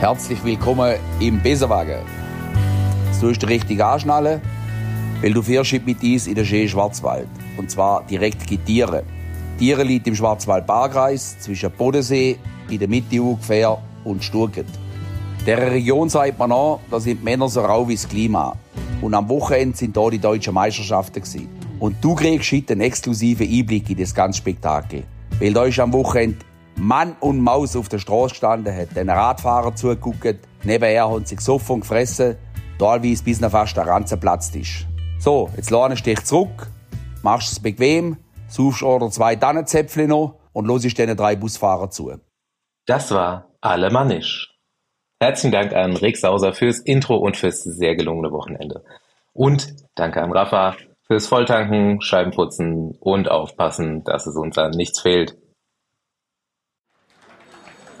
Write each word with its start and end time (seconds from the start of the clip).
Herzlich 0.00 0.42
willkommen 0.42 0.96
im 1.20 1.42
Besenwagen. 1.42 2.00
Du 3.20 3.26
musst 3.26 3.46
richtig 3.46 3.84
anschnallen, 3.84 4.40
weil 5.20 5.34
du 5.34 5.42
fährst 5.42 5.74
mit 5.84 6.02
uns 6.02 6.26
in 6.26 6.36
den 6.36 6.46
schönen 6.46 6.70
Schwarzwald. 6.70 7.28
Und 7.58 7.70
zwar 7.70 8.06
direkt 8.06 8.50
in 8.50 8.64
Tiere. 8.64 9.02
Tiere 9.58 9.82
liegt 9.82 10.06
im 10.06 10.14
Schwarzwald-Barkreis 10.14 11.40
zwischen 11.40 11.70
Bodensee, 11.72 12.38
in 12.70 12.78
der 12.78 12.88
Mitte 12.88 13.22
ungefähr, 13.22 13.76
und 14.02 14.24
Sturget. 14.24 14.64
Der 15.46 15.70
Region 15.70 16.08
sagt 16.08 16.38
man 16.38 16.50
an, 16.50 16.78
da 16.90 16.98
sind 16.98 17.22
Männer 17.22 17.50
so 17.50 17.60
rau 17.60 17.86
wie 17.86 17.94
das 17.94 18.08
Klima. 18.08 18.56
Und 19.02 19.12
am 19.12 19.28
Wochenende 19.28 19.76
sind 19.76 19.94
da 19.94 20.08
die 20.08 20.18
deutschen 20.18 20.54
Meisterschaften 20.54 21.20
gewesen. 21.20 21.50
Und 21.78 22.02
du 22.02 22.14
kriegst 22.14 22.50
heute 22.52 22.72
einen 22.72 22.80
exklusiven 22.80 23.46
Einblick 23.46 23.90
in 23.90 23.98
das 23.98 24.14
ganze 24.14 24.38
Spektakel. 24.38 25.02
Weil 25.38 25.52
da 25.52 25.66
ist 25.66 25.78
am 25.78 25.92
Wochenende 25.92 26.38
Mann 26.80 27.14
und 27.20 27.40
Maus 27.40 27.76
auf 27.76 27.90
der 27.90 27.98
Straße 27.98 28.30
gestanden, 28.30 28.74
hat 28.74 28.96
den 28.96 29.10
Radfahrer 29.10 29.74
zugeguckt, 29.74 30.38
nebenher 30.64 31.10
haben 31.10 31.26
sie 31.26 31.36
gesoffen 31.36 31.80
gefressen, 31.80 32.38
teilweise 32.78 33.22
bis 33.22 33.38
noch 33.38 33.50
fast 33.50 33.76
der 33.76 33.86
Ranzen 33.86 34.18
platzt 34.18 34.56
ist. 34.56 34.86
So, 35.18 35.50
jetzt 35.56 35.70
lahnst 35.70 36.06
du 36.06 36.10
dich 36.10 36.24
zurück, 36.24 36.68
machst 37.22 37.52
es 37.52 37.60
bequem, 37.60 38.16
suchst 38.48 38.82
oder 38.82 39.10
zwei 39.10 39.36
Tannenzäpfle 39.36 40.08
noch 40.08 40.36
und 40.54 40.64
losest 40.64 40.96
diesen 40.96 41.18
drei 41.18 41.36
Busfahrer 41.36 41.90
zu. 41.90 42.14
Das 42.86 43.10
war 43.10 43.50
Alemannisch. 43.60 44.56
Herzlichen 45.20 45.52
Dank 45.52 45.74
an 45.74 45.94
Rick 45.98 46.16
Sauser 46.16 46.54
fürs 46.54 46.78
Intro 46.78 47.16
und 47.16 47.36
fürs 47.36 47.62
sehr 47.62 47.94
gelungene 47.94 48.32
Wochenende. 48.32 48.82
Und 49.34 49.74
danke 49.96 50.22
an 50.22 50.32
Rafa 50.32 50.76
fürs 51.06 51.26
Volltanken, 51.26 52.00
Scheibenputzen 52.00 52.96
und 53.00 53.30
aufpassen, 53.30 54.02
dass 54.04 54.26
es 54.26 54.34
uns 54.34 54.56
an 54.56 54.70
nichts 54.70 55.02
fehlt. 55.02 55.36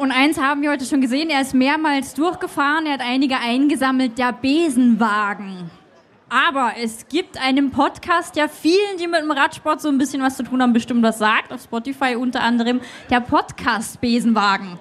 Und 0.00 0.12
eins 0.12 0.40
haben 0.40 0.62
wir 0.62 0.70
heute 0.70 0.86
schon 0.86 1.02
gesehen, 1.02 1.28
er 1.28 1.42
ist 1.42 1.52
mehrmals 1.52 2.14
durchgefahren, 2.14 2.86
er 2.86 2.94
hat 2.94 3.02
einige 3.02 3.36
eingesammelt, 3.36 4.16
der 4.16 4.32
Besenwagen. 4.32 5.70
Aber 6.30 6.72
es 6.82 7.06
gibt 7.08 7.38
einen 7.38 7.70
Podcast, 7.70 8.34
der 8.34 8.48
vielen, 8.48 8.96
die 8.98 9.06
mit 9.06 9.20
dem 9.20 9.30
Radsport 9.30 9.82
so 9.82 9.90
ein 9.90 9.98
bisschen 9.98 10.22
was 10.22 10.38
zu 10.38 10.42
tun 10.42 10.62
haben, 10.62 10.72
bestimmt 10.72 11.02
was 11.02 11.18
sagt, 11.18 11.52
auf 11.52 11.62
Spotify 11.62 12.16
unter 12.16 12.40
anderem, 12.40 12.80
der 13.10 13.20
Podcast 13.20 14.00
Besenwagen. 14.00 14.78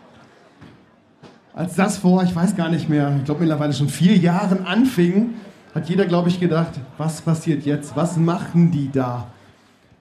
Als 1.53 1.75
das 1.75 1.97
vor, 1.97 2.23
ich 2.23 2.33
weiß 2.33 2.55
gar 2.55 2.69
nicht 2.69 2.87
mehr, 2.87 3.13
ich 3.17 3.25
glaube 3.25 3.41
mittlerweile 3.41 3.73
schon 3.73 3.89
vier 3.89 4.15
Jahren 4.15 4.65
anfing, 4.65 5.33
hat 5.75 5.89
jeder, 5.89 6.05
glaube 6.05 6.29
ich, 6.29 6.39
gedacht, 6.39 6.79
was 6.97 7.19
passiert 7.19 7.65
jetzt? 7.65 7.93
Was 7.93 8.15
machen 8.15 8.71
die 8.71 8.89
da? 8.89 9.27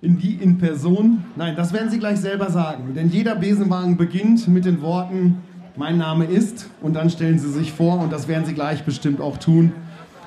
In 0.01 0.19
die 0.19 0.35
in 0.35 0.59
Person? 0.59 1.25
Nein, 1.37 1.57
das 1.57 1.73
werden 1.73 1.91
Sie 1.91 1.99
gleich 1.99 2.19
selber 2.19 2.51
sagen. 2.51 2.95
Denn 2.95 3.11
jeder 3.11 3.35
Besenwagen 3.35 3.97
beginnt 3.97 4.47
mit 4.49 4.65
den 4.65 4.81
Worten, 4.81 5.43
mein 5.77 5.99
Name 5.99 6.25
ist, 6.25 6.69
und 6.81 6.95
dann 6.95 7.11
stellen 7.11 7.39
Sie 7.39 7.51
sich 7.51 7.73
vor, 7.73 8.01
und 8.01 8.13
das 8.13 8.29
werden 8.29 8.45
Sie 8.45 8.55
gleich 8.55 8.85
bestimmt 8.85 9.21
auch 9.21 9.37
tun. 9.39 9.73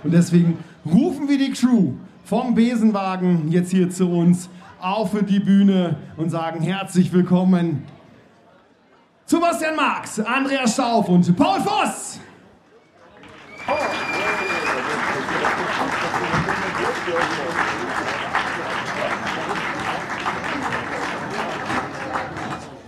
Und 0.04 0.14
deswegen 0.14 0.58
rufen 0.86 1.30
wir 1.30 1.38
die 1.38 1.52
Crew 1.52 1.94
vom 2.26 2.56
Besenwagen 2.56 3.52
jetzt 3.52 3.72
hier 3.72 3.90
zu 3.90 4.10
uns 4.10 4.50
auf 4.80 5.12
die 5.30 5.40
Bühne 5.40 5.98
und 6.18 6.30
sagen 6.30 6.62
herzlich 6.62 7.14
willkommen 7.14 7.84
Sebastian 9.26 9.76
Marx, 9.76 10.20
Andreas 10.20 10.74
Stauf 10.74 11.08
und 11.08 11.36
Paul 11.38 11.62
Voss. 11.62 12.20
Oh. 13.68 13.74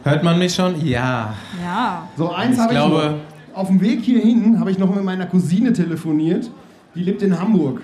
Hört 0.04 0.24
man 0.24 0.38
mich 0.38 0.54
schon? 0.54 0.86
Ja. 0.86 1.34
Ja. 1.62 2.10
So, 2.18 2.32
eins 2.32 2.58
habe 2.58 2.74
ich 2.74 2.78
glaube, 2.80 3.20
noch. 3.54 3.58
Auf 3.58 3.68
dem 3.68 3.80
Weg 3.80 4.02
hierhin 4.02 4.60
habe 4.60 4.72
ich 4.72 4.78
noch 4.78 4.94
mit 4.94 5.04
meiner 5.04 5.26
Cousine 5.26 5.72
telefoniert. 5.72 6.50
Die 6.96 7.04
lebt 7.04 7.22
in 7.22 7.40
Hamburg. 7.40 7.82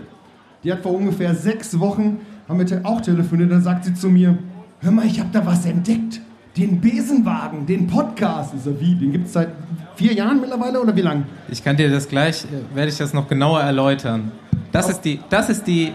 Die 0.63 0.71
hat 0.71 0.81
vor 0.81 0.93
ungefähr 0.93 1.33
sechs 1.33 1.79
Wochen, 1.79 2.17
haben 2.47 2.59
wir 2.59 2.85
auch 2.85 2.99
telefoniert, 2.99 3.51
dann 3.51 3.61
sagt 3.61 3.85
sie 3.85 3.93
zu 3.93 4.09
mir, 4.09 4.37
hör 4.81 4.91
mal, 4.91 5.05
ich 5.05 5.19
habe 5.19 5.29
da 5.31 5.45
was 5.45 5.65
entdeckt. 5.65 6.19
Den 6.57 6.81
Besenwagen, 6.81 7.65
den 7.65 7.87
Podcast. 7.87 8.53
Ich 8.55 8.63
so, 8.63 8.79
wie? 8.81 8.95
Den 8.95 9.13
gibt 9.13 9.27
es 9.27 9.33
seit 9.33 9.49
vier 9.95 10.13
Jahren 10.13 10.41
mittlerweile 10.41 10.81
oder 10.81 10.93
wie 10.95 11.01
lang? 11.01 11.23
Ich 11.47 11.63
kann 11.63 11.77
dir 11.77 11.89
das 11.89 12.09
gleich, 12.09 12.43
äh, 12.43 12.75
werde 12.75 12.89
ich 12.89 12.97
das 12.97 13.13
noch 13.13 13.29
genauer 13.29 13.61
erläutern. 13.61 14.31
Das 14.71 14.89
ist 14.89 15.01
die, 15.01 15.19
das 15.29 15.49
ist 15.49 15.65
die 15.67 15.93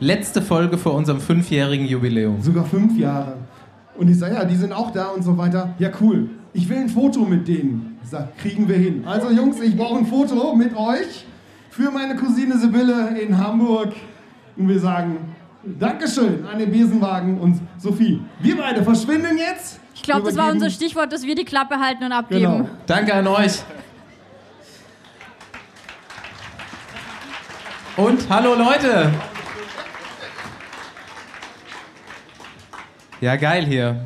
letzte 0.00 0.42
Folge 0.42 0.78
vor 0.78 0.94
unserem 0.94 1.20
fünfjährigen 1.20 1.86
Jubiläum. 1.86 2.40
Sogar 2.40 2.64
fünf 2.64 2.98
Jahre. 2.98 3.36
Und 4.00 4.08
ich 4.08 4.18
sage, 4.18 4.34
ja, 4.34 4.46
die 4.46 4.56
sind 4.56 4.72
auch 4.72 4.92
da 4.92 5.08
und 5.08 5.22
so 5.22 5.36
weiter. 5.36 5.74
Ja, 5.78 5.90
cool. 6.00 6.30
Ich 6.54 6.66
will 6.70 6.78
ein 6.78 6.88
Foto 6.88 7.20
mit 7.20 7.46
denen. 7.46 7.98
Ich 8.02 8.08
sage, 8.08 8.28
kriegen 8.40 8.66
wir 8.66 8.76
hin. 8.76 9.04
Also 9.06 9.30
Jungs, 9.30 9.60
ich 9.60 9.76
brauche 9.76 9.98
ein 9.98 10.06
Foto 10.06 10.56
mit 10.56 10.74
euch 10.74 11.26
für 11.68 11.90
meine 11.90 12.16
Cousine 12.16 12.56
Sibylle 12.56 13.20
in 13.20 13.36
Hamburg. 13.36 13.92
Und 14.56 14.68
wir 14.68 14.80
sagen, 14.80 15.34
Dankeschön 15.78 16.46
an 16.50 16.58
den 16.58 16.72
Besenwagen 16.72 17.38
und 17.38 17.60
Sophie. 17.76 18.22
Wir 18.40 18.56
beide 18.56 18.82
verschwinden 18.82 19.36
jetzt. 19.36 19.78
Ich 19.94 20.02
glaube, 20.02 20.22
das 20.28 20.36
war 20.38 20.50
unser 20.50 20.70
Stichwort, 20.70 21.12
dass 21.12 21.24
wir 21.24 21.34
die 21.34 21.44
Klappe 21.44 21.78
halten 21.78 22.04
und 22.04 22.12
abgeben. 22.12 22.40
Genau. 22.40 22.68
Danke 22.86 23.12
an 23.12 23.26
euch. 23.26 23.62
Und 27.98 28.30
hallo 28.30 28.54
Leute. 28.54 29.10
Ja, 33.20 33.36
geil 33.36 33.66
hier. 33.66 33.96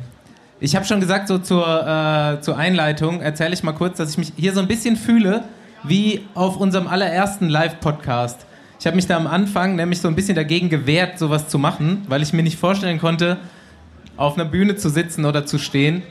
Ich 0.59 0.75
habe 0.75 0.83
schon 0.83 0.99
gesagt, 0.99 1.29
so 1.29 1.37
zur, 1.37 1.65
äh, 1.65 2.41
zur 2.41 2.57
Einleitung 2.57 3.21
erzähle 3.21 3.53
ich 3.53 3.63
mal 3.63 3.71
kurz, 3.71 3.97
dass 3.97 4.09
ich 4.09 4.17
mich 4.17 4.33
hier 4.35 4.53
so 4.53 4.59
ein 4.59 4.67
bisschen 4.67 4.97
fühle 4.97 5.45
wie 5.83 6.25
auf 6.33 6.57
unserem 6.57 6.87
allerersten 6.87 7.47
Live-Podcast. 7.47 8.45
Ich 8.77 8.85
habe 8.85 8.97
mich 8.97 9.07
da 9.07 9.15
am 9.15 9.25
Anfang 9.25 9.77
nämlich 9.77 10.01
so 10.01 10.09
ein 10.09 10.15
bisschen 10.15 10.35
dagegen 10.35 10.69
gewehrt, 10.69 11.17
sowas 11.17 11.47
zu 11.47 11.57
machen, 11.57 12.03
weil 12.09 12.21
ich 12.23 12.33
mir 12.33 12.43
nicht 12.43 12.59
vorstellen 12.59 12.99
konnte, 12.99 13.37
auf 14.17 14.33
einer 14.35 14.43
Bühne 14.43 14.75
zu 14.75 14.89
sitzen 14.89 15.23
oder 15.23 15.45
zu 15.45 15.59
stehen. 15.59 16.03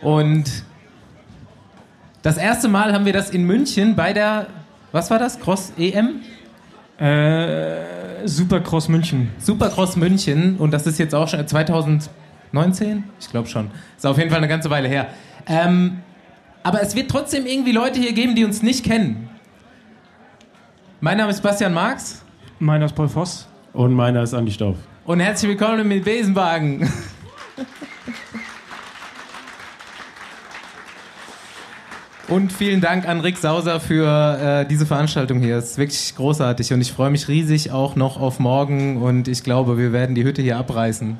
Und 0.00 0.64
das 2.22 2.38
erste 2.38 2.68
Mal 2.68 2.92
haben 2.92 3.04
wir 3.04 3.12
das 3.12 3.30
in 3.30 3.44
München 3.44 3.94
bei 3.94 4.12
der, 4.12 4.48
was 4.90 5.12
war 5.12 5.20
das, 5.20 5.38
Cross 5.38 5.74
EM? 5.78 6.22
Äh, 6.98 8.26
Supercross 8.26 8.88
München. 8.88 9.30
Supercross 9.38 9.94
München 9.94 10.56
und 10.56 10.72
das 10.72 10.88
ist 10.88 10.98
jetzt 10.98 11.14
auch 11.14 11.28
schon 11.28 11.46
2000 11.46 12.10
19? 12.52 13.04
Ich 13.18 13.30
glaube 13.30 13.48
schon. 13.48 13.70
Ist 13.96 14.06
auf 14.06 14.18
jeden 14.18 14.30
Fall 14.30 14.38
eine 14.38 14.48
ganze 14.48 14.70
Weile 14.70 14.88
her. 14.88 15.08
Ähm, 15.46 15.98
aber 16.62 16.82
es 16.82 16.94
wird 16.94 17.10
trotzdem 17.10 17.46
irgendwie 17.46 17.72
Leute 17.72 17.98
hier 17.98 18.12
geben, 18.12 18.34
die 18.34 18.44
uns 18.44 18.62
nicht 18.62 18.84
kennen. 18.84 19.28
Mein 21.00 21.18
Name 21.18 21.30
ist 21.30 21.42
Bastian 21.42 21.74
Marx. 21.74 22.22
Meiner 22.58 22.84
ist 22.86 22.94
Paul 22.94 23.08
Voss. 23.08 23.48
Und 23.72 23.94
meiner 23.94 24.22
ist 24.22 24.34
Andi 24.34 24.52
Stauf. 24.52 24.76
Und 25.04 25.18
herzlich 25.20 25.50
willkommen 25.50 25.88
mit 25.88 26.04
Besenwagen. 26.04 26.88
Und 32.28 32.52
vielen 32.52 32.80
Dank 32.80 33.06
an 33.06 33.20
Rick 33.20 33.36
Sauser 33.36 33.78
für 33.78 34.62
äh, 34.62 34.66
diese 34.66 34.86
Veranstaltung 34.86 35.40
hier. 35.40 35.56
Es 35.56 35.72
ist 35.72 35.78
wirklich 35.78 36.14
großartig 36.16 36.72
und 36.72 36.80
ich 36.80 36.90
freue 36.90 37.10
mich 37.10 37.28
riesig 37.28 37.72
auch 37.72 37.94
noch 37.94 38.18
auf 38.18 38.38
morgen 38.38 39.02
und 39.02 39.28
ich 39.28 39.44
glaube, 39.44 39.76
wir 39.76 39.92
werden 39.92 40.14
die 40.14 40.24
Hütte 40.24 40.40
hier 40.40 40.56
abreißen. 40.56 41.18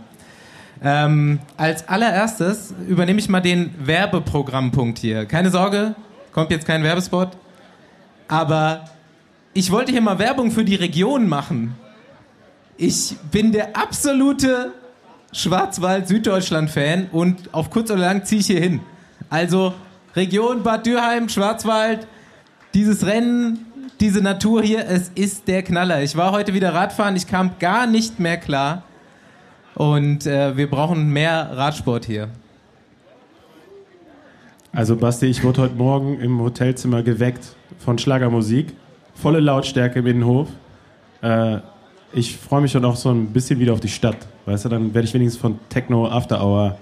Ähm, 0.84 1.38
als 1.56 1.88
allererstes 1.88 2.74
übernehme 2.88 3.20
ich 3.20 3.28
mal 3.28 3.40
den 3.40 3.74
Werbeprogrammpunkt 3.78 4.98
hier. 4.98 5.26
Keine 5.26 5.50
Sorge, 5.50 5.94
kommt 6.32 6.50
jetzt 6.50 6.66
kein 6.66 6.82
Werbespot. 6.82 7.30
Aber 8.26 8.86
ich 9.54 9.70
wollte 9.70 9.92
hier 9.92 10.00
mal 10.00 10.18
Werbung 10.18 10.50
für 10.50 10.64
die 10.64 10.74
Region 10.74 11.28
machen. 11.28 11.74
Ich 12.76 13.16
bin 13.30 13.52
der 13.52 13.76
absolute 13.76 14.72
Schwarzwald-Süddeutschland-Fan 15.32 17.08
und 17.12 17.52
auf 17.52 17.70
kurz 17.70 17.90
oder 17.90 18.00
lang 18.00 18.24
ziehe 18.24 18.40
ich 18.40 18.46
hier 18.46 18.60
hin. 18.60 18.80
Also 19.30 19.74
Region 20.16 20.62
Bad 20.62 20.86
Dürheim, 20.86 21.28
Schwarzwald, 21.28 22.06
dieses 22.74 23.06
Rennen, 23.06 23.66
diese 24.00 24.20
Natur 24.20 24.62
hier, 24.62 24.86
es 24.88 25.10
ist 25.14 25.46
der 25.48 25.62
Knaller. 25.62 26.02
Ich 26.02 26.16
war 26.16 26.32
heute 26.32 26.54
wieder 26.54 26.74
Radfahren, 26.74 27.14
ich 27.14 27.26
kam 27.26 27.52
gar 27.58 27.86
nicht 27.86 28.18
mehr 28.18 28.36
klar. 28.36 28.82
Und 29.74 30.26
äh, 30.26 30.56
wir 30.56 30.68
brauchen 30.68 31.12
mehr 31.12 31.50
Radsport 31.54 32.04
hier. 32.04 32.28
Also 34.72 34.96
Basti, 34.96 35.26
ich 35.26 35.44
wurde 35.44 35.62
heute 35.62 35.74
Morgen 35.74 36.18
im 36.20 36.40
Hotelzimmer 36.40 37.02
geweckt 37.02 37.56
von 37.78 37.98
Schlagermusik. 37.98 38.72
Volle 39.14 39.40
Lautstärke 39.40 39.98
im 39.98 40.06
Innenhof. 40.06 40.48
Äh, 41.20 41.58
ich 42.14 42.36
freue 42.36 42.62
mich 42.62 42.72
schon 42.72 42.84
auch 42.84 42.96
so 42.96 43.10
ein 43.10 43.28
bisschen 43.28 43.58
wieder 43.58 43.72
auf 43.72 43.80
die 43.80 43.88
Stadt. 43.88 44.16
Weißt 44.46 44.64
du, 44.64 44.68
dann 44.68 44.94
werde 44.94 45.06
ich 45.06 45.14
wenigstens 45.14 45.40
von 45.40 45.58
Techno 45.68 46.08
After 46.08 46.42
Hour 46.42 46.78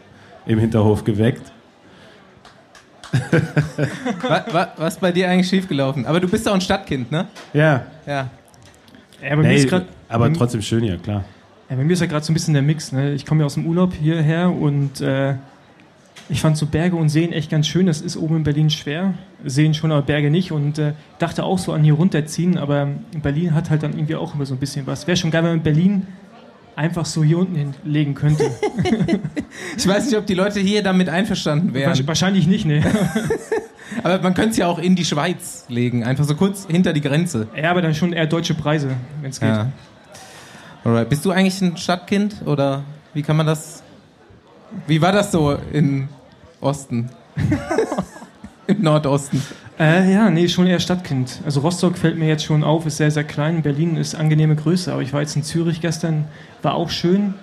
im 0.46 0.58
Hinterhof 0.58 1.04
geweckt. 1.04 1.52
was, 4.22 4.42
was, 4.52 4.68
was 4.76 4.96
bei 4.98 5.10
dir 5.10 5.28
eigentlich 5.28 5.48
schiefgelaufen? 5.48 6.06
Aber 6.06 6.20
du 6.20 6.28
bist 6.28 6.48
auch 6.48 6.54
ein 6.54 6.60
Stadtkind, 6.60 7.10
ne? 7.10 7.26
Ja. 7.52 7.84
Ja. 8.06 8.30
ja 9.20 9.32
aber, 9.32 9.42
nee, 9.42 9.66
aber 10.08 10.32
trotzdem 10.32 10.62
schön 10.62 10.84
hier, 10.84 10.98
klar. 10.98 11.24
Ja, 11.70 11.76
bei 11.76 11.84
mir 11.84 11.92
ist 11.92 12.00
ja 12.00 12.06
gerade 12.06 12.24
so 12.24 12.32
ein 12.32 12.34
bisschen 12.34 12.54
der 12.54 12.62
Mix. 12.62 12.90
Ne? 12.92 13.12
Ich 13.12 13.24
komme 13.24 13.40
ja 13.40 13.46
aus 13.46 13.54
dem 13.54 13.64
Urlaub 13.66 13.94
hierher 13.94 14.50
und 14.50 15.00
äh, 15.00 15.34
Ich 16.28 16.40
fand 16.40 16.56
so 16.56 16.66
Berge 16.66 16.96
und 16.96 17.08
Seen 17.08 17.32
echt 17.32 17.50
ganz 17.50 17.66
schön. 17.68 17.86
Das 17.86 18.00
ist 18.00 18.16
oben 18.16 18.36
in 18.38 18.42
Berlin 18.44 18.70
schwer. 18.70 19.14
Seen 19.44 19.72
schon, 19.74 19.90
aber 19.92 20.02
Berge 20.02 20.30
nicht. 20.30 20.52
Und 20.52 20.78
äh, 20.78 20.92
dachte 21.18 21.44
auch 21.44 21.58
so 21.58 21.72
an 21.72 21.82
hier 21.84 21.94
runterziehen. 21.94 22.58
Aber 22.58 22.88
Berlin 23.22 23.54
hat 23.54 23.70
halt 23.70 23.82
dann 23.84 23.92
irgendwie 23.92 24.16
auch 24.16 24.34
immer 24.34 24.46
so 24.46 24.54
ein 24.54 24.58
bisschen 24.60 24.86
was. 24.86 25.06
Wäre 25.06 25.16
schon 25.16 25.30
geil, 25.30 25.42
wenn 25.44 25.50
man 25.50 25.62
Berlin 25.62 26.06
einfach 26.76 27.04
so 27.06 27.22
hier 27.22 27.38
unten 27.38 27.54
hinlegen 27.56 28.14
könnte. 28.14 28.50
Ich 29.76 29.86
weiß 29.86 30.06
nicht, 30.06 30.16
ob 30.16 30.26
die 30.26 30.34
Leute 30.34 30.60
hier 30.60 30.82
damit 30.82 31.08
einverstanden 31.08 31.74
wären. 31.74 31.92
Wahrsch- 31.92 32.06
Wahrscheinlich 32.06 32.46
nicht, 32.46 32.66
ne? 32.66 32.82
Aber 34.04 34.20
man 34.22 34.34
könnte 34.34 34.50
es 34.50 34.56
ja 34.58 34.66
auch 34.68 34.78
in 34.78 34.94
die 34.94 35.04
Schweiz 35.04 35.64
legen, 35.68 36.04
einfach 36.04 36.24
so 36.24 36.34
kurz 36.36 36.66
hinter 36.70 36.92
die 36.92 37.00
Grenze. 37.00 37.48
Ja, 37.56 37.70
aber 37.70 37.82
dann 37.82 37.94
schon 37.94 38.12
eher 38.12 38.26
deutsche 38.26 38.54
Preise, 38.54 38.90
wenn 39.20 39.30
es 39.30 39.40
geht. 39.40 39.48
Ja. 39.48 39.72
Alright. 40.84 41.08
Bist 41.08 41.24
du 41.24 41.30
eigentlich 41.30 41.60
ein 41.60 41.76
Stadtkind 41.76 42.42
oder 42.46 42.82
wie 43.12 43.22
kann 43.22 43.36
man 43.36 43.46
das? 43.46 43.82
Wie 44.86 45.02
war 45.02 45.12
das 45.12 45.32
so 45.32 45.56
in 45.72 46.08
Osten? 46.60 47.10
Im 48.66 48.82
Nordosten. 48.82 49.42
Äh, 49.78 50.12
ja, 50.12 50.30
nee, 50.30 50.48
schon 50.48 50.66
eher 50.66 50.78
Stadtkind. 50.78 51.40
Also 51.44 51.60
Rostock 51.60 51.98
fällt 51.98 52.18
mir 52.18 52.28
jetzt 52.28 52.44
schon 52.44 52.62
auf, 52.62 52.86
ist 52.86 52.98
sehr, 52.98 53.10
sehr 53.10 53.24
klein. 53.24 53.62
Berlin 53.62 53.96
ist 53.96 54.14
angenehme 54.14 54.54
Größe, 54.54 54.92
aber 54.92 55.02
ich 55.02 55.12
war 55.12 55.22
jetzt 55.22 55.34
in 55.36 55.42
Zürich 55.42 55.80
gestern, 55.80 56.26
war 56.62 56.74
auch 56.74 56.90
schön, 56.90 57.34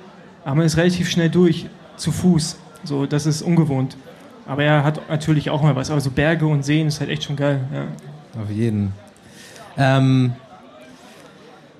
aber 0.45 0.55
man 0.55 0.65
ist 0.65 0.77
relativ 0.77 1.09
schnell 1.09 1.29
durch, 1.29 1.67
zu 1.97 2.11
Fuß. 2.11 2.57
So, 2.83 3.05
das 3.05 3.25
ist 3.25 3.41
ungewohnt. 3.41 3.97
Aber 4.45 4.63
er 4.63 4.83
hat 4.83 5.09
natürlich 5.09 5.49
auch 5.49 5.61
mal 5.61 5.75
was. 5.75 5.91
Aber 5.91 5.99
so 5.99 6.11
Berge 6.11 6.47
und 6.47 6.63
Seen 6.63 6.87
ist 6.87 6.99
halt 6.99 7.09
echt 7.09 7.25
schon 7.25 7.35
geil. 7.35 7.59
Ja. 7.73 8.41
Auf 8.41 8.49
jeden. 8.49 8.93
Ähm, 9.77 10.33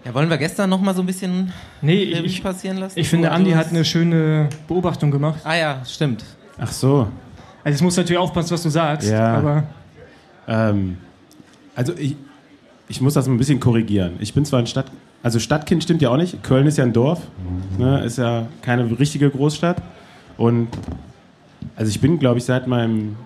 ja, 0.08 0.14
wollen 0.14 0.30
wir 0.30 0.38
gestern 0.38 0.70
noch 0.70 0.80
mal 0.80 0.96
so 0.96 1.02
ein 1.02 1.06
bisschen 1.06 1.52
Nee, 1.82 2.04
ich, 2.04 2.42
passieren 2.42 2.78
lassen? 2.78 2.98
ich 2.98 3.10
finde, 3.10 3.30
Andi 3.32 3.52
hat 3.52 3.70
eine 3.70 3.84
schöne 3.84 4.48
Beobachtung 4.68 5.12
gemacht. 5.12 5.42
Ah 5.44 5.56
ja, 5.56 5.82
stimmt. 5.86 6.24
Ach 6.58 6.72
so. 6.72 7.08
Also 7.64 7.84
musst 7.84 7.98
du 7.98 8.02
natürlich 8.02 8.20
aufpassen, 8.22 8.52
was 8.52 8.64
du 8.64 8.70
sagst. 8.70 9.10
Ja. 9.10 9.36
Aber 9.38 9.64
Ähm, 10.48 10.98
also 11.76 11.94
ich, 11.98 12.16
ich 12.88 13.02
muss 13.02 13.14
das 13.16 13.28
ein 13.28 13.38
bisschen 13.38 13.60
korrigieren. 13.60 14.14
Ich 14.20 14.34
bin 14.34 14.46
zwar 14.46 14.60
ein 14.60 14.68
Stadt, 14.68 14.86
also 15.22 15.40
Stadtkind 15.40 15.84
stimmt 15.84 16.02
ja 16.02 16.10
auch 16.10 16.16
nicht. 16.18 16.42
Köln 16.42 16.66
ist 16.68 16.78
ja 16.78 16.86
ein 16.86 16.94
Dorf, 16.94 17.20
ne, 17.78 18.00
ist 18.06 18.18
ja 18.18 18.48
keine 18.62 18.98
richtige 18.98 19.30
Großstadt. 19.30 19.82
Und 20.38 20.70
also 21.76 21.90
ich 21.90 22.00
bin, 22.00 22.18
glaube 22.18 22.38
ich, 22.38 22.46
seit 22.46 22.66
meinem 22.66 23.18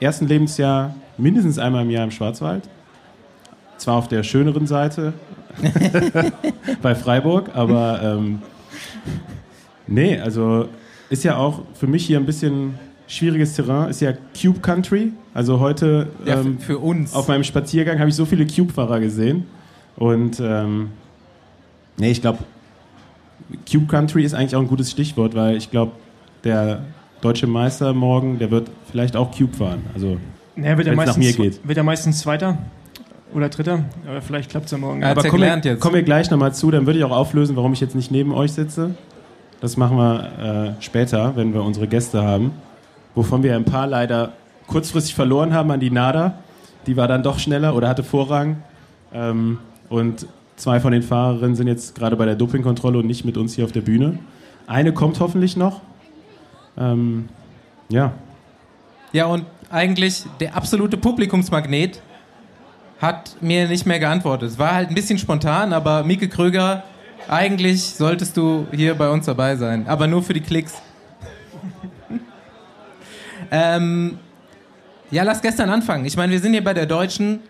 ersten 0.00 0.26
Lebensjahr 0.26 0.94
mindestens 1.16 1.58
einmal 1.60 1.82
im 1.82 1.90
Jahr 1.90 2.02
im 2.02 2.10
Schwarzwald. 2.10 2.68
Zwar 3.78 3.94
auf 3.96 4.08
der 4.08 4.24
schöneren 4.24 4.66
Seite 4.66 5.12
bei 6.82 6.94
Freiburg, 6.94 7.50
aber 7.54 8.00
ähm, 8.02 8.42
nee, 9.86 10.18
also 10.18 10.68
ist 11.10 11.24
ja 11.24 11.36
auch 11.36 11.62
für 11.74 11.86
mich 11.86 12.06
hier 12.06 12.18
ein 12.18 12.26
bisschen 12.26 12.74
schwieriges 13.06 13.54
Terrain. 13.54 13.90
Ist 13.90 14.00
ja 14.00 14.12
Cube 14.40 14.60
Country. 14.60 15.12
Also 15.32 15.60
heute 15.60 16.08
Ja, 16.24 16.40
ähm, 16.40 16.58
für, 16.58 16.74
für 16.74 16.78
uns. 16.78 17.14
auf 17.14 17.28
meinem 17.28 17.44
Spaziergang 17.44 17.98
habe 17.98 18.08
ich 18.08 18.16
so 18.16 18.24
viele 18.24 18.46
Cube-Fahrer 18.46 19.00
gesehen. 19.00 19.44
Und 19.96 20.40
ähm, 20.40 20.90
nee, 21.96 22.10
ich 22.10 22.20
glaube, 22.20 22.38
Cube 23.70 23.86
Country 23.86 24.24
ist 24.24 24.34
eigentlich 24.34 24.56
auch 24.56 24.60
ein 24.60 24.68
gutes 24.68 24.90
Stichwort, 24.90 25.34
weil 25.34 25.56
ich 25.56 25.70
glaube, 25.70 25.92
der 26.42 26.84
deutsche 27.20 27.46
Meister 27.46 27.92
morgen, 27.92 28.38
der 28.38 28.50
wird 28.50 28.70
vielleicht 28.90 29.16
auch 29.16 29.36
Cube 29.36 29.54
fahren. 29.54 29.82
Also 29.94 30.18
naja, 30.56 30.76
wird, 30.76 30.88
er 30.88 30.96
Wenn's 30.96 31.06
nach 31.06 31.16
meistens, 31.16 31.38
mir 31.38 31.50
geht. 31.50 31.66
wird 31.66 31.78
er 31.78 31.84
meistens 31.84 32.20
Zweiter 32.20 32.58
oder 33.32 33.48
Dritter. 33.48 33.84
Aber 34.06 34.22
vielleicht 34.22 34.50
klappt 34.50 34.66
es 34.66 34.72
ja 34.72 34.78
morgen. 34.78 35.02
Aber 35.02 35.22
gelernt 35.22 35.64
jetzt. 35.64 35.80
kommen 35.80 35.94
wir 35.94 36.02
gleich 36.02 36.30
nochmal 36.30 36.54
zu, 36.54 36.70
dann 36.70 36.86
würde 36.86 36.98
ich 36.98 37.04
auch 37.04 37.10
auflösen, 37.10 37.56
warum 37.56 37.72
ich 37.72 37.80
jetzt 37.80 37.94
nicht 37.94 38.10
neben 38.10 38.32
euch 38.32 38.52
sitze. 38.52 38.94
Das 39.60 39.76
machen 39.76 39.96
wir 39.96 40.76
äh, 40.78 40.82
später, 40.82 41.36
wenn 41.36 41.54
wir 41.54 41.62
unsere 41.62 41.88
Gäste 41.88 42.22
haben. 42.22 42.52
Wovon 43.14 43.42
wir 43.42 43.54
ein 43.56 43.64
paar 43.64 43.86
leider 43.86 44.32
kurzfristig 44.66 45.14
verloren 45.14 45.54
haben 45.54 45.70
an 45.70 45.80
die 45.80 45.90
Nada. 45.90 46.38
Die 46.86 46.96
war 46.96 47.08
dann 47.08 47.22
doch 47.22 47.38
schneller 47.38 47.74
oder 47.74 47.88
hatte 47.88 48.02
Vorrang. 48.02 48.62
Ähm, 49.12 49.58
und 49.88 50.26
zwei 50.56 50.80
von 50.80 50.92
den 50.92 51.02
Fahrerinnen 51.02 51.56
sind 51.56 51.66
jetzt 51.66 51.94
gerade 51.94 52.16
bei 52.16 52.26
der 52.26 52.34
Dopingkontrolle 52.34 52.98
und 52.98 53.06
nicht 53.06 53.24
mit 53.24 53.36
uns 53.36 53.54
hier 53.54 53.64
auf 53.64 53.72
der 53.72 53.80
Bühne. 53.80 54.18
Eine 54.66 54.92
kommt 54.92 55.20
hoffentlich 55.20 55.56
noch. 55.56 55.80
Ähm, 56.76 57.28
ja, 57.88 58.12
Ja, 59.12 59.26
und 59.26 59.44
eigentlich 59.70 60.24
der 60.40 60.56
absolute 60.56 60.96
Publikumsmagnet 60.96 62.00
hat 63.00 63.36
mir 63.40 63.68
nicht 63.68 63.86
mehr 63.86 63.98
geantwortet. 63.98 64.50
Es 64.50 64.58
war 64.58 64.74
halt 64.74 64.88
ein 64.88 64.94
bisschen 64.94 65.18
spontan, 65.18 65.72
aber 65.72 66.04
Mieke 66.04 66.28
Kröger, 66.28 66.84
eigentlich 67.28 67.82
solltest 67.82 68.36
du 68.36 68.66
hier 68.72 68.94
bei 68.94 69.08
uns 69.08 69.26
dabei 69.26 69.56
sein. 69.56 69.86
Aber 69.88 70.06
nur 70.06 70.22
für 70.22 70.34
die 70.34 70.40
Klicks. 70.40 70.74
ähm, 73.50 74.18
ja, 75.10 75.22
lass 75.22 75.42
gestern 75.42 75.70
anfangen. 75.70 76.04
Ich 76.04 76.16
meine, 76.16 76.32
wir 76.32 76.40
sind 76.40 76.52
hier 76.52 76.64
bei 76.64 76.74
der 76.74 76.86
Deutschen. 76.86 77.40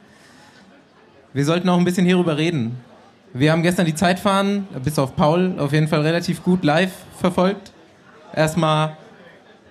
Wir 1.32 1.44
sollten 1.44 1.69
auch 1.69 1.79
ein 1.79 1.85
bisschen 1.85 2.06
hierüber 2.06 2.37
reden. 2.37 2.76
Wir 3.32 3.50
haben 3.50 3.62
gestern 3.62 3.87
die 3.87 3.94
Zeitfahren, 3.94 4.69
bis 4.85 4.99
auf 4.99 5.17
Paul, 5.17 5.55
auf 5.58 5.73
jeden 5.73 5.88
Fall 5.88 6.02
relativ 6.02 6.44
gut 6.44 6.64
live 6.64 6.93
verfolgt. 7.19 7.73
Erstmal 8.32 8.96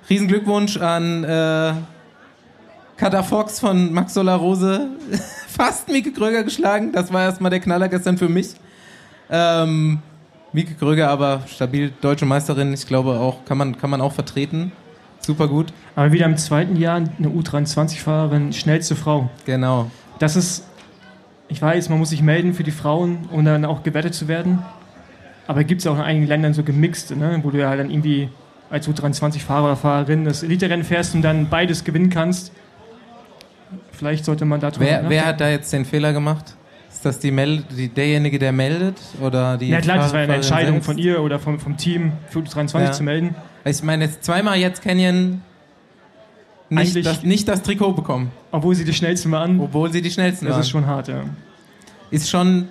riesen 0.09 0.27
Glückwunsch 0.27 0.77
an 0.77 1.23
äh, 1.23 1.73
Kata 2.97 3.23
Fox 3.23 3.59
von 3.59 3.91
Max 3.91 4.13
Solar 4.13 4.37
Rose. 4.37 4.87
Fast 5.47 5.89
Mieke 5.89 6.11
Kröger 6.11 6.43
geschlagen. 6.43 6.91
Das 6.91 7.11
war 7.11 7.23
erstmal 7.23 7.49
der 7.49 7.59
Knaller 7.59 7.89
gestern 7.89 8.17
für 8.17 8.29
mich. 8.29 8.49
Ähm, 9.29 9.99
Mieke 10.51 10.75
Kröger 10.75 11.09
aber 11.09 11.41
stabil 11.47 11.91
deutsche 12.01 12.25
Meisterin. 12.25 12.71
Ich 12.73 12.85
glaube 12.87 13.19
auch, 13.19 13.43
kann 13.45 13.57
man, 13.57 13.77
kann 13.77 13.89
man 13.89 14.01
auch 14.01 14.13
vertreten. 14.13 14.71
Super 15.19 15.47
gut. 15.47 15.73
Aber 15.95 16.11
wieder 16.11 16.25
im 16.25 16.37
zweiten 16.37 16.75
Jahr 16.75 16.97
eine 16.97 17.29
U23-Fahrerin, 17.29 18.53
schnellste 18.53 18.95
Frau. 18.95 19.29
Genau. 19.45 19.89
Das 20.19 20.35
ist, 20.35 20.65
ich 21.47 21.61
weiß, 21.61 21.89
man 21.89 21.97
muss 21.97 22.09
sich 22.09 22.21
melden 22.21 22.53
für 22.53 22.63
die 22.63 22.71
Frauen, 22.71 23.29
um 23.31 23.43
dann 23.43 23.65
auch 23.65 23.83
gewertet 23.83 24.13
zu 24.13 24.27
werden. 24.27 24.59
Aber 25.47 25.63
gibt 25.63 25.81
es 25.81 25.87
auch 25.87 25.95
in 25.95 26.01
einigen 26.01 26.27
Ländern 26.27 26.53
so 26.53 26.63
gemixt, 26.63 27.15
ne? 27.15 27.39
wo 27.41 27.49
du 27.49 27.59
ja 27.59 27.69
halt 27.69 27.79
dann 27.79 27.89
irgendwie 27.89 28.29
als 28.69 28.87
U23-Fahrer 28.87 29.65
oder 29.65 29.75
Fahrerin 29.75 30.25
das 30.25 30.43
Elite-Rennen 30.43 30.83
fährst 30.83 31.15
und 31.15 31.21
dann 31.21 31.49
beides 31.49 31.83
gewinnen 31.83 32.09
kannst. 32.09 32.51
Vielleicht 33.91 34.25
sollte 34.25 34.45
man 34.45 34.59
da 34.59 34.71
drüber 34.71 34.85
Wer, 34.85 35.09
wer 35.09 35.25
hat 35.25 35.41
da 35.41 35.49
jetzt 35.49 35.71
den 35.73 35.85
Fehler 35.85 36.13
gemacht? 36.13 36.55
Ist 36.89 37.05
das 37.05 37.19
die 37.19 37.31
Mel 37.31 37.63
die, 37.75 37.89
derjenige, 37.89 38.39
der 38.39 38.51
meldet? 38.51 38.97
Oder 39.21 39.57
die 39.57 39.69
Ja 39.69 39.81
klar, 39.81 39.97
das 39.97 40.11
war 40.13 40.19
ja 40.19 40.23
eine 40.25 40.35
Entscheidung 40.35 40.73
selbst? 40.75 40.85
von 40.85 40.97
ihr 40.97 41.21
oder 41.21 41.39
vom, 41.39 41.59
vom 41.59 41.75
Team 41.77 42.13
für 42.29 42.39
U23 42.39 42.79
Ja. 42.81 42.91
zu 42.91 43.03
melden. 43.03 43.35
Ich 43.65 43.81
meine, 43.83 44.05
jetzt 44.05 44.23
zweimal 44.23 44.57
jetzt 44.57 44.81
Canyon 44.81 45.41
nicht 46.69 47.05
das, 47.05 47.23
nicht 47.23 47.47
das 47.47 47.61
Trikot 47.61 47.93
bekommen, 47.93 48.31
Obwohl 48.51 48.73
sie 48.75 48.83
die 48.85 48.93
schnellste 48.93 49.27
mal 49.29 49.43
an. 49.43 49.59
obwohl 49.59 49.91
sie 49.91 50.01
die 50.01 50.09
schnellsten 50.11 50.45
Das 50.45 50.53
waren. 50.55 50.61
ist 50.61 50.69
schon 50.69 50.85
hart, 50.87 51.07
ja. 51.07 51.23
ist 52.09 52.29
schon, 52.29 52.67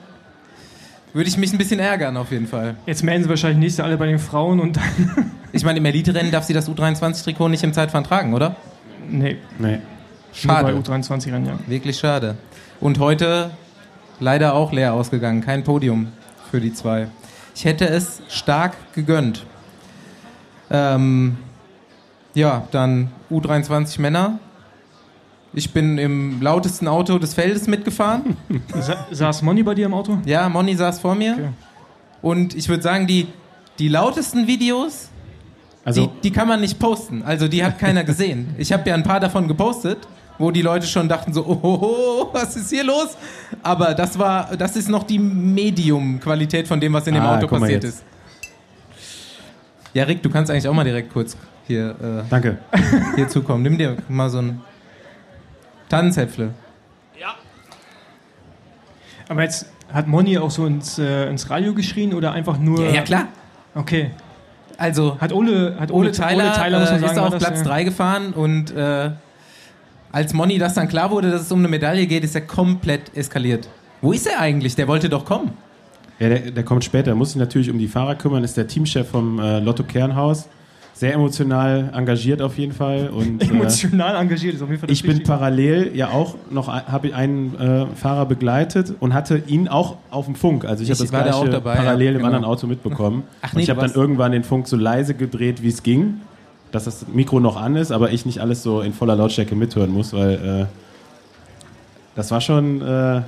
würde 1.13 1.29
ich 1.29 1.37
mich 1.37 1.53
ein 1.53 1.59
bisschen 1.59 1.79
ärgern 1.79 2.17
auf 2.17 2.31
jeden 2.33 2.47
Fall. 2.47 2.75
Jetzt 2.87 3.05
melden 3.05 3.23
sie 3.25 3.29
wahrscheinlich 3.29 3.59
nächste 3.59 3.85
alle 3.85 3.97
bei 3.97 4.07
den 4.07 4.19
Frauen 4.19 4.61
und 4.61 4.77
dann. 4.77 5.31
Ich 5.53 5.65
meine, 5.65 5.79
im 5.79 5.85
Elite-Rennen 5.85 6.31
darf 6.33 6.45
sie 6.45 6.55
das 6.55 6.69
U23-Trikot 6.69 7.49
nicht 7.49 7.63
im 7.63 7.73
Zeitfahren 7.75 8.05
tragen, 8.05 8.33
oder? 8.35 8.57
nee, 9.09 9.37
nee. 9.59 9.79
Schade. 10.33 10.73
nur 10.73 10.83
bei 10.83 10.93
U23-Rennen, 10.93 11.47
ja. 11.47 11.59
Wirklich 11.67 11.99
schade. 11.99 12.37
Und 12.81 12.99
heute 12.99 13.51
leider 14.21 14.55
auch 14.55 14.73
leer 14.73 14.95
ausgegangen. 14.95 15.41
Kein 15.41 15.65
Podium 15.65 16.09
für 16.51 16.61
die 16.61 16.73
zwei. 16.73 17.09
Ich 17.55 17.65
hätte 17.65 17.87
es 17.89 18.23
stark 18.29 18.77
gegönnt. 18.95 19.45
Ähm, 20.71 21.37
ja, 22.35 22.67
dann 22.71 23.11
U23 23.31 24.01
Männer. 24.01 24.39
Ich 25.55 25.73
bin 25.73 25.99
im 25.99 26.41
lautesten 26.41 26.89
Auto 26.89 27.19
des 27.19 27.35
Feldes 27.35 27.67
mitgefahren. 27.67 28.37
Sa 28.81 29.07
saß 29.11 29.43
Moni 29.43 29.63
bei 29.63 29.75
dir 29.75 29.87
im 29.87 29.93
Auto? 29.93 30.19
Ja, 30.25 30.49
Moni 30.49 30.75
saß 30.75 31.01
vor 31.01 31.15
mir. 31.15 31.35
Okay. 31.35 31.49
Und 32.23 32.55
ich 32.55 32.69
würde 32.69 32.83
sagen, 32.83 33.07
die, 33.07 33.27
die 33.79 33.89
lautesten 33.89 34.47
Videos, 34.47 35.11
Also 35.85 36.07
die, 36.07 36.21
die 36.23 36.31
kann 36.31 36.49
man 36.49 36.61
nicht 36.61 36.79
posten. 36.79 37.23
Also 37.23 37.49
die 37.49 37.63
hat 37.63 37.79
keiner 37.79 38.05
gesehen. 38.05 38.55
Ich 38.57 38.73
habe 38.73 38.89
ja 38.89 38.95
ein 38.95 39.03
paar 39.03 39.21
davon 39.21 39.47
gepostet, 39.47 39.99
wo 40.43 40.51
die 40.51 40.63
Leute 40.63 40.87
schon 40.87 41.09
dachten 41.09 41.33
so, 41.33 41.47
oh, 41.47 41.59
oh, 41.63 41.79
oh, 41.81 42.29
was 42.33 42.57
ist 42.57 42.71
hier 42.71 42.85
los? 42.85 43.17
Aber 43.63 43.95
das 43.95 44.19
war, 44.19 44.57
das 44.57 44.77
ist 44.77 44.89
noch 44.89 45.05
die 45.05 45.19
Medium-Qualität 45.19 46.67
von 46.69 46.81
dem, 46.81 46.93
was 46.93 47.07
in 47.07 47.15
dem 47.15 47.23
Ah, 47.23 47.37
Auto 47.37 47.47
passiert 47.47 47.85
ist. 47.85 48.03
Ja, 49.95 50.05
Rick, 50.05 50.23
du 50.23 50.31
kannst 50.31 50.51
eigentlich 50.51 50.69
auch 50.69 50.75
mal 50.75 50.85
direkt 50.85 51.13
kurz 51.13 51.37
hier, 51.67 52.25
danke. 52.29 52.59
äh, 52.73 52.79
hier 53.17 53.29
zukommen. 53.29 53.63
Nimm 53.63 53.79
dir 53.79 53.97
mal 54.09 54.29
so 54.31 54.39
ein 54.39 54.61
Tannenzäpfle. 55.89 56.53
Aber 59.29 59.43
jetzt 59.43 59.67
hat 59.91 60.09
Moni 60.09 60.37
auch 60.37 60.51
so 60.51 60.67
ins, 60.67 60.99
äh, 60.99 61.31
ins 61.31 61.49
Radio 61.49 61.73
geschrien 61.73 62.13
oder 62.13 62.33
einfach 62.33 62.59
nur. 62.59 62.85
Ja, 62.85 62.97
ja, 62.97 63.03
klar. 63.03 63.29
Okay. 63.75 64.11
Also, 64.77 65.19
Hat 65.21 65.33
Ole, 65.33 65.77
hat 65.79 65.91
Ole 65.91 66.13
Tyler, 66.13 66.45
Ole 66.45 66.53
Tyler 66.53 66.81
muss 66.81 66.91
man 66.91 66.99
äh, 66.99 67.01
sagen, 67.01 67.13
ist 67.13 67.17
war 67.17 67.27
auf 67.29 67.39
Platz 67.39 67.59
ja. 67.61 67.65
3 67.65 67.85
gefahren 67.85 68.33
und 68.33 68.73
äh, 68.73 69.11
als 70.13 70.33
Moni 70.35 70.59
das 70.59 70.75
dann 70.75 70.89
klar 70.89 71.11
wurde, 71.11 71.31
dass 71.31 71.43
es 71.43 71.53
um 71.53 71.59
eine 71.59 71.69
Medaille 71.69 72.07
geht, 72.07 72.23
ist 72.23 72.35
er 72.35 72.43
komplett 72.43 73.17
eskaliert. 73.17 73.69
Wo 74.01 74.13
ist 74.13 74.27
er 74.27 74.41
eigentlich? 74.41 74.75
Der 74.77 74.87
wollte 74.89 75.09
doch 75.09 75.25
kommen. 75.25 75.51
Ja, 76.19 76.29
der, 76.29 76.51
der 76.51 76.63
kommt 76.65 76.85
später. 76.85 77.15
Muss 77.15 77.31
sich 77.31 77.39
natürlich 77.39 77.71
um 77.71 77.79
die 77.79 77.89
Fahrer 77.89 78.15
kümmern. 78.15 78.45
Ist 78.45 78.57
der 78.57 78.67
Teamchef 78.67 79.09
vom 79.09 79.39
äh, 79.39 79.59
Lotto 79.61 79.83
Kernhaus. 79.83 80.49
sehr 80.95 81.15
emotional 81.15 81.91
engagiert 81.95 82.43
auf 82.43 82.59
jeden 82.59 82.73
Fall. 82.73 83.09
Und, 83.09 83.43
äh, 83.43 83.47
Emotional 83.47 84.15
engagiert 84.17 84.55
ist 84.55 84.63
auf 84.63 84.69
jeden 84.69 84.81
Fall 84.81 84.89
das 84.89 84.97
ich 84.99 85.03
bin 85.03 85.23
parallel 85.23 85.93
ja 85.95 86.11
auch 86.11 86.37
noch, 86.51 86.69
habe 86.69 87.15
einen 87.15 87.59
äh, 87.59 87.87
Fahrer 87.97 88.27
begleitet 88.27 88.95
und 89.01 89.15
hatte 89.15 89.43
ihn 89.47 89.67
auch 89.69 89.97
auf 90.11 90.27
dem 90.27 90.35
Funk. 90.35 90.65
Also 90.65 90.83
ich, 90.83 90.91
Ich 90.91 90.97
habe 90.97 91.03
das 91.05 91.11
da 91.11 91.23
gleiche 91.23 91.37
auch 91.37 91.49
dabei, 91.49 91.77
parallel 91.77 92.07
ja, 92.07 92.11
im 92.13 92.17
genau. 92.19 92.27
anderen 92.27 92.45
Auto 92.45 92.67
mitbekommen. 92.67 93.25
Ach 93.41 93.53
und 93.53 93.57
nee, 93.57 93.63
ich 93.63 93.71
habe 93.71 93.81
dann 93.81 93.93
irgendwann 93.95 94.33
den 94.33 94.45
Funk 94.45 94.69
so 94.69 94.77
leise 94.77 95.15
gedreht, 95.15 95.63
wie 95.63 95.69
es 95.69 95.83
ging, 95.83 96.21
dass 96.73 96.85
das 96.85 97.07
Mikro 97.07 97.39
noch 97.39 97.57
an 97.57 97.77
ist, 97.77 97.93
aber 97.93 98.11
ich 98.11 98.27
nicht 98.27 98.41
alles 98.41 98.63
so 98.63 98.81
in 98.81 98.93
voller 98.93 99.15
Lautstärke 99.15 99.55
mithören 99.55 99.91
muss, 99.91 100.13
weil 100.13 100.33
äh, 100.33 100.67
das 102.17 102.31
war 102.31 102.41
schon, 102.41 102.81
äh, 102.81 103.23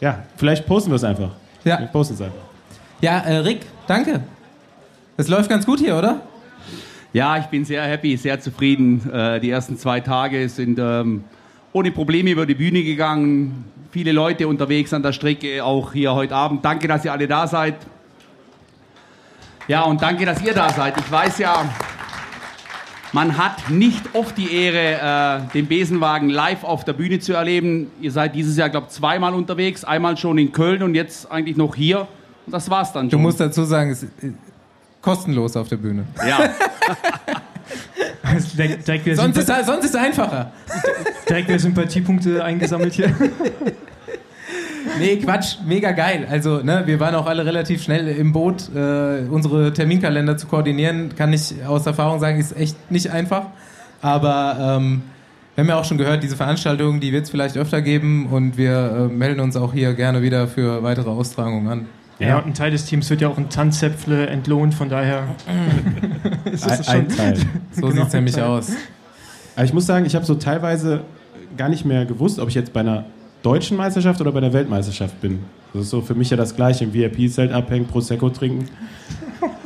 ja, 0.00 0.18
vielleicht 0.36 0.66
posten 0.66 0.90
wir 0.90 0.96
es 0.96 1.04
einfach. 1.04 1.30
Ja. 1.64 1.80
Wir 1.80 1.86
posten 1.86 2.14
es 2.14 2.22
einfach. 2.22 2.38
Ja, 3.00 3.18
äh, 3.20 3.36
Rick, 3.38 3.62
danke. 3.86 4.20
Es 5.16 5.28
läuft 5.28 5.48
ganz 5.48 5.66
gut 5.66 5.80
hier, 5.80 5.96
oder? 5.96 6.20
Ja, 7.12 7.38
ich 7.38 7.46
bin 7.46 7.64
sehr 7.64 7.82
happy, 7.82 8.16
sehr 8.16 8.38
zufrieden. 8.40 9.10
Äh, 9.10 9.40
die 9.40 9.50
ersten 9.50 9.76
zwei 9.76 10.00
Tage 10.00 10.48
sind 10.48 10.78
ähm, 10.78 11.24
ohne 11.72 11.90
Probleme 11.90 12.30
über 12.30 12.46
die 12.46 12.54
Bühne 12.54 12.82
gegangen. 12.82 13.64
Viele 13.90 14.12
Leute 14.12 14.46
unterwegs 14.46 14.92
an 14.92 15.02
der 15.02 15.12
Strecke, 15.12 15.64
auch 15.64 15.92
hier 15.92 16.14
heute 16.14 16.34
Abend. 16.34 16.64
Danke, 16.64 16.86
dass 16.86 17.04
ihr 17.04 17.12
alle 17.12 17.26
da 17.26 17.46
seid. 17.46 17.74
Ja, 19.66 19.82
und 19.82 20.00
danke, 20.00 20.24
dass 20.24 20.42
ihr 20.42 20.54
da 20.54 20.70
seid. 20.70 20.98
Ich 20.98 21.10
weiß 21.10 21.38
ja, 21.38 21.64
man 23.12 23.36
hat 23.36 23.70
nicht 23.70 24.14
oft 24.14 24.36
die 24.38 24.52
Ehre, 24.54 25.42
äh, 25.48 25.52
den 25.52 25.66
Besenwagen 25.66 26.28
live 26.28 26.64
auf 26.64 26.84
der 26.84 26.92
Bühne 26.92 27.18
zu 27.18 27.32
erleben. 27.32 27.90
Ihr 28.00 28.12
seid 28.12 28.34
dieses 28.34 28.56
Jahr, 28.56 28.68
glaube 28.70 28.86
ich, 28.88 28.94
zweimal 28.94 29.34
unterwegs. 29.34 29.84
Einmal 29.84 30.16
schon 30.16 30.38
in 30.38 30.52
Köln 30.52 30.82
und 30.82 30.94
jetzt 30.94 31.30
eigentlich 31.30 31.56
noch 31.56 31.74
hier. 31.74 32.06
Und 32.46 32.52
das 32.52 32.70
war's 32.70 32.92
dann 32.92 33.08
Du 33.08 33.16
schon. 33.16 33.22
musst 33.22 33.40
dazu 33.40 33.64
sagen, 33.64 33.90
es 33.90 34.02
ist 34.02 34.22
äh, 34.22 34.32
kostenlos 35.02 35.56
auf 35.56 35.68
der 35.68 35.76
Bühne. 35.76 36.04
ja. 36.26 36.38
direkt, 38.56 38.86
direkt, 38.86 39.06
wieder 39.06 39.16
Sonst 39.16 39.36
ist, 39.36 39.46
sonst 39.46 39.84
ist 39.84 39.94
es 39.94 39.96
einfacher. 39.96 40.52
direkt 41.28 41.48
wieder 41.48 41.58
Sympathiepunkte 41.58 42.44
eingesammelt 42.44 42.94
hier. 42.94 43.14
Nee, 44.98 45.16
Quatsch, 45.16 45.56
mega 45.66 45.92
geil. 45.92 46.26
Also, 46.30 46.58
ne, 46.58 46.82
wir 46.86 47.00
waren 47.00 47.14
auch 47.14 47.26
alle 47.26 47.44
relativ 47.44 47.82
schnell 47.82 48.08
im 48.08 48.32
Boot. 48.32 48.68
Äh, 48.74 49.22
unsere 49.30 49.72
Terminkalender 49.72 50.36
zu 50.36 50.46
koordinieren, 50.46 51.14
kann 51.16 51.32
ich 51.32 51.54
aus 51.66 51.86
Erfahrung 51.86 52.20
sagen, 52.20 52.38
ist 52.38 52.56
echt 52.56 52.90
nicht 52.90 53.10
einfach. 53.10 53.46
Aber 54.02 54.78
ähm, 54.78 55.02
wir 55.54 55.62
haben 55.62 55.68
ja 55.68 55.78
auch 55.78 55.84
schon 55.84 55.98
gehört, 55.98 56.22
diese 56.22 56.36
Veranstaltung, 56.36 57.00
die 57.00 57.12
wird 57.12 57.24
es 57.24 57.30
vielleicht 57.30 57.56
öfter 57.56 57.82
geben 57.82 58.26
und 58.26 58.56
wir 58.56 59.10
äh, 59.10 59.14
melden 59.14 59.40
uns 59.40 59.56
auch 59.56 59.72
hier 59.72 59.94
gerne 59.94 60.22
wieder 60.22 60.48
für 60.48 60.82
weitere 60.82 61.10
Austragungen 61.10 61.68
an. 61.68 61.86
Ja, 62.18 62.36
und 62.38 62.46
ein 62.46 62.54
Teil 62.54 62.70
des 62.70 62.84
Teams 62.84 63.08
wird 63.08 63.22
ja 63.22 63.28
auch 63.28 63.38
in 63.38 63.48
Tanzzäpfle 63.48 64.26
entlohnt, 64.26 64.74
von 64.74 64.88
daher. 64.88 65.24
ist 66.44 66.64
Ein, 66.64 66.78
das 66.78 66.88
ein 66.88 67.08
Teil. 67.08 67.38
So 67.72 67.88
Genau, 67.88 67.92
sieht 67.92 68.06
es 68.08 68.12
nämlich 68.12 68.40
aus. 68.40 68.72
Aber 69.56 69.64
ich 69.64 69.72
muss 69.72 69.86
sagen, 69.86 70.04
ich 70.06 70.14
habe 70.14 70.24
so 70.24 70.34
teilweise 70.34 71.02
gar 71.56 71.68
nicht 71.68 71.84
mehr 71.84 72.04
gewusst, 72.06 72.38
ob 72.38 72.48
ich 72.48 72.54
jetzt 72.54 72.72
bei 72.72 72.80
einer 72.80 73.04
deutschen 73.42 73.76
Meisterschaft 73.76 74.20
oder 74.20 74.32
bei 74.32 74.40
der 74.40 74.52
Weltmeisterschaft 74.52 75.20
bin. 75.20 75.40
Das 75.72 75.82
ist 75.82 75.90
so 75.90 76.00
für 76.00 76.14
mich 76.14 76.30
ja 76.30 76.36
das 76.36 76.54
Gleiche, 76.54 76.84
im 76.84 76.92
VIP-Zelt 76.92 77.52
abhängen, 77.52 77.86
Prosecco 77.86 78.30
trinken. 78.30 78.68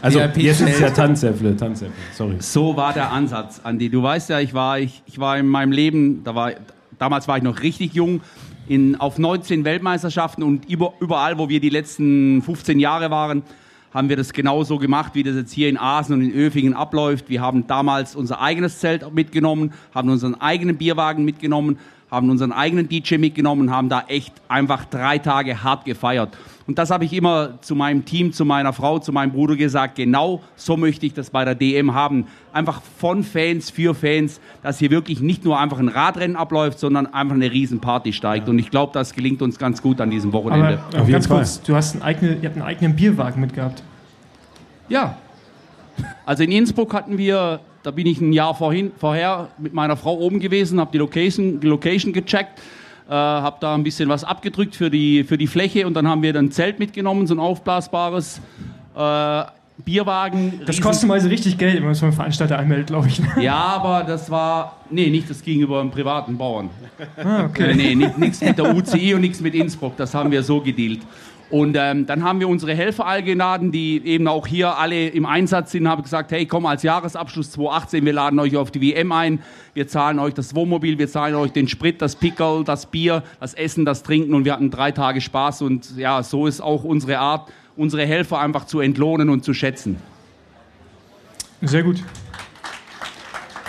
Also 0.03 0.19
jetzt 0.19 0.37
ist 0.37 0.61
es 0.61 0.81
ja. 0.81 0.91
Tanzäpfle, 0.91 1.57
Tanzäpfle, 1.57 1.97
sorry. 2.13 2.37
So 2.39 2.77
war 2.77 2.93
der 2.93 3.11
Ansatz, 3.11 3.61
Andi. 3.65 3.89
Du 3.89 4.03
weißt 4.03 4.29
ja, 4.29 4.39
ich 4.39 4.53
war, 4.53 4.79
ich, 4.79 5.03
ich 5.07 5.19
war 5.19 5.39
in 5.39 5.47
meinem 5.47 5.73
Leben, 5.73 6.23
da 6.25 6.35
war, 6.35 6.53
damals 6.99 7.27
war 7.27 7.39
ich 7.39 7.43
noch 7.43 7.63
richtig 7.63 7.95
jung, 7.95 8.21
in, 8.69 8.97
auf 8.97 9.19
19 9.19 9.65
Weltmeisterschaften 9.65 10.43
und 10.43 10.69
über, 10.69 10.93
überall, 11.01 11.39
wo 11.39 11.49
wir 11.49 11.61
die 11.61 11.71
letzten 11.71 12.43
15 12.43 12.79
Jahre 12.81 13.11
waren, 13.11 13.43
haben 13.93 14.09
wir 14.09 14.17
das 14.17 14.33
genauso 14.33 14.79
gemacht, 14.79 15.15
wie 15.15 15.23
das 15.23 15.37
jetzt 15.37 15.53
hier 15.53 15.69
in 15.69 15.79
Asen 15.79 16.15
und 16.15 16.23
in 16.23 16.35
Öfingen 16.35 16.75
abläuft. 16.75 17.29
Wir 17.29 17.41
haben 17.41 17.67
damals 17.67 18.17
unser 18.17 18.41
eigenes 18.41 18.81
Zelt 18.81 19.11
mitgenommen, 19.15 19.73
haben 19.95 20.09
unseren 20.09 20.35
eigenen 20.35 20.77
Bierwagen 20.77 21.25
mitgenommen, 21.25 21.79
haben 22.15 22.31
unseren 22.31 22.53
eigenen 22.53 22.89
DJ 22.89 23.17
mitgenommen, 23.17 23.71
haben 23.71 23.89
da 23.89 24.05
echt 24.09 24.33
einfach 24.49 24.85
drei 24.85 25.19
Tage 25.19 25.63
hart 25.63 25.85
gefeiert. 25.85 26.37
Und 26.67 26.79
das 26.79 26.91
habe 26.91 27.05
ich 27.05 27.13
immer 27.13 27.61
zu 27.61 27.75
meinem 27.75 28.05
Team, 28.07 28.33
zu 28.33 28.45
meiner 28.45 28.73
Frau, 28.73 28.99
zu 28.99 29.13
meinem 29.13 29.33
Bruder 29.33 29.57
gesagt, 29.57 29.97
genau 29.97 30.41
so 30.57 30.77
möchte 30.77 31.05
ich 31.05 31.13
das 31.13 31.29
bei 31.29 31.45
der 31.45 31.55
DM 31.55 31.93
haben. 31.93 32.27
Einfach 32.53 32.81
von 32.99 33.23
Fans 33.23 33.71
für 33.71 33.95
Fans, 33.95 34.41
dass 34.63 34.79
hier 34.79 34.91
wirklich 34.91 35.21
nicht 35.21 35.45
nur 35.45 35.59
einfach 35.59 35.79
ein 35.79 35.89
Radrennen 35.89 36.37
abläuft, 36.37 36.79
sondern 36.79 37.13
einfach 37.13 37.35
eine 37.35 37.51
Riesenparty 37.51 38.13
steigt. 38.15 38.49
Und 38.49 38.59
ich 38.59 38.71
glaube, 38.71 38.93
das 38.95 39.13
gelingt 39.13 39.43
uns 39.43 39.59
ganz 39.59 39.83
gut 39.83 40.01
an 40.01 40.11
diesem 40.11 40.33
Wochenende. 40.33 40.79
Aber 40.79 41.03
Auf 41.03 41.09
jeden 41.09 41.13
ganz 41.13 41.27
Fall. 41.27 41.39
kurz, 41.39 41.61
du 41.63 41.75
hast 41.75 41.95
einen 41.95 42.03
eigenen, 42.03 42.43
ihr 42.43 42.49
habt 42.49 42.57
einen 42.57 42.67
eigenen 42.67 42.97
Bierwagen 42.97 43.41
mitgehabt. 43.41 43.83
Ja. 44.89 45.19
Also 46.27 46.43
in 46.43 46.53
Innsbruck 46.53 46.95
hatten 46.95 47.19
wir, 47.19 47.61
da 47.83 47.91
bin 47.91 48.07
ich 48.07 48.21
ein 48.21 48.33
Jahr 48.33 48.55
vorhin, 48.55 48.93
vorher 48.99 49.49
mit 49.59 49.75
meiner 49.75 49.97
Frau 49.97 50.19
oben 50.19 50.41
gewesen, 50.41 50.81
habe 50.81 50.91
die 50.93 50.99
Location, 50.99 51.61
die 51.61 51.67
Location 51.67 52.13
gecheckt, 52.13 52.61
äh, 53.09 53.13
habe 53.13 53.57
da 53.61 53.75
ein 53.75 53.83
bisschen 53.83 54.09
was 54.09 54.25
abgedrückt 54.25 54.77
für 54.77 54.91
die, 54.91 55.25
für 55.25 55.39
die 55.39 55.47
Fläche 55.47 55.87
und 55.87 55.95
dann 55.95 56.09
haben 56.09 56.23
wir 56.23 56.33
dann 56.33 56.47
ein 56.47 56.51
Zelt 56.53 56.79
mitgenommen, 56.79 57.27
so 57.27 57.35
ein 57.35 57.41
aufblasbares 57.41 58.41
äh, 58.97 59.45
Bierwagen. 59.85 60.61
Das 60.67 60.81
kostet 60.81 61.09
mal 61.09 61.21
so 61.21 61.29
richtig 61.29 61.59
Geld, 61.59 61.77
wenn 61.77 61.83
man 61.83 61.93
es 61.93 62.01
beim 62.01 62.13
Veranstalter 62.13 62.59
anmeldet, 62.59 62.87
glaube 62.87 63.09
ich. 63.09 63.21
Ja, 63.41 63.57
aber 63.57 64.05
das 64.05 64.31
war, 64.31 64.77
nee, 64.89 65.11
nicht 65.11 65.29
das 65.29 65.43
gegenüber 65.43 65.81
einem 65.81 65.91
privaten 65.91 66.39
Bauern. 66.39 66.71
Ah, 67.17 67.47
okay. 67.47 67.73
Äh, 67.73 67.75
nee, 67.75 67.95
nichts 68.17 68.41
mit 68.41 68.57
der 68.57 68.75
UCI 68.75 69.15
und 69.15 69.23
nichts 69.23 69.41
mit 69.41 69.55
Innsbruck. 69.55 69.97
Das 69.97 70.15
haben 70.15 70.31
wir 70.31 70.43
so 70.43 70.61
gedealt. 70.61 71.01
Und 71.55 71.77
ähm, 71.79 72.05
dann 72.05 72.25
haben 72.25 72.41
wir 72.41 72.49
unsere 72.49 72.75
Helfer 72.75 73.07
eingeladen, 73.07 73.71
die 73.71 74.05
eben 74.05 74.27
auch 74.27 74.45
hier 74.45 74.77
alle 74.77 75.07
im 75.07 75.25
Einsatz 75.25 75.71
sind, 75.71 75.87
haben 75.87 76.03
gesagt, 76.03 76.33
hey, 76.33 76.47
komm 76.47 76.67
als 76.67 76.83
Jahresabschluss 76.83 77.53
2018, 77.53 78.05
wir 78.05 78.13
laden 78.13 78.41
euch 78.41 78.57
auf 78.57 78.73
die 78.73 78.81
WM 78.81 79.13
ein, 79.13 79.39
wir 79.73 79.87
zahlen 79.87 80.19
euch 80.19 80.35
das 80.35 80.57
Wohnmobil, 80.57 80.99
wir 80.99 81.07
zahlen 81.07 81.37
euch 81.37 81.53
den 81.53 81.69
Sprit, 81.69 82.03
das 82.03 82.17
Pickel, 82.17 82.65
das 82.65 82.87
Bier, 82.87 83.23
das 83.39 83.55
Essen, 83.55 83.85
das 83.85 84.03
Trinken 84.03 84.35
und 84.35 84.45
wir 84.45 84.53
hatten 84.53 84.73
drei 84.73 84.91
Tage 84.91 85.21
Spaß 85.21 85.63
und 85.63 85.97
ja, 85.97 86.25
so 86.25 86.49
ist 86.49 86.61
auch 86.61 86.83
unsere 86.83 87.21
Art, 87.21 87.53
unsere 87.77 88.05
Helfer 88.05 88.41
einfach 88.41 88.65
zu 88.65 88.81
entlohnen 88.81 89.31
und 89.31 89.45
zu 89.45 89.55
schätzen. 89.55 89.99
Sehr 91.63 91.85
gut. 91.85 92.03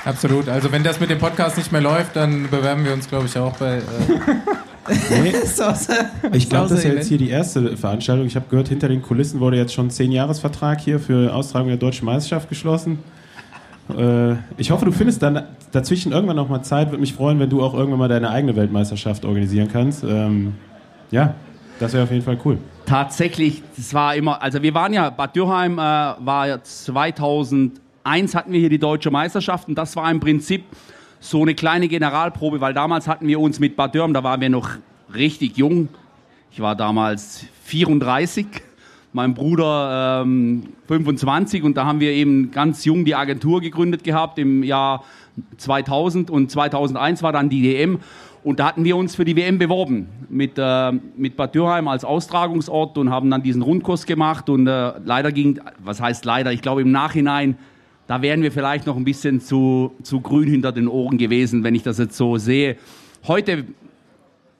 Absolut. 0.05 0.49
Also 0.49 0.71
wenn 0.71 0.83
das 0.83 0.99
mit 0.99 1.11
dem 1.11 1.19
Podcast 1.19 1.55
nicht 1.55 1.71
mehr 1.71 1.81
läuft, 1.81 2.15
dann 2.15 2.49
bewerben 2.49 2.83
wir 2.83 2.93
uns, 2.93 3.07
glaube 3.07 3.27
ich, 3.27 3.37
auch 3.37 3.55
bei. 3.57 3.75
Äh, 3.75 3.81
Nee, 4.87 5.33
ich 6.33 6.49
glaube, 6.49 6.69
das 6.69 6.79
ist 6.79 6.83
ja 6.83 6.93
jetzt 6.93 7.07
hier 7.07 7.17
die 7.17 7.29
erste 7.29 7.75
Veranstaltung. 7.75 8.27
Ich 8.27 8.35
habe 8.35 8.45
gehört, 8.49 8.67
hinter 8.67 8.87
den 8.87 9.01
Kulissen 9.01 9.39
wurde 9.39 9.57
jetzt 9.57 9.73
schon 9.73 9.87
ein 9.87 9.91
10-Jahres-Vertrag 9.91 10.79
hier 10.79 10.99
für 10.99 11.33
Austragung 11.33 11.69
der 11.69 11.77
Deutschen 11.77 12.05
Meisterschaft 12.05 12.49
geschlossen. 12.49 12.99
Äh, 13.95 14.35
ich 14.57 14.71
hoffe, 14.71 14.85
du 14.85 14.91
findest 14.91 15.21
dann 15.23 15.43
dazwischen 15.71 16.11
irgendwann 16.11 16.35
noch 16.35 16.49
mal 16.49 16.61
Zeit. 16.63 16.89
Würde 16.89 17.01
mich 17.01 17.13
freuen, 17.13 17.39
wenn 17.39 17.49
du 17.49 17.63
auch 17.63 17.73
irgendwann 17.73 17.99
mal 17.99 18.07
deine 18.07 18.29
eigene 18.29 18.55
Weltmeisterschaft 18.55 19.25
organisieren 19.25 19.69
kannst. 19.71 20.03
Ähm, 20.03 20.53
ja, 21.11 21.35
das 21.79 21.93
wäre 21.93 22.03
auf 22.03 22.11
jeden 22.11 22.23
Fall 22.23 22.37
cool. 22.45 22.57
Tatsächlich, 22.85 23.63
das 23.75 23.93
war 23.93 24.15
immer, 24.15 24.41
also 24.41 24.61
wir 24.61 24.73
waren 24.73 24.93
ja, 24.93 25.09
Bad 25.09 25.35
Dürheim 25.35 25.73
äh, 25.73 25.81
war 25.81 26.47
ja 26.47 26.61
2001 26.61 28.35
hatten 28.35 28.51
wir 28.51 28.59
hier 28.59 28.69
die 28.69 28.79
deutsche 28.79 29.11
Meisterschaft 29.11 29.67
und 29.67 29.75
das 29.75 29.95
war 29.95 30.09
im 30.09 30.19
Prinzip 30.19 30.63
so 31.25 31.41
eine 31.41 31.55
kleine 31.55 31.87
Generalprobe, 31.87 32.61
weil 32.61 32.73
damals 32.73 33.07
hatten 33.07 33.27
wir 33.27 33.39
uns 33.39 33.59
mit 33.59 33.75
Bad 33.75 33.95
Dürheim, 33.95 34.13
da 34.13 34.23
waren 34.23 34.41
wir 34.41 34.49
noch 34.49 34.69
richtig 35.13 35.57
jung. 35.57 35.89
Ich 36.51 36.59
war 36.59 36.75
damals 36.75 37.47
34, 37.63 38.45
mein 39.11 39.33
Bruder 39.33 40.21
ähm, 40.23 40.69
25 40.87 41.63
und 41.63 41.77
da 41.77 41.85
haben 41.85 41.99
wir 41.99 42.11
eben 42.11 42.51
ganz 42.51 42.85
jung 42.85 43.05
die 43.05 43.15
Agentur 43.15 43.59
gegründet 43.59 44.03
gehabt 44.03 44.37
im 44.37 44.61
Jahr 44.61 45.03
2000 45.57 46.29
und 46.29 46.51
2001 46.51 47.23
war 47.23 47.31
dann 47.31 47.49
die 47.49 47.63
WM 47.63 47.99
und 48.43 48.59
da 48.59 48.67
hatten 48.67 48.83
wir 48.83 48.95
uns 48.95 49.15
für 49.15 49.25
die 49.25 49.35
WM 49.35 49.57
beworben 49.57 50.07
mit, 50.29 50.53
äh, 50.57 50.91
mit 51.17 51.35
Bad 51.35 51.55
Dürheim 51.55 51.87
als 51.87 52.05
Austragungsort 52.05 52.99
und 52.99 53.09
haben 53.09 53.31
dann 53.31 53.41
diesen 53.41 53.63
Rundkurs 53.63 54.05
gemacht 54.05 54.47
und 54.47 54.67
äh, 54.67 54.93
leider 55.03 55.31
ging, 55.31 55.59
was 55.79 55.99
heißt 55.99 56.23
leider, 56.23 56.51
ich 56.51 56.61
glaube 56.61 56.81
im 56.81 56.91
Nachhinein, 56.91 57.57
da 58.07 58.21
wären 58.21 58.41
wir 58.41 58.51
vielleicht 58.51 58.85
noch 58.85 58.97
ein 58.97 59.05
bisschen 59.05 59.41
zu, 59.41 59.93
zu 60.03 60.21
grün 60.21 60.47
hinter 60.49 60.71
den 60.71 60.87
Ohren 60.87 61.17
gewesen, 61.17 61.63
wenn 61.63 61.75
ich 61.75 61.83
das 61.83 61.97
jetzt 61.97 62.17
so 62.17 62.37
sehe. 62.37 62.77
Heute 63.27 63.65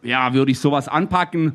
ja, 0.06 0.34
würde 0.34 0.52
ich 0.52 0.60
sowas 0.60 0.88
anpacken. 0.88 1.54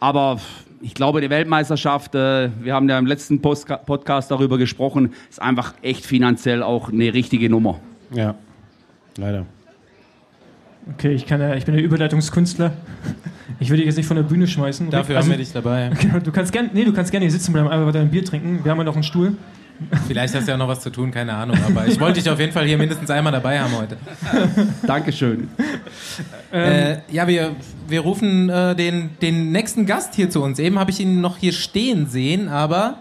Aber 0.00 0.40
ich 0.80 0.94
glaube, 0.94 1.20
die 1.20 1.30
Weltmeisterschaft, 1.30 2.14
äh, 2.14 2.50
wir 2.60 2.74
haben 2.74 2.88
ja 2.88 2.98
im 2.98 3.06
letzten 3.06 3.40
Postka 3.40 3.76
Podcast 3.76 4.30
darüber 4.30 4.58
gesprochen, 4.58 5.12
ist 5.30 5.40
einfach 5.40 5.74
echt 5.82 6.04
finanziell 6.04 6.62
auch 6.62 6.90
eine 6.90 7.14
richtige 7.14 7.48
Nummer. 7.48 7.78
Ja, 8.12 8.34
leider. 9.16 9.46
Okay, 10.94 11.12
ich, 11.12 11.26
kann 11.26 11.40
ja, 11.40 11.54
ich 11.54 11.64
bin 11.64 11.76
der 11.76 11.84
Überleitungskünstler. 11.84 12.72
Ich 13.60 13.70
will 13.70 13.76
dich 13.76 13.86
jetzt 13.86 13.96
nicht 13.96 14.06
von 14.06 14.16
der 14.16 14.24
Bühne 14.24 14.48
schmeißen. 14.48 14.90
Dafür 14.90 15.16
Also, 15.16 15.26
haben 15.26 15.32
wir 15.34 15.38
dich 15.38 15.52
dabei. 15.52 15.90
Genau, 16.00 16.18
du 16.18 16.32
kannst 16.32 16.52
gerne, 16.52 16.70
nee, 16.72 16.84
du 16.84 16.92
kannst 16.92 17.12
gerne 17.12 17.24
hier 17.24 17.30
sitzen 17.30 17.52
bleiben, 17.52 17.68
einfach 17.68 17.86
weiter 17.86 18.00
ein 18.00 18.10
Bier 18.10 18.24
trinken. 18.24 18.64
Wir 18.64 18.72
haben 18.72 18.78
ja 18.78 18.84
noch 18.84 18.94
einen 18.94 19.04
Stuhl. 19.04 19.36
Vielleicht 20.06 20.34
hast 20.34 20.46
du 20.46 20.50
ja 20.52 20.56
noch 20.56 20.68
was 20.68 20.80
zu 20.80 20.90
tun, 20.90 21.10
keine 21.10 21.34
Ahnung. 21.34 21.58
Aber 21.64 21.86
ich 21.86 21.98
wollte 22.00 22.20
dich 22.20 22.30
auf 22.30 22.38
jeden 22.38 22.52
Fall 22.52 22.66
hier 22.66 22.78
mindestens 22.78 23.10
einmal 23.10 23.32
dabei 23.32 23.60
haben 23.60 23.76
heute. 23.76 23.96
Dankeschön. 24.86 25.48
Äh, 26.52 26.98
ja, 27.10 27.26
wir, 27.26 27.56
wir 27.88 28.00
rufen 28.00 28.48
äh, 28.48 28.74
den, 28.74 29.10
den 29.20 29.52
nächsten 29.52 29.86
Gast 29.86 30.14
hier 30.14 30.30
zu 30.30 30.42
uns. 30.42 30.58
Eben 30.58 30.78
habe 30.78 30.90
ich 30.90 31.00
ihn 31.00 31.20
noch 31.20 31.36
hier 31.38 31.52
stehen 31.52 32.06
sehen, 32.08 32.48
aber 32.48 32.98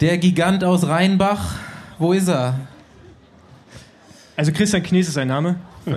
der 0.00 0.18
Gigant 0.18 0.62
aus 0.62 0.86
Rheinbach 0.86 1.54
Wo 1.98 2.12
ist 2.12 2.28
er? 2.28 2.54
Also 4.36 4.52
Christian 4.52 4.82
Knies 4.82 5.08
ist 5.08 5.14
sein 5.14 5.28
Name. 5.28 5.56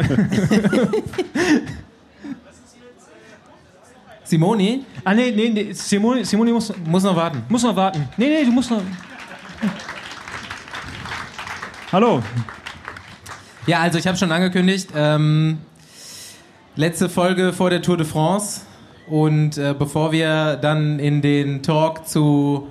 Simoni? 4.23 4.85
Ah, 5.03 5.13
nee, 5.13 5.31
nee, 5.35 5.49
nee. 5.49 5.73
Simoni, 5.73 6.23
Simoni 6.23 6.51
muss, 6.51 6.71
Muss 6.85 7.03
noch 7.03 7.15
warten. 7.15 7.41
muss 7.49 7.63
noch 7.63 7.75
warten. 7.75 8.07
Nee, 8.15 8.27
nee, 8.27 8.45
du 8.45 8.51
musst 8.51 8.69
noch. 8.69 8.81
Hallo. 11.91 12.21
Ja, 13.67 13.79
also 13.79 13.97
ich 13.97 14.07
habe 14.07 14.17
schon 14.17 14.31
angekündigt, 14.31 14.89
ähm, 14.95 15.59
letzte 16.75 17.09
Folge 17.09 17.53
vor 17.53 17.69
der 17.69 17.81
Tour 17.81 17.97
de 17.97 18.05
France. 18.05 18.61
Und 19.07 19.57
äh, 19.57 19.73
bevor 19.77 20.11
wir 20.11 20.55
dann 20.55 20.99
in 20.99 21.21
den 21.21 21.63
Talk 21.63 22.07
zu 22.07 22.67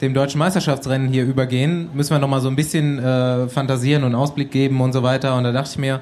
dem 0.00 0.14
deutschen 0.14 0.38
Meisterschaftsrennen 0.38 1.08
hier 1.08 1.24
übergehen, 1.24 1.90
müssen 1.94 2.10
wir 2.10 2.18
noch 2.18 2.28
mal 2.28 2.40
so 2.40 2.48
ein 2.48 2.56
bisschen 2.56 2.98
äh, 2.98 3.48
fantasieren 3.48 4.04
und 4.04 4.14
Ausblick 4.14 4.50
geben 4.50 4.80
und 4.80 4.92
so 4.92 5.02
weiter. 5.02 5.36
Und 5.36 5.44
da 5.44 5.52
dachte 5.52 5.70
ich 5.72 5.78
mir, 5.78 6.00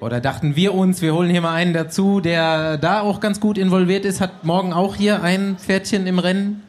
oder 0.00 0.20
dachten 0.20 0.56
wir 0.56 0.74
uns, 0.74 1.02
wir 1.02 1.14
holen 1.14 1.30
hier 1.30 1.40
mal 1.40 1.54
einen 1.54 1.72
dazu, 1.72 2.20
der 2.20 2.78
da 2.78 3.00
auch 3.00 3.20
ganz 3.20 3.40
gut 3.40 3.58
involviert 3.58 4.04
ist, 4.04 4.20
hat 4.20 4.44
morgen 4.44 4.72
auch 4.72 4.96
hier 4.96 5.22
ein 5.22 5.56
Pferdchen 5.56 6.06
im 6.06 6.18
Rennen. 6.18 6.65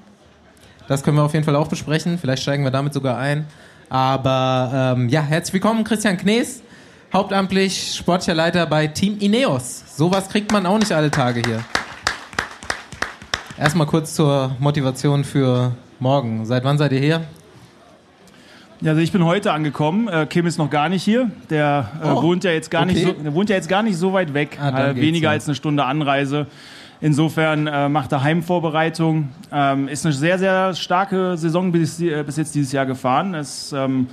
Das 0.88 1.03
können 1.03 1.17
wir 1.17 1.24
auf 1.24 1.34
jeden 1.34 1.44
Fall 1.44 1.56
auch 1.56 1.67
besprechen. 1.67 2.17
Vielleicht 2.17 2.44
steigen 2.44 2.63
wir 2.63 2.72
damit 2.72 2.94
sogar 2.94 3.17
ein. 3.17 3.46
Aber 3.89 4.96
ähm, 4.98 5.10
ja, 5.10 5.22
herzlich 5.22 5.56
willkommen, 5.56 5.84
Christian 5.84 6.17
Knees, 6.17 6.62
hauptamtlich 7.13 7.96
sportlicher 7.96 8.34
Leiter 8.34 8.65
bei 8.65 8.88
Team 8.88 9.17
Ineos. 9.20 9.84
Sowas 9.96 10.29
kriegt 10.29 10.51
man 10.51 10.65
auch 10.65 10.77
nicht 10.77 10.91
alle 10.91 11.12
Tage 11.12 11.41
hier. 11.46 11.60
Erstmal 13.58 13.88
kurz 13.88 14.13
zur 14.15 14.56
Motivation 14.60 15.24
für 15.24 15.74
morgen. 16.00 16.46
Seit 16.46 16.63
wann 16.63 16.77
seid 16.77 16.91
ihr 16.94 17.00
hier? 17.00 17.22
Ja, 18.79 18.91
also 18.91 19.01
ich 19.01 19.12
bin 19.12 19.25
heute 19.25 19.51
angekommen. 19.51 20.08
Äh, 20.08 20.27
Kim 20.27 20.46
ist 20.46 20.58
noch 20.58 20.70
gar 20.70 20.88
nicht 20.88 21.03
hier. 21.03 21.32
Der 21.50 21.89
äh, 22.01 22.08
Oh, 22.08 22.22
wohnt 22.22 22.44
ja 22.44 22.51
jetzt 22.51 22.70
gar 22.70 22.86
nicht 22.86 23.03
okay. 23.03 23.15
so, 23.17 23.24
der 23.24 23.34
wohnt 23.34 23.50
ja 23.50 23.56
jetzt 23.56 23.67
gar 23.67 23.84
nicht 23.84 23.98
so 23.98 24.13
weit 24.13 24.34
weg. 24.34 24.58
Ah, 24.62 24.89
äh, 24.89 24.96
weniger 24.96 25.25
ja. 25.25 25.32
als 25.32 25.48
eine 25.48 25.56
Stunde 25.56 25.84
Anreise. 25.84 26.46
Insofern 27.00 27.68
äh, 27.68 27.89
macht 27.89 28.12
er 28.12 28.24
Heimvorbereitung. 28.24 29.30
Ähm, 29.51 29.88
ist 29.88 30.06
eine 30.06 30.13
sehr, 30.13 30.39
sehr 30.39 30.74
starke 30.74 31.38
Saison 31.38 31.72
bis, 31.72 32.00
äh, 32.01 32.24
bis 32.24 32.38
jetzt 32.38 32.56
dieses 32.56 32.72
Jahr 32.72 32.86
gefahren. 32.86 33.36
Ist 33.36 33.72
ähm, 33.72 34.08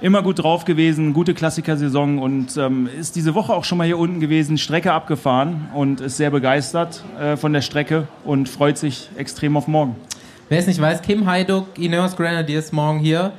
immer 0.00 0.22
gut 0.22 0.40
drauf 0.40 0.64
gewesen, 0.64 1.14
gute 1.14 1.32
Klassikersaison 1.32 2.18
und 2.18 2.56
ähm, 2.56 2.88
ist 2.98 3.16
diese 3.16 3.34
Woche 3.34 3.54
auch 3.54 3.64
schon 3.64 3.78
mal 3.78 3.86
hier 3.86 3.98
unten 3.98 4.20
gewesen, 4.20 4.58
Strecke 4.58 4.92
abgefahren 4.92 5.68
und 5.74 6.00
ist 6.00 6.18
sehr 6.18 6.30
begeistert 6.30 7.02
äh, 7.18 7.36
von 7.36 7.52
der 7.52 7.62
Strecke 7.62 8.06
und 8.24 8.48
freut 8.48 8.76
sich 8.76 9.08
extrem 9.16 9.56
auf 9.56 9.68
morgen. 9.68 9.96
Wer 10.48 10.58
es 10.58 10.66
nicht 10.66 10.80
weiß, 10.80 11.02
Kim 11.02 11.26
Heiduk, 11.26 11.78
Ineos 11.78 12.16
Grenadiers 12.16 12.72
morgen 12.72 12.98
hier 12.98 13.32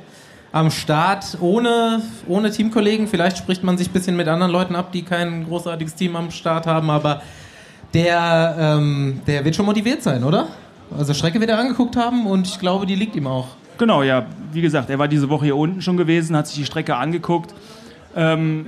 am 0.50 0.70
Start, 0.70 1.38
ohne, 1.40 2.02
ohne 2.26 2.50
Teamkollegen. 2.50 3.06
Vielleicht 3.06 3.38
spricht 3.38 3.62
man 3.62 3.78
sich 3.78 3.90
ein 3.90 3.92
bisschen 3.92 4.16
mit 4.16 4.28
anderen 4.28 4.50
Leuten 4.50 4.74
ab, 4.74 4.92
die 4.92 5.02
kein 5.02 5.44
großartiges 5.46 5.94
Team 5.94 6.16
am 6.16 6.30
Start 6.30 6.66
haben, 6.66 6.90
aber 6.90 7.22
der, 7.94 8.56
ähm, 8.58 9.20
der 9.26 9.44
wird 9.44 9.56
schon 9.56 9.66
motiviert 9.66 10.02
sein, 10.02 10.24
oder? 10.24 10.48
Also 10.96 11.14
Strecke 11.14 11.40
wird 11.40 11.50
er 11.50 11.58
angeguckt 11.58 11.96
haben 11.96 12.26
und 12.26 12.46
ich 12.46 12.58
glaube, 12.58 12.86
die 12.86 12.94
liegt 12.94 13.14
ihm 13.16 13.26
auch. 13.26 13.48
Genau, 13.78 14.02
ja. 14.02 14.26
Wie 14.52 14.60
gesagt, 14.60 14.90
er 14.90 14.98
war 14.98 15.08
diese 15.08 15.28
Woche 15.28 15.46
hier 15.46 15.56
unten 15.56 15.82
schon 15.82 15.96
gewesen, 15.96 16.36
hat 16.36 16.46
sich 16.46 16.56
die 16.56 16.64
Strecke 16.64 16.96
angeguckt. 16.96 17.54
Ähm, 18.16 18.66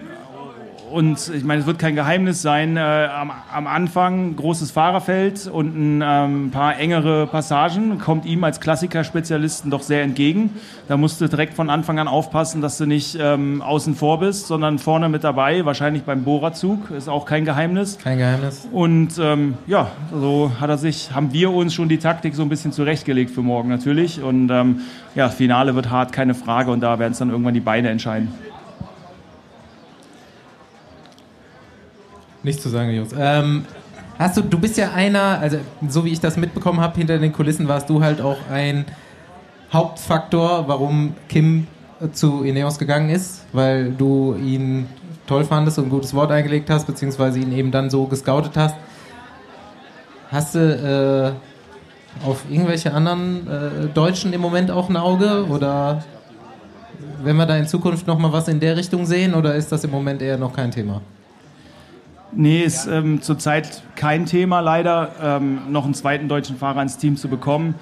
und 0.90 1.30
ich 1.34 1.44
meine, 1.44 1.60
es 1.60 1.66
wird 1.66 1.78
kein 1.78 1.94
Geheimnis 1.94 2.42
sein, 2.42 2.76
äh, 2.76 2.80
am, 2.80 3.30
am 3.52 3.66
Anfang 3.66 4.36
großes 4.36 4.70
Fahrerfeld 4.70 5.46
und 5.46 5.76
ein 5.76 6.04
ähm, 6.04 6.50
paar 6.50 6.78
engere 6.78 7.26
Passagen 7.26 7.98
kommt 7.98 8.26
ihm 8.26 8.44
als 8.44 8.60
Klassikerspezialisten 8.60 9.70
doch 9.70 9.82
sehr 9.82 10.02
entgegen. 10.02 10.50
Da 10.88 10.96
musst 10.96 11.20
du 11.20 11.28
direkt 11.28 11.54
von 11.54 11.70
Anfang 11.70 11.98
an 11.98 12.08
aufpassen, 12.08 12.60
dass 12.60 12.78
du 12.78 12.86
nicht 12.86 13.16
ähm, 13.20 13.62
außen 13.62 13.94
vor 13.94 14.20
bist, 14.20 14.46
sondern 14.46 14.78
vorne 14.78 15.08
mit 15.08 15.24
dabei, 15.24 15.64
wahrscheinlich 15.64 16.02
beim 16.02 16.24
Bohrerzug, 16.24 16.90
ist 16.90 17.08
auch 17.08 17.24
kein 17.24 17.44
Geheimnis. 17.44 17.98
Kein 17.98 18.18
Geheimnis. 18.18 18.68
Und 18.72 19.18
ähm, 19.18 19.54
ja, 19.66 19.90
so 20.12 20.52
hat 20.60 20.70
er 20.70 20.78
sich, 20.78 21.12
haben 21.12 21.32
wir 21.32 21.52
uns 21.52 21.74
schon 21.74 21.88
die 21.88 21.98
Taktik 21.98 22.34
so 22.34 22.42
ein 22.42 22.48
bisschen 22.48 22.72
zurechtgelegt 22.72 23.30
für 23.30 23.42
morgen 23.42 23.68
natürlich. 23.68 24.22
Und 24.22 24.50
ähm, 24.50 24.80
ja, 25.14 25.28
Finale 25.28 25.74
wird 25.74 25.90
hart, 25.90 26.12
keine 26.12 26.34
Frage. 26.34 26.70
Und 26.70 26.80
da 26.80 26.98
werden 26.98 27.12
es 27.12 27.18
dann 27.18 27.30
irgendwann 27.30 27.54
die 27.54 27.60
Beine 27.60 27.90
entscheiden. 27.90 28.28
Nichts 32.42 32.62
zu 32.62 32.68
sagen, 32.68 32.90
Jungs. 32.90 33.14
Ähm, 33.18 33.64
hast 34.18 34.36
du, 34.36 34.42
du 34.42 34.58
bist 34.58 34.76
ja 34.76 34.92
einer, 34.92 35.38
also 35.40 35.58
so 35.88 36.04
wie 36.04 36.10
ich 36.10 36.20
das 36.20 36.36
mitbekommen 36.36 36.80
habe, 36.80 36.96
hinter 36.96 37.18
den 37.18 37.32
Kulissen 37.32 37.68
warst 37.68 37.90
du 37.90 38.02
halt 38.02 38.20
auch 38.20 38.38
ein 38.50 38.86
Hauptfaktor, 39.72 40.66
warum 40.66 41.14
Kim 41.28 41.66
zu 42.12 42.42
Ineos 42.42 42.78
gegangen 42.78 43.10
ist, 43.10 43.44
weil 43.52 43.92
du 43.92 44.34
ihn 44.34 44.88
toll 45.26 45.44
fandest 45.44 45.78
und 45.78 45.86
ein 45.86 45.90
gutes 45.90 46.14
Wort 46.14 46.32
eingelegt 46.32 46.70
hast, 46.70 46.86
beziehungsweise 46.86 47.38
ihn 47.38 47.52
eben 47.52 47.70
dann 47.70 47.90
so 47.90 48.06
gescoutet 48.06 48.56
hast. 48.56 48.74
Hast 50.30 50.54
du 50.54 51.34
äh, 52.20 52.26
auf 52.26 52.44
irgendwelche 52.48 52.92
anderen 52.92 53.46
äh, 53.46 53.86
Deutschen 53.92 54.32
im 54.32 54.40
Moment 54.40 54.70
auch 54.70 54.88
ein 54.88 54.96
Auge 54.96 55.46
oder 55.48 56.02
wenn 57.22 57.36
wir 57.36 57.46
da 57.46 57.56
in 57.56 57.66
Zukunft 57.66 58.06
nochmal 58.06 58.32
was 58.32 58.48
in 58.48 58.60
der 58.60 58.76
Richtung 58.76 59.06
sehen 59.06 59.34
oder 59.34 59.54
ist 59.54 59.70
das 59.70 59.84
im 59.84 59.90
Moment 59.90 60.22
eher 60.22 60.38
noch 60.38 60.54
kein 60.54 60.70
Thema? 60.70 61.02
Nee, 62.32 62.62
ist 62.62 62.86
ähm, 62.86 63.22
zurzeit 63.22 63.82
kein 63.96 64.24
Thema 64.24 64.60
leider, 64.60 65.10
ähm, 65.20 65.62
noch 65.70 65.84
einen 65.84 65.94
zweiten 65.94 66.28
deutschen 66.28 66.56
Fahrer 66.56 66.80
ins 66.80 66.96
Team 66.96 67.16
zu 67.16 67.28
bekommen. 67.28 67.74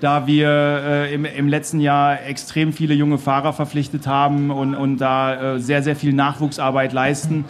Da 0.00 0.26
wir 0.26 0.48
äh, 0.50 1.14
im, 1.14 1.24
im 1.24 1.48
letzten 1.48 1.80
Jahr 1.80 2.22
extrem 2.26 2.74
viele 2.74 2.92
junge 2.92 3.16
Fahrer 3.16 3.54
verpflichtet 3.54 4.06
haben 4.06 4.50
und, 4.50 4.74
und 4.74 4.98
da 4.98 5.54
äh, 5.54 5.58
sehr, 5.58 5.82
sehr 5.82 5.96
viel 5.96 6.12
Nachwuchsarbeit 6.12 6.92
leisten, 6.92 7.46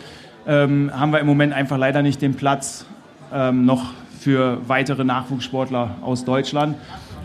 ähm, 0.47 0.93
haben 0.95 1.13
wir 1.13 1.19
im 1.19 1.27
Moment 1.27 1.53
einfach 1.53 1.79
leider 1.79 2.03
nicht 2.03 2.23
den 2.23 2.35
Platz 2.35 2.87
ähm, 3.33 3.65
noch 3.65 3.93
für 4.21 4.59
weitere 4.69 5.03
Nachwuchssportler 5.03 5.97
aus 6.03 6.25
Deutschland. 6.25 6.77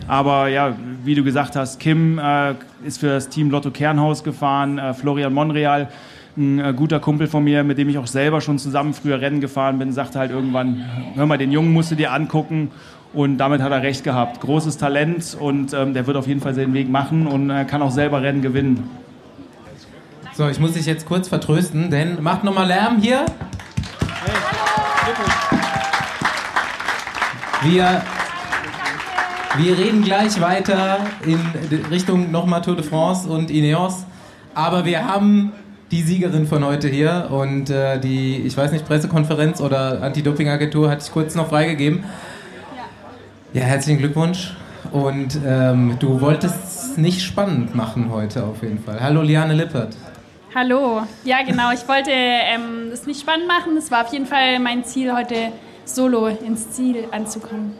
Aber 0.08 0.48
ja, 0.48 0.74
wie 1.04 1.14
du 1.14 1.22
gesagt 1.22 1.54
hast, 1.54 1.78
Kim 1.78 2.18
äh, 2.18 2.54
ist 2.84 2.98
für 2.98 3.08
das 3.08 3.28
Team 3.28 3.50
Lotto 3.50 3.70
Kernhaus 3.70 4.24
gefahren, 4.24 4.78
äh, 4.78 4.92
Florian 4.94 5.32
Monreal 5.32 5.88
ein 6.36 6.58
äh, 6.58 6.72
guter 6.74 7.00
Kumpel 7.00 7.26
von 7.26 7.42
mir, 7.44 7.64
mit 7.64 7.78
dem 7.78 7.88
ich 7.88 7.98
auch 7.98 8.06
selber 8.06 8.40
schon 8.40 8.58
zusammen 8.58 8.94
früher 8.94 9.20
Rennen 9.20 9.40
gefahren 9.40 9.78
bin, 9.78 9.92
sagte 9.92 10.18
halt 10.18 10.30
irgendwann, 10.30 10.84
hör 11.14 11.26
mal, 11.26 11.38
den 11.38 11.52
Jungen 11.52 11.72
musst 11.72 11.90
du 11.90 11.94
dir 11.94 12.12
angucken. 12.12 12.70
Und 13.12 13.38
damit 13.38 13.60
hat 13.60 13.72
er 13.72 13.82
recht 13.82 14.04
gehabt. 14.04 14.40
Großes 14.40 14.78
Talent 14.78 15.36
und 15.38 15.74
ähm, 15.74 15.94
der 15.94 16.06
wird 16.06 16.16
auf 16.16 16.28
jeden 16.28 16.40
Fall 16.40 16.54
seinen 16.54 16.74
Weg 16.74 16.88
machen 16.88 17.26
und 17.26 17.50
äh, 17.50 17.64
kann 17.64 17.82
auch 17.82 17.90
selber 17.90 18.22
Rennen 18.22 18.40
gewinnen. 18.40 18.88
So, 20.34 20.48
ich 20.48 20.60
muss 20.60 20.72
dich 20.72 20.86
jetzt 20.86 21.06
kurz 21.06 21.28
vertrösten, 21.28 21.90
denn 21.90 22.22
macht 22.22 22.44
nochmal 22.44 22.68
Lärm 22.68 22.98
hier. 23.00 23.26
Wir, 27.62 28.02
wir 29.58 29.76
reden 29.76 30.02
gleich 30.02 30.40
weiter 30.40 30.98
in 31.26 31.40
Richtung 31.90 32.30
nochmal 32.30 32.62
Tour 32.62 32.76
de 32.76 32.84
France 32.84 33.28
und 33.28 33.50
Ineos. 33.50 34.06
Aber 34.54 34.84
wir 34.84 35.04
haben 35.06 35.52
die 35.90 36.02
Siegerin 36.02 36.46
von 36.46 36.64
heute 36.64 36.88
hier 36.88 37.28
und 37.30 37.68
äh, 37.68 37.98
die, 37.98 38.36
ich 38.38 38.56
weiß 38.56 38.70
nicht, 38.70 38.86
Pressekonferenz 38.86 39.60
oder 39.60 40.02
Anti-Doping-Agentur 40.02 40.88
hatte 40.88 41.04
ich 41.04 41.12
kurz 41.12 41.34
noch 41.34 41.48
freigegeben. 41.48 42.04
Ja, 43.52 43.62
herzlichen 43.62 43.98
Glückwunsch. 43.98 44.54
Und 44.92 45.38
ähm, 45.44 45.96
du 45.98 46.20
wolltest 46.20 46.54
es 46.64 46.96
nicht 46.96 47.22
spannend 47.22 47.74
machen 47.74 48.10
heute 48.12 48.44
auf 48.44 48.62
jeden 48.62 48.82
Fall. 48.82 49.00
Hallo 49.00 49.22
Liane 49.22 49.54
Lippert. 49.54 49.96
Hallo. 50.54 51.02
Ja, 51.24 51.42
genau. 51.44 51.72
Ich 51.72 51.86
wollte 51.88 52.10
ähm, 52.12 52.90
das 52.90 53.06
nicht 53.06 53.20
spannend 53.20 53.48
machen. 53.48 53.76
Es 53.76 53.90
war 53.90 54.04
auf 54.04 54.12
jeden 54.12 54.26
Fall 54.26 54.60
mein 54.60 54.84
Ziel, 54.84 55.12
heute 55.12 55.52
solo 55.84 56.28
ins 56.28 56.70
Ziel 56.70 57.04
anzukommen. 57.10 57.74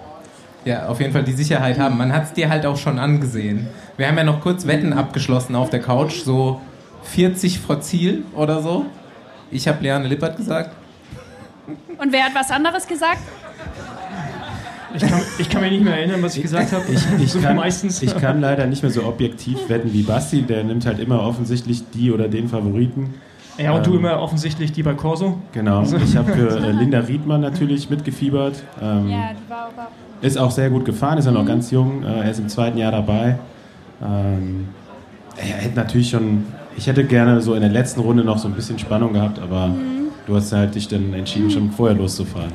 Ja, 0.64 0.88
auf 0.88 1.00
jeden 1.00 1.12
Fall 1.12 1.22
die 1.22 1.32
Sicherheit 1.32 1.78
haben. 1.78 1.96
Man 1.96 2.12
hat 2.12 2.24
es 2.24 2.32
dir 2.32 2.48
halt 2.48 2.66
auch 2.66 2.76
schon 2.76 2.98
angesehen. 2.98 3.68
Wir 3.96 4.08
haben 4.08 4.18
ja 4.18 4.24
noch 4.24 4.40
kurz 4.40 4.66
Wetten 4.66 4.92
abgeschlossen 4.92 5.54
auf 5.54 5.70
der 5.70 5.80
Couch, 5.80 6.22
so 6.22 6.60
40 7.04 7.58
vor 7.60 7.80
Ziel 7.80 8.24
oder 8.34 8.62
so. 8.62 8.86
Ich 9.50 9.66
habe 9.68 9.82
Liane 9.82 10.08
Lippert 10.08 10.36
gesagt. 10.36 10.70
Und 11.98 12.12
wer 12.12 12.24
hat 12.24 12.34
was 12.34 12.50
anderes 12.50 12.86
gesagt? 12.86 13.20
Ich 14.94 15.02
kann, 15.02 15.20
ich 15.38 15.48
kann 15.48 15.60
mich 15.62 15.70
nicht 15.70 15.84
mehr 15.84 15.96
erinnern, 15.96 16.22
was 16.22 16.36
ich 16.36 16.42
gesagt 16.42 16.72
habe. 16.72 16.84
Ich, 16.90 17.00
ich, 17.22 17.32
so 17.32 17.40
kann, 17.40 17.56
meistens. 17.56 18.02
ich 18.02 18.16
kann 18.16 18.40
leider 18.40 18.66
nicht 18.66 18.82
mehr 18.82 18.90
so 18.90 19.04
objektiv 19.04 19.68
wetten 19.68 19.92
wie 19.92 20.02
Basti. 20.02 20.42
Der 20.42 20.64
nimmt 20.64 20.84
halt 20.84 20.98
immer 20.98 21.22
offensichtlich 21.22 21.84
die 21.94 22.10
oder 22.10 22.28
den 22.28 22.48
Favoriten. 22.48 23.14
Ja, 23.56 23.72
und 23.72 23.86
du 23.86 23.92
Ähm, 23.92 23.98
immer 23.98 24.20
offensichtlich 24.20 24.72
die 24.72 24.82
bei 24.82 24.94
Corso. 24.94 25.38
Genau. 25.52 25.82
Ich 25.82 26.16
habe 26.16 26.32
für 26.32 26.48
äh, 26.66 26.72
Linda 26.72 27.00
Riedmann 27.00 27.40
natürlich 27.40 27.88
mitgefiebert. 27.90 28.62
Ähm, 28.82 29.08
Ja, 29.08 29.30
die 29.32 29.50
war 29.50 29.70
aber. 29.76 29.88
Ist 30.22 30.38
auch 30.38 30.50
sehr 30.50 30.70
gut 30.70 30.84
gefahren, 30.84 31.18
ist 31.18 31.26
ja 31.26 31.32
noch 31.32 31.46
ganz 31.46 31.70
jung. 31.70 32.02
Äh, 32.02 32.20
er 32.24 32.30
ist 32.30 32.40
im 32.40 32.48
zweiten 32.48 32.76
Jahr 32.78 32.92
dabei. 32.92 33.38
Ähm, 34.02 34.68
er 35.36 35.44
hätte 35.44 35.76
natürlich 35.76 36.10
schon. 36.10 36.44
Ich 36.80 36.86
hätte 36.86 37.04
gerne 37.04 37.42
so 37.42 37.52
in 37.52 37.60
der 37.60 37.68
letzten 37.68 38.00
Runde 38.00 38.24
noch 38.24 38.38
so 38.38 38.48
ein 38.48 38.54
bisschen 38.54 38.78
Spannung 38.78 39.12
gehabt, 39.12 39.38
aber 39.38 39.70
du 40.26 40.34
hast 40.34 40.50
halt 40.50 40.74
dich 40.74 40.88
dann 40.88 41.12
entschieden, 41.12 41.50
schon 41.50 41.70
vorher 41.70 41.94
loszufahren. 41.94 42.50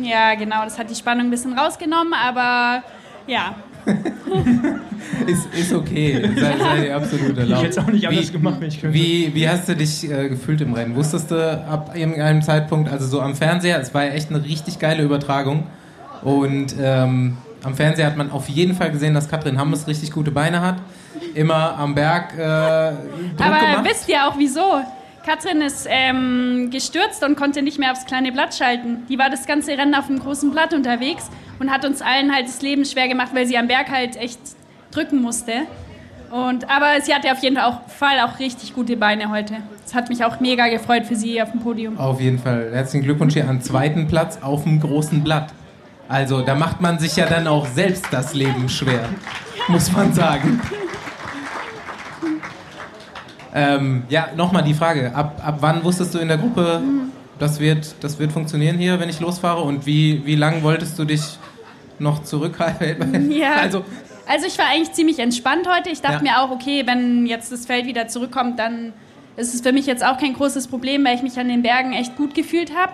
Ja, 0.00 0.36
genau. 0.36 0.62
Das 0.62 0.78
hat 0.78 0.88
die 0.88 0.94
Spannung 0.94 1.26
ein 1.26 1.30
bisschen 1.30 1.58
rausgenommen, 1.58 2.14
aber 2.14 2.84
ja. 3.26 3.56
ist, 5.26 5.46
ist 5.52 5.74
okay. 5.74 6.30
Sei, 6.36 6.54
sei 6.56 6.80
dir 6.84 6.94
absolut 6.96 7.36
erlaubt. 7.36 7.50
Ich 7.50 7.68
hätte 7.68 7.80
es 7.80 7.84
auch 7.84 7.90
nicht 7.90 8.06
anders 8.06 8.28
Wie- 8.28 8.32
gemacht, 8.32 8.56
wenn 8.60 8.68
ich 8.68 8.80
könnte. 8.80 8.94
Wie, 8.94 9.34
wie 9.34 9.48
hast 9.48 9.68
du 9.68 9.74
dich 9.74 10.08
äh, 10.08 10.28
gefühlt 10.28 10.60
im 10.60 10.72
Rennen? 10.72 10.94
Wusstest 10.94 11.32
du 11.32 11.36
ab 11.68 11.90
irgendeinem 11.96 12.42
Zeitpunkt, 12.42 12.88
also 12.88 13.04
so 13.08 13.20
am 13.20 13.34
Fernseher, 13.34 13.80
es 13.80 13.92
war 13.92 14.04
ja 14.04 14.12
echt 14.12 14.30
eine 14.30 14.44
richtig 14.44 14.78
geile 14.78 15.02
Übertragung. 15.02 15.64
Und 16.22 16.76
ähm, 16.80 17.36
am 17.66 17.74
Fernseher 17.74 18.06
hat 18.06 18.16
man 18.16 18.30
auf 18.30 18.48
jeden 18.48 18.74
Fall 18.74 18.92
gesehen, 18.92 19.12
dass 19.12 19.28
Katrin 19.28 19.58
Hammes 19.58 19.88
richtig 19.88 20.12
gute 20.12 20.30
Beine 20.30 20.60
hat. 20.60 20.76
Immer 21.34 21.76
am 21.76 21.94
Berg 21.96 22.32
äh, 22.34 22.36
Druck 22.36 23.40
Aber 23.40 23.58
gemacht. 23.58 23.84
wisst 23.84 24.08
ihr 24.08 24.26
auch 24.26 24.38
wieso? 24.38 24.82
Katrin 25.24 25.60
ist 25.60 25.88
ähm, 25.90 26.68
gestürzt 26.70 27.24
und 27.24 27.36
konnte 27.36 27.62
nicht 27.62 27.80
mehr 27.80 27.90
aufs 27.90 28.06
kleine 28.06 28.30
Blatt 28.30 28.54
schalten. 28.54 28.98
Die 29.08 29.18
war 29.18 29.28
das 29.30 29.46
ganze 29.46 29.72
Rennen 29.72 29.96
auf 29.96 30.06
dem 30.06 30.20
großen 30.20 30.52
Blatt 30.52 30.72
unterwegs 30.72 31.28
und 31.58 31.72
hat 31.72 31.84
uns 31.84 32.00
allen 32.00 32.32
halt 32.32 32.46
das 32.46 32.62
Leben 32.62 32.84
schwer 32.84 33.08
gemacht, 33.08 33.30
weil 33.34 33.46
sie 33.46 33.58
am 33.58 33.66
Berg 33.66 33.90
halt 33.90 34.16
echt 34.16 34.38
drücken 34.92 35.20
musste. 35.20 35.52
Und, 36.30 36.70
aber 36.70 37.00
sie 37.02 37.12
hatte 37.12 37.32
auf 37.32 37.42
jeden 37.42 37.56
Fall 37.56 37.64
auch, 37.64 37.88
Fall 37.88 38.20
auch 38.20 38.38
richtig 38.38 38.74
gute 38.74 38.96
Beine 38.96 39.28
heute. 39.28 39.54
Das 39.82 39.94
hat 39.94 40.08
mich 40.08 40.24
auch 40.24 40.38
mega 40.38 40.68
gefreut 40.68 41.04
für 41.04 41.16
sie 41.16 41.42
auf 41.42 41.50
dem 41.50 41.60
Podium. 41.60 41.98
Auf 41.98 42.20
jeden 42.20 42.38
Fall. 42.38 42.70
Herzlichen 42.72 43.04
Glückwunsch 43.04 43.34
hier 43.34 43.48
an 43.48 43.60
zweiten 43.60 44.06
Platz 44.06 44.38
auf 44.40 44.62
dem 44.62 44.80
großen 44.80 45.24
Blatt. 45.24 45.52
Also 46.08 46.42
da 46.42 46.54
macht 46.54 46.80
man 46.80 46.98
sich 46.98 47.16
ja 47.16 47.26
dann 47.26 47.46
auch 47.46 47.66
selbst 47.66 48.06
das 48.12 48.32
Leben 48.34 48.68
schwer, 48.68 49.08
muss 49.68 49.90
man 49.92 50.12
sagen. 50.12 50.60
Ähm, 53.54 54.04
ja, 54.08 54.28
nochmal 54.36 54.62
die 54.62 54.74
Frage. 54.74 55.14
Ab, 55.14 55.40
ab 55.44 55.56
wann 55.60 55.82
wusstest 55.82 56.14
du 56.14 56.18
in 56.18 56.28
der 56.28 56.36
Gruppe, 56.36 56.82
das 57.38 57.58
wird, 57.58 57.94
das 58.00 58.18
wird 58.18 58.32
funktionieren 58.32 58.76
hier, 58.78 59.00
wenn 59.00 59.08
ich 59.08 59.20
losfahre? 59.20 59.62
Und 59.62 59.86
wie, 59.86 60.24
wie 60.26 60.34
lange 60.36 60.62
wolltest 60.62 60.98
du 60.98 61.04
dich 61.04 61.22
noch 61.98 62.22
zurückhalten? 62.22 63.30
Ja. 63.36 63.54
Also, 63.54 63.84
Also 64.28 64.46
ich 64.46 64.58
war 64.58 64.66
eigentlich 64.66 64.92
ziemlich 64.92 65.18
entspannt 65.18 65.66
heute. 65.74 65.88
Ich 65.90 66.02
dachte 66.02 66.24
Ja. 66.24 66.32
mir 66.32 66.40
auch, 66.42 66.50
okay, 66.50 66.82
wenn 66.86 67.26
jetzt 67.26 67.50
das 67.50 67.64
Feld 67.66 67.86
wieder 67.86 68.08
zurückkommt, 68.08 68.58
dann 68.58 68.92
ist 69.36 69.54
es 69.54 69.60
für 69.62 69.72
mich 69.72 69.86
jetzt 69.86 70.04
auch 70.04 70.18
kein 70.18 70.34
großes 70.34 70.68
Problem, 70.68 71.04
weil 71.04 71.14
ich 71.16 71.22
mich 71.22 71.38
an 71.38 71.48
den 71.48 71.62
Bergen 71.62 71.92
echt 71.92 72.16
gut 72.16 72.34
gefühlt 72.34 72.72
habe. 72.76 72.92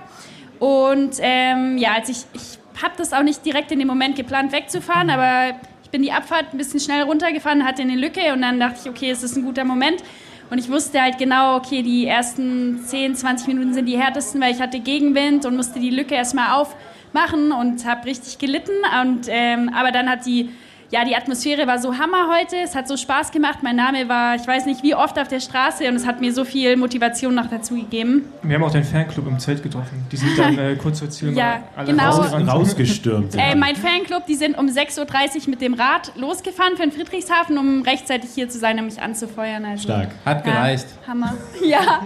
Und 0.60 1.16
ähm, 1.20 1.76
ja, 1.78 1.94
als 1.94 2.08
ich, 2.08 2.18
ich 2.34 2.58
habe 2.80 2.94
das 2.96 3.12
auch 3.12 3.22
nicht 3.22 3.44
direkt 3.44 3.72
in 3.72 3.78
dem 3.78 3.88
Moment 3.88 4.16
geplant 4.16 4.52
wegzufahren, 4.52 5.10
aber 5.10 5.56
ich 5.82 5.90
bin 5.90 6.02
die 6.02 6.12
Abfahrt 6.12 6.52
ein 6.52 6.58
bisschen 6.58 6.80
schnell 6.80 7.02
runtergefahren, 7.02 7.64
hatte 7.64 7.82
eine 7.82 7.96
Lücke 7.96 8.32
und 8.32 8.42
dann 8.42 8.60
dachte 8.60 8.78
ich, 8.82 8.90
okay, 8.90 9.10
es 9.10 9.22
ist 9.22 9.36
ein 9.36 9.44
guter 9.44 9.64
Moment. 9.64 10.02
Und 10.50 10.58
ich 10.58 10.68
wusste 10.68 11.00
halt 11.00 11.16
genau, 11.16 11.56
okay, 11.56 11.82
die 11.82 12.06
ersten 12.06 12.84
10, 12.84 13.16
20 13.16 13.48
Minuten 13.48 13.72
sind 13.72 13.86
die 13.86 13.98
härtesten, 13.98 14.38
weil 14.40 14.52
ich 14.52 14.60
hatte 14.60 14.80
Gegenwind 14.80 15.46
und 15.46 15.56
musste 15.56 15.80
die 15.80 15.88
Lücke 15.88 16.14
erstmal 16.14 16.60
aufmachen 16.60 17.52
und 17.52 17.86
habe 17.86 18.04
richtig 18.04 18.36
gelitten. 18.38 18.72
Und, 19.00 19.28
ähm, 19.28 19.70
aber 19.74 19.92
dann 19.92 20.10
hat 20.10 20.26
die, 20.26 20.50
ja, 20.92 21.06
die 21.06 21.16
Atmosphäre 21.16 21.66
war 21.66 21.78
so 21.78 21.96
Hammer 21.96 22.28
heute. 22.36 22.56
Es 22.62 22.74
hat 22.74 22.86
so 22.86 22.98
Spaß 22.98 23.32
gemacht. 23.32 23.60
Mein 23.62 23.76
Name 23.76 24.10
war, 24.10 24.36
ich 24.36 24.46
weiß 24.46 24.66
nicht 24.66 24.82
wie 24.82 24.94
oft 24.94 25.18
auf 25.18 25.26
der 25.26 25.40
Straße 25.40 25.88
und 25.88 25.96
es 25.96 26.06
hat 26.06 26.20
mir 26.20 26.34
so 26.34 26.44
viel 26.44 26.76
Motivation 26.76 27.34
noch 27.34 27.48
dazu 27.48 27.76
gegeben. 27.76 28.26
Wir 28.42 28.56
haben 28.56 28.64
auch 28.64 28.70
den 28.70 28.84
Fanclub 28.84 29.26
im 29.26 29.38
Zelt 29.38 29.62
getroffen. 29.62 30.04
Die 30.12 30.18
sind 30.18 30.38
dann 30.38 30.58
äh, 30.58 30.76
kurz 30.76 30.98
vor 30.98 31.08
Ziel 31.08 31.32
Ja, 31.36 31.62
alle 31.74 31.86
genau. 31.92 32.10
rausgerannt. 32.10 32.52
Rausgestürmt. 32.52 33.34
Äh, 33.34 33.54
mein 33.54 33.74
Fanclub, 33.74 34.26
die 34.26 34.34
sind 34.34 34.58
um 34.58 34.66
6.30 34.66 35.44
Uhr 35.44 35.50
mit 35.50 35.62
dem 35.62 35.72
Rad 35.72 36.12
losgefahren 36.14 36.76
für 36.76 36.82
den 36.82 36.92
Friedrichshafen, 36.92 37.56
um 37.56 37.80
rechtzeitig 37.80 38.28
hier 38.34 38.50
zu 38.50 38.58
sein, 38.58 38.78
um 38.78 38.84
mich 38.84 39.00
anzufeuern. 39.00 39.64
Also, 39.64 39.84
Stark. 39.84 40.10
hat 40.26 40.46
Ja, 40.46 40.52
gereicht. 40.52 40.86
Hammer. 41.08 41.34
Ja. 41.64 42.02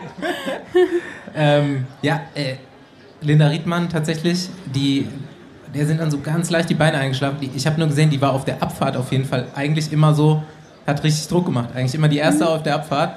Ähm, 1.34 1.86
ja, 2.02 2.20
äh, 2.34 2.54
Linda 3.20 3.48
Riedmann 3.48 3.88
tatsächlich, 3.88 4.48
die, 4.66 5.08
der 5.76 5.86
sind 5.86 6.00
dann 6.00 6.10
so 6.10 6.18
ganz 6.20 6.50
leicht 6.50 6.70
die 6.70 6.74
Beine 6.74 6.98
eingeschlafen. 6.98 7.38
Ich 7.54 7.66
habe 7.66 7.78
nur 7.78 7.88
gesehen, 7.88 8.10
die 8.10 8.20
war 8.20 8.32
auf 8.32 8.44
der 8.44 8.62
Abfahrt 8.62 8.96
auf 8.96 9.12
jeden 9.12 9.24
Fall 9.24 9.46
eigentlich 9.54 9.92
immer 9.92 10.14
so, 10.14 10.42
hat 10.86 11.02
richtig 11.04 11.28
Druck 11.28 11.46
gemacht. 11.46 11.70
Eigentlich 11.74 11.94
immer 11.94 12.08
die 12.08 12.18
erste 12.18 12.48
auf 12.48 12.62
der 12.62 12.76
Abfahrt. 12.76 13.16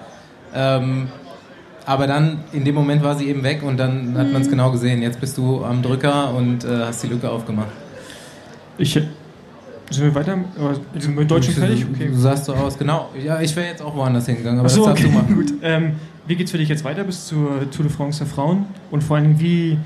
Ähm, 0.53 1.07
aber 1.85 2.05
dann, 2.05 2.39
in 2.51 2.65
dem 2.65 2.75
Moment 2.75 3.01
war 3.01 3.15
sie 3.15 3.27
eben 3.27 3.43
weg 3.43 3.63
und 3.63 3.77
dann 3.77 4.17
hat 4.17 4.31
man 4.31 4.41
es 4.41 4.49
genau 4.49 4.71
gesehen. 4.71 5.01
Jetzt 5.01 5.19
bist 5.19 5.37
du 5.37 5.63
am 5.63 5.81
Drücker 5.81 6.33
und 6.33 6.63
äh, 6.63 6.85
hast 6.85 7.01
die 7.03 7.07
Lücke 7.07 7.29
aufgemacht. 7.29 7.69
Ich, 8.77 8.93
sind 8.93 9.13
wir 9.91 10.13
weiter? 10.13 10.37
Sind 10.93 11.15
wir 11.15 11.21
mit 11.21 11.31
Deutschen 11.31 11.53
fertig? 11.53 11.85
Okay. 11.91 12.09
Du 12.09 12.15
sahst 12.15 12.45
so 12.45 12.53
aus, 12.53 12.77
genau. 12.77 13.09
Ja, 13.23 13.41
ich 13.41 13.55
wäre 13.55 13.67
jetzt 13.67 13.81
auch 13.81 13.95
woanders 13.95 14.25
hingegangen, 14.25 14.59
aber 14.59 14.67
Achso, 14.67 14.85
das 14.85 15.01
darfst 15.01 15.05
okay, 15.05 15.13
du 15.13 15.19
machen. 15.19 15.35
gut. 15.47 15.53
Ähm, 15.63 15.93
wie 16.27 16.35
geht's 16.35 16.51
für 16.51 16.59
dich 16.59 16.69
jetzt 16.69 16.83
weiter 16.83 17.03
bis 17.03 17.25
zur 17.25 17.69
Tour 17.71 17.85
de 17.85 17.89
France 17.89 18.19
der 18.19 18.27
Frauen? 18.27 18.65
Und 18.91 19.03
vor 19.03 19.17
allem, 19.17 19.39
wie 19.39 19.79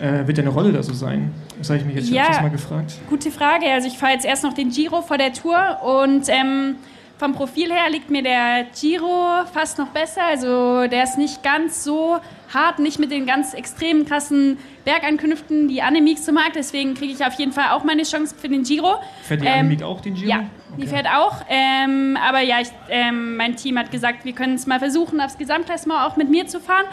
äh, 0.00 0.26
wird 0.26 0.38
deine 0.38 0.50
Rolle 0.50 0.72
da 0.72 0.82
so 0.82 0.92
sein? 0.92 1.32
Das 1.58 1.68
habe 1.70 1.78
ich 1.78 1.84
mich 1.86 1.94
jetzt 1.96 2.08
Ja. 2.10 2.24
schon 2.24 2.30
öfters 2.30 2.42
mal 2.42 2.50
gefragt. 2.50 2.92
Gute 3.08 3.30
Frage. 3.30 3.66
Also 3.72 3.88
ich 3.88 3.98
fahre 3.98 4.12
jetzt 4.12 4.24
erst 4.24 4.44
noch 4.44 4.52
den 4.52 4.70
Giro 4.70 5.02
vor 5.02 5.18
der 5.18 5.32
Tour 5.32 5.56
und 5.82 6.28
ähm, 6.28 6.76
vom 7.18 7.32
Profil 7.34 7.72
her 7.72 7.88
liegt 7.90 8.10
mir 8.10 8.22
der 8.22 8.66
Giro 8.78 9.44
fast 9.52 9.78
noch 9.78 9.88
besser. 9.88 10.22
Also 10.24 10.86
der 10.86 11.04
ist 11.04 11.16
nicht 11.16 11.42
ganz 11.42 11.82
so 11.82 12.18
hart, 12.52 12.78
nicht 12.78 12.98
mit 12.98 13.10
den 13.10 13.24
ganz 13.26 13.54
extremen 13.54 14.04
krassen 14.04 14.58
Bergankünften, 14.84 15.68
die 15.68 15.80
Annemiek 15.82 16.18
so 16.18 16.32
mag. 16.32 16.52
Deswegen 16.54 16.94
kriege 16.94 17.12
ich 17.12 17.24
auf 17.24 17.32
jeden 17.34 17.52
Fall 17.52 17.70
auch 17.70 17.84
meine 17.84 18.02
Chance 18.02 18.34
für 18.38 18.48
den 18.48 18.62
Giro. 18.64 18.96
Fährt 19.22 19.40
die 19.40 19.46
Ähm, 19.46 19.52
Annemiek 19.60 19.82
auch 19.82 20.00
den 20.00 20.14
Giro? 20.14 20.28
Ja, 20.28 20.44
die 20.76 20.82
Okay. 20.82 20.90
fährt 20.90 21.06
auch. 21.06 21.36
Ähm, 21.48 22.18
aber 22.22 22.40
ja, 22.40 22.60
ich, 22.60 22.68
ähm, 22.90 23.36
mein 23.36 23.56
Team 23.56 23.78
hat 23.78 23.90
gesagt, 23.90 24.24
wir 24.24 24.32
können 24.32 24.54
es 24.54 24.66
mal 24.66 24.78
versuchen, 24.78 25.20
aufs 25.20 25.38
Gesamtklassement 25.38 26.00
auch 26.02 26.16
mit 26.16 26.28
mir 26.28 26.46
zu 26.46 26.60
fahren. 26.60 26.84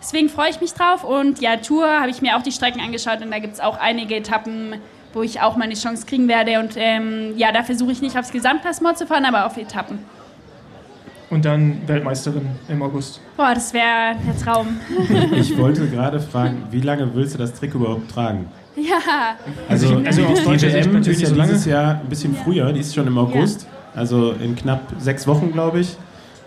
Deswegen 0.00 0.28
freue 0.28 0.50
ich 0.50 0.60
mich 0.60 0.72
drauf. 0.74 1.04
Und 1.04 1.40
ja, 1.40 1.56
Tour 1.56 1.88
habe 1.88 2.10
ich 2.10 2.22
mir 2.22 2.36
auch 2.36 2.42
die 2.42 2.52
Strecken 2.52 2.80
angeschaut 2.80 3.20
und 3.20 3.30
da 3.30 3.38
gibt 3.40 3.54
es 3.54 3.60
auch 3.60 3.78
einige 3.78 4.16
Etappen, 4.16 4.74
wo 5.12 5.22
ich 5.22 5.40
auch 5.40 5.56
meine 5.56 5.74
Chance 5.74 6.06
kriegen 6.06 6.28
werde. 6.28 6.58
Und 6.60 6.72
ähm, 6.76 7.32
ja, 7.36 7.52
da 7.52 7.62
versuche 7.62 7.92
ich 7.92 8.00
nicht 8.02 8.16
aufs 8.18 8.32
Gesamtklassement 8.32 8.98
zu 8.98 9.06
fahren, 9.06 9.24
aber 9.24 9.46
auf 9.46 9.56
Etappen. 9.56 9.98
Und 11.30 11.44
dann 11.46 11.80
Weltmeisterin 11.86 12.46
im 12.68 12.82
August. 12.82 13.20
Boah, 13.38 13.54
das 13.54 13.72
wäre 13.72 14.16
der 14.26 14.36
Traum. 14.44 14.78
Ich 15.34 15.56
wollte 15.56 15.86
gerade 15.90 16.20
fragen, 16.20 16.64
wie 16.70 16.80
lange 16.82 17.14
willst 17.14 17.34
du 17.34 17.38
das 17.38 17.54
Trick 17.54 17.74
überhaupt 17.74 18.10
tragen? 18.10 18.46
ja, 18.76 19.36
Also, 19.68 19.96
Also 20.04 20.24
aus 20.24 20.38
die 20.40 20.44
deutscher 20.44 20.70
Sicht 20.70 20.92
natürlich 20.92 21.22
ist 21.22 21.28
ja 21.30 21.34
so 21.34 21.40
dieses 21.42 21.66
lange. 21.66 21.82
Jahr 21.82 22.00
ein 22.00 22.08
bisschen 22.08 22.34
früher, 22.36 22.72
die 22.72 22.80
ist 22.80 22.94
schon 22.94 23.06
im 23.06 23.16
August, 23.16 23.66
also 23.94 24.32
in 24.32 24.56
knapp 24.56 24.80
sechs 24.98 25.26
Wochen, 25.26 25.52
glaube 25.52 25.80
ich. 25.80 25.96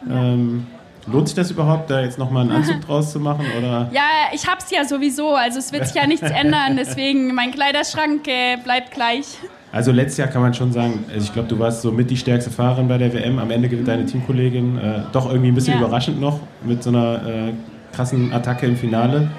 Ähm, 0.10 0.68
lohnt 1.08 1.28
sich 1.28 1.36
das 1.36 1.52
überhaupt, 1.52 1.90
da 1.90 2.02
jetzt 2.02 2.18
nochmal 2.18 2.44
einen 2.44 2.52
Anzug 2.56 2.82
draus 2.86 3.12
zu 3.12 3.20
machen? 3.20 3.46
Oder? 3.58 3.90
ja, 3.92 4.02
ich 4.34 4.48
hab's 4.48 4.72
ja 4.72 4.86
sowieso. 4.86 5.36
Also 5.36 5.60
es 5.60 5.72
wird 5.72 5.86
sich 5.88 5.96
ja 5.96 6.08
nichts 6.08 6.30
ändern. 6.42 6.76
Deswegen 6.78 7.34
mein 7.34 7.52
Kleiderschrank 7.52 8.28
äh, 8.28 8.58
bleibt 8.64 8.92
gleich. 8.92 9.26
Also 9.72 9.92
letztes 9.92 10.18
Jahr 10.18 10.28
kann 10.30 10.42
man 10.42 10.54
schon 10.54 10.72
sagen, 10.72 11.04
also 11.14 11.26
ich 11.26 11.34
glaube, 11.34 11.50
du 11.50 11.60
warst 11.60 11.82
so 11.82 11.92
mit 11.92 12.10
die 12.10 12.16
stärkste 12.16 12.50
Fahrerin 12.50 12.88
bei 12.88 12.98
der 12.98 13.14
WM. 13.14 13.40
Am 13.40 13.52
Ende 13.52 13.68
gewinnt 13.68 13.88
deine 13.90 14.06
Teamkollegin 14.06 14.78
äh, 14.78 15.00
doch 15.12 15.28
irgendwie 15.28 15.50
ein 15.50 15.56
bisschen 15.56 15.74
Ja. 15.80 15.86
überraschend 15.86 16.22
noch 16.22 16.40
mit 16.64 16.82
so 16.82 16.90
einer 16.92 17.16
äh, 17.50 17.54
krassen 17.94 18.32
Attacke 18.32 18.66
im 18.68 18.78
Finale. 18.78 19.30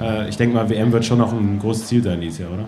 Äh, 0.00 0.28
ich 0.30 0.36
denke 0.38 0.54
mal, 0.56 0.68
WM 0.70 0.90
wird 0.90 1.04
schon 1.04 1.18
noch 1.18 1.32
ein 1.32 1.58
großes 1.58 1.86
Ziel 1.88 2.02
sein 2.02 2.20
dieses 2.20 2.38
Jahr, 2.38 2.50
oder? 2.52 2.64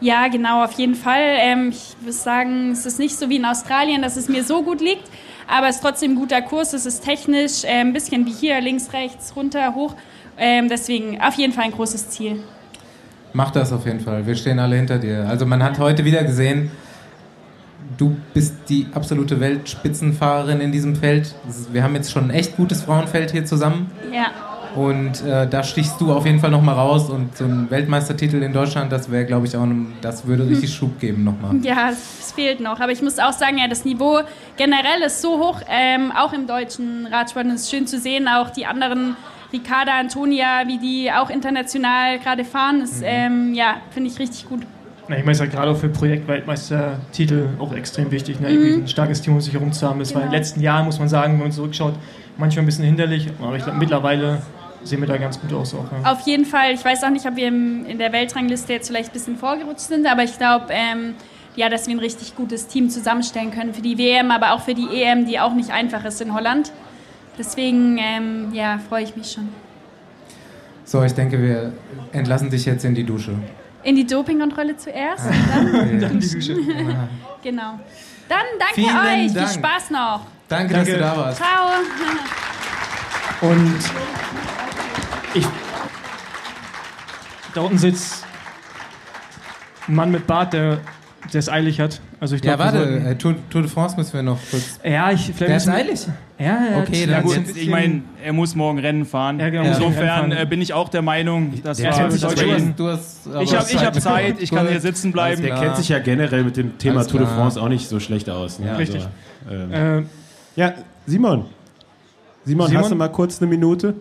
Ja, 0.00 0.28
genau, 0.28 0.64
auf 0.64 0.72
jeden 0.72 0.94
Fall. 0.94 1.22
Ähm, 1.38 1.68
ich 1.70 1.94
würde 2.00 2.12
sagen, 2.12 2.70
es 2.72 2.84
ist 2.86 2.98
nicht 2.98 3.16
so 3.16 3.28
wie 3.28 3.36
in 3.36 3.44
Australien, 3.44 4.00
dass 4.02 4.16
es 4.16 4.28
mir 4.28 4.42
so 4.42 4.62
gut 4.62 4.80
liegt, 4.80 5.04
aber 5.48 5.68
es 5.68 5.76
ist 5.76 5.82
trotzdem 5.82 6.12
ein 6.12 6.16
guter 6.16 6.42
Kurs. 6.42 6.72
Es 6.72 6.86
ist 6.86 7.04
technisch 7.04 7.64
äh, 7.64 7.80
ein 7.80 7.92
bisschen 7.92 8.26
wie 8.26 8.32
hier, 8.32 8.60
links, 8.60 8.92
rechts, 8.92 9.34
runter, 9.36 9.74
hoch. 9.74 9.94
Ähm, 10.36 10.68
deswegen 10.68 11.20
auf 11.20 11.34
jeden 11.34 11.52
Fall 11.52 11.64
ein 11.64 11.72
großes 11.72 12.10
Ziel. 12.10 12.42
Mach 13.32 13.50
das 13.50 13.72
auf 13.72 13.84
jeden 13.86 14.00
Fall. 14.00 14.26
Wir 14.26 14.34
stehen 14.34 14.58
alle 14.58 14.76
hinter 14.76 14.98
dir. 14.98 15.26
Also 15.28 15.46
man 15.46 15.62
hat 15.62 15.78
heute 15.78 16.04
wieder 16.04 16.22
gesehen, 16.22 16.70
du 17.98 18.16
bist 18.32 18.54
die 18.68 18.86
absolute 18.94 19.40
Weltspitzenfahrerin 19.40 20.60
in 20.60 20.72
diesem 20.72 20.96
Feld. 20.96 21.34
Wir 21.72 21.82
haben 21.82 21.94
jetzt 21.94 22.10
schon 22.12 22.24
ein 22.24 22.30
echt 22.30 22.56
gutes 22.56 22.82
Frauenfeld 22.82 23.32
hier 23.32 23.44
zusammen. 23.44 23.90
Ja, 24.12 24.26
Und 24.74 25.22
äh, 25.24 25.46
da 25.48 25.62
stichst 25.62 26.00
du 26.00 26.12
auf 26.12 26.26
jeden 26.26 26.40
Fall 26.40 26.50
nochmal 26.50 26.74
raus. 26.74 27.08
Und 27.10 27.36
so 27.36 27.44
ein 27.44 27.70
Weltmeistertitel 27.70 28.42
in 28.42 28.52
Deutschland, 28.52 28.90
das 28.90 29.10
wäre, 29.10 29.24
glaube 29.24 29.46
ich, 29.46 29.56
auch, 29.56 29.62
ein- 29.62 29.92
das 30.00 30.26
würde 30.26 30.48
richtig 30.48 30.74
Schub 30.74 30.98
geben 30.98 31.22
nochmal. 31.24 31.54
ja, 31.62 31.90
es 31.90 32.32
fehlt 32.32 32.60
noch. 32.60 32.80
Aber 32.80 32.90
ich 32.92 33.00
muss 33.02 33.18
auch 33.18 33.32
sagen, 33.32 33.58
ja, 33.58 33.68
das 33.68 33.84
Niveau 33.84 34.20
generell 34.56 35.02
ist 35.06 35.22
so 35.22 35.38
hoch, 35.38 35.60
ähm, 35.70 36.12
auch 36.16 36.32
im 36.32 36.46
deutschen 36.46 37.06
Radsport. 37.06 37.44
Und 37.46 37.52
es 37.52 37.62
ist 37.62 37.70
schön 37.70 37.86
zu 37.86 37.98
sehen, 37.98 38.26
auch 38.28 38.50
die 38.50 38.66
anderen, 38.66 39.16
Ricarda, 39.52 39.92
Antonia, 40.00 40.64
wie 40.66 40.78
die 40.78 41.12
auch 41.12 41.30
international 41.30 42.18
gerade 42.18 42.44
fahren. 42.44 42.80
Das 42.80 43.00
ähm, 43.04 43.54
ja, 43.54 43.76
finde 43.90 44.10
ich 44.10 44.18
richtig 44.18 44.48
gut. 44.48 44.62
Na, 45.06 45.16
ich 45.16 45.20
meine, 45.22 45.32
es 45.32 45.36
ist 45.36 45.42
halt 45.42 45.52
gerade 45.52 45.70
auch 45.70 45.76
für 45.76 45.88
Projektweltmeistertitel 45.90 47.48
auch 47.58 47.72
extrem 47.74 48.10
wichtig, 48.10 48.40
ne? 48.40 48.48
irgendwie 48.50 48.82
ein 48.82 48.88
starkes 48.88 49.20
Team 49.20 49.34
um 49.34 49.40
sich 49.40 49.52
herum 49.52 49.72
zu 49.72 49.86
haben. 49.88 49.98
Das 49.98 50.14
war 50.14 50.22
in 50.22 50.26
den 50.28 50.30
Genau. 50.32 50.38
letzten 50.40 50.60
Jahren, 50.60 50.86
muss 50.86 50.98
man 50.98 51.08
sagen, 51.08 51.34
wenn 51.34 51.40
man 51.40 51.52
zurückschaut, 51.52 51.94
manchmal 52.38 52.62
ein 52.62 52.66
bisschen 52.66 52.84
hinderlich, 52.84 53.28
aber 53.40 53.54
ich 53.56 53.62
glaube, 53.64 53.78
mittlerweile 53.78 54.38
sehen 54.84 55.00
wir 55.00 55.08
da 55.08 55.16
ganz 55.16 55.40
gut 55.40 55.52
aus 55.52 55.74
auch. 55.74 55.86
Ja. 55.90 56.12
Auf 56.12 56.20
jeden 56.20 56.44
Fall. 56.44 56.72
Ich 56.72 56.84
weiß 56.84 57.02
auch 57.04 57.10
nicht, 57.10 57.26
ob 57.26 57.36
wir 57.36 57.48
im, 57.48 57.86
in 57.86 57.98
der 57.98 58.12
Weltrangliste 58.12 58.72
jetzt 58.72 58.88
vielleicht 58.88 59.10
ein 59.10 59.12
bisschen 59.12 59.36
vorgerutscht 59.36 59.88
sind, 59.88 60.06
aber 60.06 60.24
ich 60.24 60.36
glaube, 60.38 60.66
ähm, 60.70 61.14
ja, 61.56 61.68
dass 61.68 61.86
wir 61.86 61.94
ein 61.94 62.00
richtig 62.00 62.34
gutes 62.36 62.66
Team 62.66 62.90
zusammenstellen 62.90 63.50
können 63.50 63.74
für 63.74 63.82
die 63.82 63.96
WM, 63.98 64.30
aber 64.30 64.52
auch 64.52 64.60
für 64.62 64.74
die 64.74 64.88
EM, 65.02 65.26
die 65.26 65.38
auch 65.38 65.54
nicht 65.54 65.70
einfach 65.70 66.04
ist 66.04 66.20
in 66.20 66.34
Holland. 66.34 66.72
Deswegen, 67.38 67.98
ähm, 67.98 68.52
ja, 68.52 68.78
freue 68.88 69.04
ich 69.04 69.16
mich 69.16 69.32
schon. 69.32 69.48
So, 70.84 71.02
ich 71.02 71.14
denke, 71.14 71.40
wir 71.40 71.72
entlassen 72.12 72.50
dich 72.50 72.64
jetzt 72.64 72.84
in 72.84 72.94
die 72.94 73.04
Dusche. 73.04 73.34
In 73.82 73.96
die 73.96 74.06
Dopingkontrolle 74.06 74.76
zuerst 74.76 75.26
und 75.26 75.72
dann 75.72 76.00
Dann 76.00 76.20
die 76.20 76.28
Dusche. 76.30 76.54
genau. 77.42 77.80
Dann 78.28 78.44
danke 78.58 78.74
Vielen 78.74 78.96
euch. 78.96 79.32
Dank. 79.32 79.48
Viel 79.48 79.58
Spaß 79.58 79.90
noch. 79.90 80.26
Danke, 80.48 80.74
Danke. 80.74 80.90
dass 80.92 80.98
du 80.98 80.98
da 80.98 81.16
warst. 81.16 81.38
Ciao. 81.38 81.70
Und 83.50 84.23
ich. 85.34 85.46
Da 87.54 87.60
unten 87.60 87.78
sitzt 87.78 88.24
ein 89.88 89.94
Mann 89.94 90.10
mit 90.10 90.26
Bart, 90.26 90.52
der 90.52 90.78
der 91.32 91.38
es 91.38 91.48
eilig 91.48 91.80
hat. 91.80 92.00
Also 92.20 92.36
ich 92.36 92.44
Ja, 92.44 92.54
glaube, 92.56 92.76
warte, 92.76 92.98
äh, 93.10 93.14
Tour, 93.16 93.34
Tour 93.48 93.62
de 93.62 93.70
France 93.70 93.96
müssen 93.96 94.12
wir 94.12 94.22
noch 94.22 94.38
kurz. 94.50 94.78
Ja, 94.84 95.10
ich 95.10 95.22
vielleicht 95.34 95.40
Der 95.48 95.56
ist 95.56 95.68
eilig? 95.68 96.00
Ja, 96.38 96.44
ja. 96.46 96.78
Okay, 96.82 97.00
ja, 97.00 97.06
dann 97.06 97.22
gut. 97.24 97.36
jetzt- 97.36 97.56
Ich 97.56 97.68
meine, 97.70 98.02
er 98.22 98.34
muss 98.34 98.54
morgen 98.54 98.78
Rennen 98.78 99.06
fahren. 99.06 99.40
Ja, 99.40 99.48
genau, 99.48 99.64
Insofern 99.64 100.06
fahren. 100.06 100.32
äh, 100.32 100.46
bin 100.48 100.60
ich 100.60 100.74
auch 100.74 100.90
der 100.90 101.00
Meinung, 101.00 101.54
dass 101.62 101.78
kennt 101.80 102.12
sich 102.12 102.20
Deutsche- 102.20 102.44
aber 102.44 102.56
in- 102.56 102.76
Du 102.76 102.88
hast, 102.88 103.26
Ich 103.40 103.54
habe 103.56 103.66
ich 103.70 103.84
hab 103.86 104.00
Zeit, 104.00 104.36
ich 104.38 104.50
kann 104.50 104.68
hier 104.68 104.80
sitzen 104.82 105.12
bleiben. 105.12 105.40
Der 105.42 105.54
kennt 105.54 105.76
sich 105.76 105.88
ja 105.88 105.98
generell 105.98 106.44
mit 106.44 106.58
dem 106.58 106.76
Thema 106.76 107.06
Tour 107.06 107.20
de. 107.20 107.28
France 107.28 107.58
auch 107.60 107.68
nicht 107.70 107.88
so 107.88 107.98
schlecht 108.00 108.28
aus. 108.28 108.58
Ne? 108.58 108.66
Ja. 108.66 108.76
Richtig. 108.76 109.06
ähm, 109.50 109.72
Äh, 109.72 110.02
ja, 110.56 110.74
Simon. 111.06 111.46
Simon, 112.44 112.66
Simon? 112.68 112.82
hast 112.82 112.90
du 112.90 112.96
mal 112.96 113.08
kurz 113.08 113.40
eine 113.40 113.48
Minute? 113.50 113.94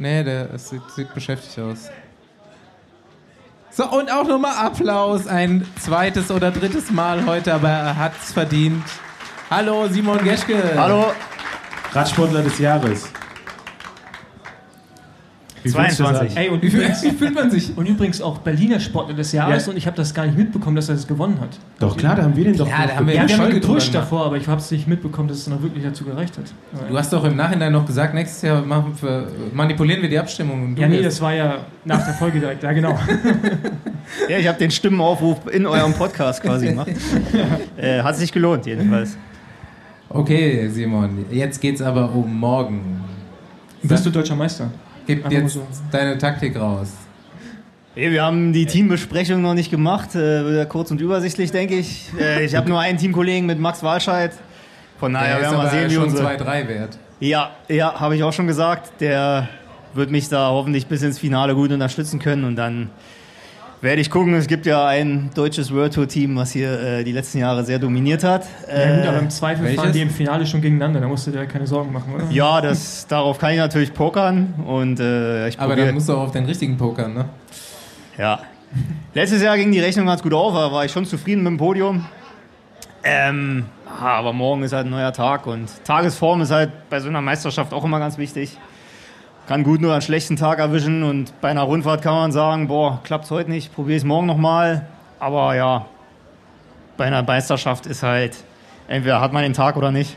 Nee, 0.00 0.24
der 0.24 0.54
es 0.54 0.70
sieht, 0.70 0.80
sieht 0.96 1.12
beschäftigt 1.12 1.58
aus. 1.58 1.90
So, 3.70 3.84
und 3.90 4.10
auch 4.10 4.26
nochmal 4.26 4.54
Applaus. 4.56 5.26
Ein 5.26 5.66
zweites 5.78 6.30
oder 6.30 6.50
drittes 6.50 6.90
Mal 6.90 7.26
heute, 7.26 7.52
aber 7.52 7.68
er 7.68 7.96
hat's 7.98 8.32
verdient. 8.32 8.82
Hallo, 9.50 9.86
Simon 9.88 10.24
Geschke. 10.24 10.72
Hallo, 10.74 11.12
Radsportler 11.92 12.40
des 12.40 12.58
Jahres. 12.58 13.12
Wie 15.62 15.74
würdest 15.74 16.00
du 16.00 16.04
22. 16.04 16.34
sagen? 16.34 16.46
ey, 16.46 16.48
und 16.50 16.62
Wie, 16.62 16.70
fühlt- 16.70 16.82
übrigens, 16.82 17.02
wie 17.02 17.10
fühlt 17.10 17.34
man 17.34 17.50
sich? 17.50 17.76
und 17.76 17.86
übrigens 17.86 18.22
auch 18.22 18.38
Berliner 18.38 18.80
Sportler 18.80 19.14
des 19.14 19.32
Jahres 19.32 19.66
Ja. 19.66 19.72
und 19.72 19.76
ich 19.76 19.86
habe 19.86 19.96
das 19.96 20.14
gar 20.14 20.24
nicht 20.26 20.38
mitbekommen, 20.38 20.76
dass 20.76 20.88
er 20.88 20.94
das 20.94 21.06
gewonnen 21.06 21.38
hat. 21.40 21.58
Doch 21.78 21.96
klar, 21.96 22.16
da 22.16 22.22
haben 22.22 22.34
wir 22.36 22.44
den 22.44 22.56
doch. 22.56 22.66
Ja, 22.68 22.86
da 22.86 22.96
haben 22.96 23.06
wir 23.06 23.14
Ja, 23.14 23.28
wir 23.28 23.38
haben 23.38 23.60
davor, 23.92 24.26
aber 24.26 24.36
ich 24.36 24.48
habe 24.48 24.60
es 24.60 24.70
nicht 24.70 24.88
mitbekommen, 24.88 25.28
dass 25.28 25.38
es 25.38 25.46
noch 25.48 25.62
wirklich 25.62 25.84
dazu 25.84 26.04
gereicht 26.04 26.38
hat. 26.38 26.52
Du 26.88 26.96
hast 26.96 27.12
doch 27.12 27.24
im 27.24 27.36
Nachhinein 27.36 27.72
noch 27.72 27.84
gesagt, 27.86 28.14
nächstes 28.14 28.42
Jahr 28.42 28.62
machen 28.62 28.94
wir, 29.00 29.26
manipulieren 29.52 30.00
wir 30.02 30.08
die 30.08 30.18
Abstimmung. 30.18 30.62
Und 30.64 30.76
du 30.76 30.82
ja, 30.82 30.88
nee, 30.88 31.02
das 31.02 31.20
war 31.20 31.34
ja 31.34 31.58
nach 31.84 32.04
der 32.04 32.14
Folge 32.14 32.40
direkt. 32.40 32.62
Ja, 32.62 32.72
genau. 32.72 32.98
ja, 34.28 34.38
ich 34.38 34.48
habe 34.48 34.58
den 34.58 34.70
Stimmenaufruf 34.70 35.38
in 35.52 35.66
eurem 35.66 35.92
Podcast 35.92 36.42
quasi 36.42 36.68
gemacht. 36.68 36.90
äh, 37.76 38.02
hat 38.02 38.16
sich 38.16 38.32
gelohnt, 38.32 38.66
jedenfalls. 38.66 39.16
Okay, 40.08 40.68
Simon, 40.68 41.24
jetzt 41.30 41.60
geht's 41.60 41.80
aber 41.80 42.12
um 42.12 42.38
morgen. 42.40 43.00
Bist 43.82 44.04
du 44.04 44.10
deutscher 44.10 44.34
Meister? 44.36 44.70
Gib 45.14 45.24
mal 45.24 45.32
jetzt 45.32 45.54
so. 45.54 45.66
deine 45.90 46.18
Taktik 46.18 46.58
raus. 46.58 46.92
Hey, 47.94 48.12
wir 48.12 48.22
haben 48.22 48.52
die 48.52 48.66
Teambesprechung 48.66 49.42
noch 49.42 49.54
nicht 49.54 49.70
gemacht, 49.70 50.14
äh, 50.14 50.64
kurz 50.68 50.90
und 50.92 51.00
übersichtlich, 51.00 51.50
denke 51.50 51.74
ich. 51.74 52.06
Äh, 52.18 52.44
ich 52.44 52.54
habe 52.54 52.68
nur 52.68 52.78
einen 52.78 52.98
Teamkollegen 52.98 53.46
mit 53.46 53.58
Max 53.58 53.82
Walscheid. 53.82 54.32
Von 55.00 55.12
daher 55.12 55.36
ist 55.36 55.42
werden 55.42 55.54
wir 55.54 55.60
aber 55.60 55.70
sehen, 55.70 55.90
wie 55.90 55.94
schon 55.94 56.04
unsere... 56.04 56.28
2-3 56.28 56.68
wert. 56.68 56.98
Ja, 57.18 57.50
ja, 57.68 57.98
habe 57.98 58.14
ich 58.14 58.22
auch 58.22 58.32
schon 58.32 58.46
gesagt. 58.46 59.00
Der 59.00 59.48
wird 59.94 60.10
mich 60.10 60.28
da 60.28 60.50
hoffentlich 60.50 60.86
bis 60.86 61.02
ins 61.02 61.18
Finale 61.18 61.54
gut 61.54 61.72
unterstützen 61.72 62.20
können 62.20 62.44
und 62.44 62.54
dann 62.54 62.90
werde 63.80 64.00
ich 64.00 64.10
gucken. 64.10 64.34
Es 64.34 64.46
gibt 64.46 64.66
ja 64.66 64.86
ein 64.86 65.30
deutsches 65.34 65.72
World 65.72 65.94
Tour 65.94 66.06
Team, 66.08 66.36
was 66.36 66.52
hier 66.52 66.80
äh, 66.80 67.04
die 67.04 67.12
letzten 67.12 67.38
Jahre 67.38 67.64
sehr 67.64 67.78
dominiert 67.78 68.22
hat. 68.24 68.44
Ja, 68.68 68.96
gut, 68.96 69.06
aber 69.06 69.16
Äh, 69.16 69.20
im 69.20 69.30
Zweifel 69.30 69.64
welches? 69.64 69.80
fahren 69.80 69.92
die 69.92 70.00
im 70.02 70.10
Finale 70.10 70.46
schon 70.46 70.60
gegeneinander. 70.60 71.00
Da 71.00 71.08
musst 71.08 71.26
du 71.26 71.30
dir 71.30 71.46
keine 71.46 71.66
Sorgen 71.66 71.92
machen, 71.92 72.14
oder? 72.14 72.24
ja, 72.30 72.60
das, 72.60 73.06
darauf 73.06 73.38
kann 73.38 73.52
ich 73.52 73.58
natürlich 73.58 73.92
pokern 73.94 74.54
und 74.66 75.00
äh, 75.00 75.48
ich 75.48 75.58
Aber 75.58 75.76
dann 75.76 75.94
musst 75.94 76.08
du 76.08 76.14
auch 76.14 76.24
auf 76.24 76.32
den 76.32 76.44
richtigen 76.44 76.76
pokern, 76.76 77.14
ne? 77.14 77.24
Ja. 78.18 78.40
Letztes 79.14 79.42
Jahr 79.42 79.56
ging 79.56 79.72
die 79.72 79.80
Rechnung 79.80 80.06
ganz 80.06 80.22
gut 80.22 80.32
auf, 80.34 80.54
da 80.54 80.70
war 80.70 80.84
ich 80.84 80.92
schon 80.92 81.04
zufrieden 81.06 81.42
mit 81.42 81.50
dem 81.52 81.56
Podium. 81.56 82.04
Ähm, 83.02 83.64
ah, 83.86 84.12
aber 84.18 84.32
morgen 84.32 84.62
ist 84.62 84.72
halt 84.74 84.86
ein 84.86 84.90
neuer 84.90 85.12
Tag 85.12 85.46
und 85.46 85.68
Tagesform 85.84 86.42
ist 86.42 86.50
halt 86.50 86.70
bei 86.90 87.00
so 87.00 87.08
einer 87.08 87.22
Meisterschaft 87.22 87.72
auch 87.72 87.84
immer 87.84 87.98
ganz 87.98 88.18
wichtig. 88.18 88.58
Kann 89.46 89.64
gut 89.64 89.80
nur 89.80 89.92
einen 89.92 90.02
schlechten 90.02 90.36
Tag 90.36 90.58
erwischen 90.58 91.02
und 91.02 91.32
bei 91.40 91.48
einer 91.48 91.62
Rundfahrt 91.62 92.02
kann 92.02 92.14
man 92.14 92.32
sagen, 92.32 92.68
boah, 92.68 93.00
klappt's 93.02 93.30
heute 93.30 93.50
nicht, 93.50 93.74
probiere 93.74 93.96
es 93.96 94.04
morgen 94.04 94.26
nochmal. 94.26 94.86
Aber 95.18 95.54
ja, 95.54 95.86
bei 96.96 97.06
einer 97.06 97.22
Meisterschaft 97.22 97.86
ist 97.86 98.02
halt, 98.02 98.36
entweder 98.86 99.20
hat 99.20 99.32
man 99.32 99.42
den 99.42 99.52
Tag 99.52 99.76
oder 99.76 99.90
nicht. 99.90 100.16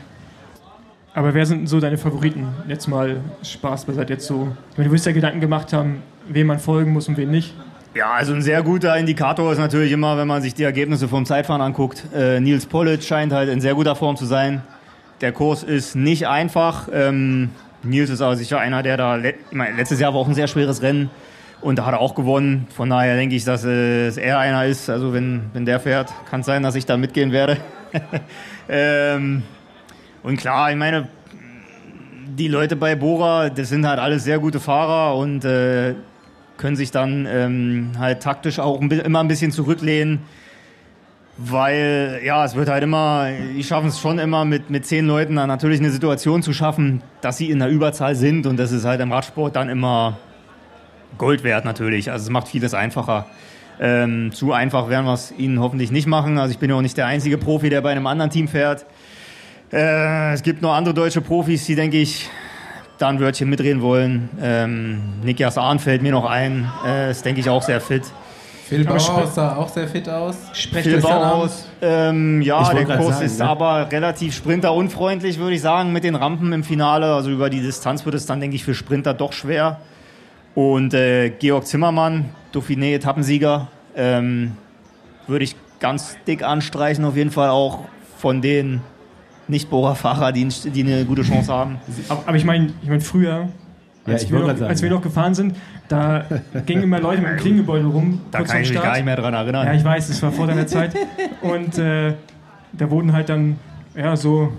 Aber 1.14 1.32
wer 1.32 1.46
sind 1.46 1.68
so 1.68 1.80
deine 1.80 1.96
Favoriten? 1.96 2.48
Jetzt 2.66 2.88
mal 2.88 3.20
Spaß 3.42 3.84
beiseite 3.84 4.14
jetzt 4.14 4.26
so. 4.26 4.48
Ich 4.72 4.78
meine, 4.78 4.88
du 4.88 4.94
wirst 4.94 5.06
ja 5.06 5.12
Gedanken 5.12 5.40
gemacht 5.40 5.72
haben, 5.72 6.02
wem 6.28 6.48
man 6.48 6.58
folgen 6.58 6.92
muss 6.92 7.08
und 7.08 7.16
wen 7.16 7.30
nicht. 7.30 7.54
Ja, 7.94 8.10
also 8.10 8.34
ein 8.34 8.42
sehr 8.42 8.62
guter 8.64 8.96
Indikator 8.96 9.52
ist 9.52 9.58
natürlich 9.58 9.92
immer, 9.92 10.18
wenn 10.18 10.26
man 10.26 10.42
sich 10.42 10.54
die 10.54 10.64
Ergebnisse 10.64 11.06
vom 11.06 11.24
Zeitfahren 11.24 11.62
anguckt. 11.62 12.02
Äh, 12.12 12.40
Nils 12.40 12.66
Pollitt 12.66 13.04
scheint 13.04 13.32
halt 13.32 13.48
in 13.48 13.60
sehr 13.60 13.74
guter 13.74 13.94
Form 13.94 14.16
zu 14.16 14.24
sein. 14.24 14.62
Der 15.20 15.30
Kurs 15.30 15.62
ist 15.62 15.94
nicht 15.94 16.26
einfach. 16.26 16.88
Ähm, 16.92 17.50
Nils 17.84 18.10
ist 18.10 18.20
aber 18.20 18.36
sicher 18.36 18.58
einer, 18.58 18.82
der 18.82 18.96
da, 18.96 19.16
le 19.16 19.34
ich 19.50 19.56
letztes 19.76 20.00
Jahr 20.00 20.14
war 20.14 20.20
auch 20.20 20.28
ein 20.28 20.34
sehr 20.34 20.48
schweres 20.48 20.82
Rennen 20.82 21.10
und 21.60 21.78
da 21.78 21.86
hat 21.86 21.94
er 21.94 22.00
auch 22.00 22.14
gewonnen. 22.14 22.66
Von 22.74 22.90
daher 22.90 23.16
denke 23.16 23.34
ich, 23.34 23.44
dass 23.44 23.64
es 23.64 24.16
er 24.16 24.38
einer 24.38 24.66
ist. 24.66 24.90
Also 24.90 25.12
wenn, 25.12 25.42
wenn 25.52 25.64
der 25.64 25.80
fährt, 25.80 26.12
kann 26.28 26.40
es 26.40 26.46
sein, 26.46 26.62
dass 26.62 26.74
ich 26.74 26.86
da 26.86 26.96
mitgehen 26.96 27.32
werde. 27.32 27.56
ähm, 28.68 29.42
und 30.22 30.36
klar, 30.36 30.70
ich 30.70 30.76
meine, 30.76 31.08
die 32.26 32.48
Leute 32.48 32.76
bei 32.76 32.94
Bora, 32.96 33.50
das 33.50 33.68
sind 33.68 33.86
halt 33.86 33.98
alles 33.98 34.24
sehr 34.24 34.38
gute 34.38 34.60
Fahrer 34.60 35.16
und 35.16 35.44
äh, 35.44 35.94
können 36.56 36.76
sich 36.76 36.90
dann 36.90 37.26
ähm, 37.30 37.92
halt 37.98 38.22
taktisch 38.22 38.58
auch 38.58 38.80
immer 38.80 39.20
ein 39.20 39.28
bisschen 39.28 39.50
zurücklehnen, 39.50 40.20
weil 41.36 42.20
ja, 42.24 42.44
es 42.44 42.54
wird 42.54 42.68
halt 42.68 42.82
immer, 42.82 43.28
die 43.56 43.64
schaffen 43.64 43.88
es 43.88 43.98
schon 43.98 44.18
immer 44.18 44.44
mit, 44.44 44.70
mit 44.70 44.86
zehn 44.86 45.06
Leuten 45.06 45.36
dann 45.36 45.48
natürlich 45.48 45.80
eine 45.80 45.90
Situation 45.90 46.42
zu 46.42 46.52
schaffen, 46.52 47.02
dass 47.20 47.36
sie 47.36 47.50
in 47.50 47.58
der 47.58 47.68
Überzahl 47.68 48.14
sind 48.14 48.46
und 48.46 48.56
das 48.56 48.72
ist 48.72 48.84
halt 48.84 49.00
im 49.00 49.10
Radsport 49.10 49.56
dann 49.56 49.68
immer 49.68 50.18
Gold 51.18 51.44
wert 51.44 51.64
natürlich, 51.64 52.10
also 52.10 52.24
es 52.24 52.30
macht 52.30 52.48
vieles 52.48 52.74
einfacher. 52.74 53.26
Ähm, 53.80 54.30
zu 54.32 54.52
einfach 54.52 54.88
werden 54.88 55.04
wir 55.06 55.14
es 55.14 55.34
ihnen 55.36 55.58
hoffentlich 55.58 55.90
nicht 55.90 56.06
machen, 56.06 56.38
also 56.38 56.52
ich 56.52 56.58
bin 56.58 56.70
ja 56.70 56.76
auch 56.76 56.82
nicht 56.82 56.96
der 56.96 57.06
einzige 57.06 57.38
Profi, 57.38 57.70
der 57.70 57.80
bei 57.80 57.90
einem 57.90 58.06
anderen 58.06 58.30
Team 58.30 58.46
fährt. 58.46 58.86
Äh, 59.72 60.32
es 60.34 60.42
gibt 60.42 60.62
noch 60.62 60.72
andere 60.72 60.94
deutsche 60.94 61.20
Profis, 61.20 61.66
die, 61.66 61.74
denke 61.74 61.96
ich, 61.96 62.30
da 62.98 63.08
ein 63.08 63.18
Wörtchen 63.18 63.50
mitreden 63.50 63.82
wollen. 63.82 64.28
Ähm, 64.40 65.00
Nikias 65.24 65.58
Ahn 65.58 65.80
fällt 65.80 66.02
mir 66.02 66.12
noch 66.12 66.24
ein, 66.24 66.70
äh, 66.86 67.10
ist, 67.10 67.24
denke 67.24 67.40
ich, 67.40 67.50
auch 67.50 67.62
sehr 67.62 67.80
fit. 67.80 68.04
Phil 68.66 68.84
Bauhaus 68.84 69.34
sah 69.34 69.56
auch 69.56 69.68
sehr 69.68 69.86
fit 69.86 70.08
aus. 70.08 70.36
Sprecht 70.54 70.88
Phil. 70.88 71.00
Bauhaus, 71.00 71.68
ähm, 71.82 72.40
ja, 72.40 72.72
der 72.72 72.86
Kurs 72.96 73.16
sagen, 73.16 73.26
ist 73.26 73.38
ne? 73.38 73.48
aber 73.48 73.92
relativ 73.92 74.34
sprinterunfreundlich, 74.34 75.38
würde 75.38 75.54
ich 75.54 75.60
sagen, 75.60 75.92
mit 75.92 76.02
den 76.02 76.14
Rampen 76.14 76.50
im 76.52 76.64
Finale. 76.64 77.12
Also 77.12 77.30
über 77.30 77.50
die 77.50 77.60
Distanz 77.60 78.06
wird 78.06 78.14
es 78.14 78.24
dann, 78.24 78.40
denke 78.40 78.56
ich, 78.56 78.64
für 78.64 78.74
Sprinter 78.74 79.12
doch 79.12 79.34
schwer. 79.34 79.80
Und 80.54 80.94
äh, 80.94 81.28
Georg 81.28 81.66
Zimmermann, 81.66 82.30
Dauphiné-Etappensieger, 82.54 83.68
ähm, 83.96 84.52
würde 85.26 85.44
ich 85.44 85.56
ganz 85.78 86.16
dick 86.26 86.42
anstreichen, 86.42 87.04
auf 87.04 87.16
jeden 87.16 87.32
Fall 87.32 87.50
auch 87.50 87.80
von 88.16 88.40
den 88.40 88.80
Nicht-Bohrer-Fahrer, 89.46 90.32
die, 90.32 90.48
die 90.48 90.82
eine 90.82 91.04
gute 91.04 91.22
Chance 91.22 91.52
haben. 91.52 91.78
Aber, 92.08 92.22
aber 92.26 92.36
ich 92.38 92.46
meine, 92.46 92.72
ich 92.82 92.88
mein, 92.88 93.02
früher, 93.02 93.48
als, 94.06 94.22
ich 94.24 94.32
wir 94.32 94.38
noch, 94.40 94.46
sagen, 94.48 94.62
als 94.64 94.82
wir 94.82 94.88
ja. 94.88 94.94
noch 94.94 95.02
gefahren 95.02 95.34
sind, 95.34 95.56
da 95.88 96.24
gingen 96.66 96.82
immer 96.84 97.00
Leute 97.00 97.22
mit 97.22 97.30
dem 97.30 97.36
Klingebeutel 97.38 97.86
rum. 97.86 98.20
Da 98.30 98.42
kann 98.42 98.62
ich 98.62 98.70
mich 98.70 98.80
gar 98.82 98.94
nicht 98.94 99.04
mehr 99.04 99.16
dran 99.16 99.34
erinnern. 99.34 99.66
Ja, 99.66 99.74
ich 99.74 99.84
weiß, 99.84 100.08
das 100.08 100.22
war 100.22 100.32
vor 100.32 100.46
deiner 100.46 100.66
Zeit. 100.66 100.94
Und 101.40 101.78
äh, 101.78 102.14
da 102.72 102.90
wurden 102.90 103.12
halt 103.12 103.28
dann, 103.28 103.56
ja, 103.96 104.16
so. 104.16 104.52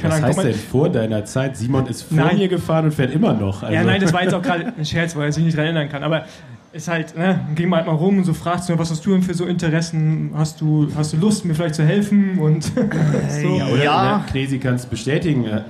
keine 0.00 0.14
Was 0.14 0.22
heißt 0.22 0.44
denn 0.44 0.54
vor 0.54 0.88
deiner 0.88 1.24
Zeit? 1.24 1.56
Simon 1.56 1.86
ist 1.86 2.02
vor 2.02 2.16
Nein. 2.16 2.38
mir 2.38 2.48
gefahren 2.48 2.84
und 2.84 2.94
fährt 2.94 3.12
immer 3.12 3.34
noch. 3.34 3.62
Also, 3.64 3.74
Ja, 3.74 3.82
nein, 3.82 4.00
das 4.00 4.12
war 4.12 4.22
jetzt 4.22 4.34
auch 4.34 4.42
gerade 4.42 4.72
ein 4.78 4.84
Scherz, 4.84 5.16
weil 5.16 5.24
er 5.26 5.32
sich 5.32 5.42
nicht 5.44 5.56
daran 5.56 5.74
erinnern 5.74 5.90
kann. 5.90 6.04
Aber 6.04 6.26
ist 6.72 6.86
halt, 6.86 7.16
ne, 7.16 7.40
ging 7.56 7.68
man 7.68 7.78
halt 7.78 7.88
mal 7.88 7.94
rum 7.94 8.18
und 8.18 8.24
so 8.24 8.34
fragst 8.34 8.68
du, 8.68 8.78
was 8.78 8.90
hast 8.90 9.04
du 9.04 9.10
denn 9.10 9.22
für 9.22 9.34
so 9.34 9.46
Interessen? 9.46 10.30
Hast 10.36 10.60
du, 10.60 10.88
hast 10.96 11.12
du 11.12 11.16
Lust, 11.16 11.44
mir 11.44 11.54
vielleicht 11.54 11.74
zu 11.74 11.84
helfen? 11.84 12.38
Und 12.38 12.62
so. 12.64 13.58
Ja, 13.58 13.66
oder? 13.66 13.84
Ja. 13.84 14.18
Ne? 14.18 14.24
Knesi 14.30 14.58
kann 14.58 14.74
es 14.74 14.86
bestätigen. 14.86 15.44
äh, 15.44 15.62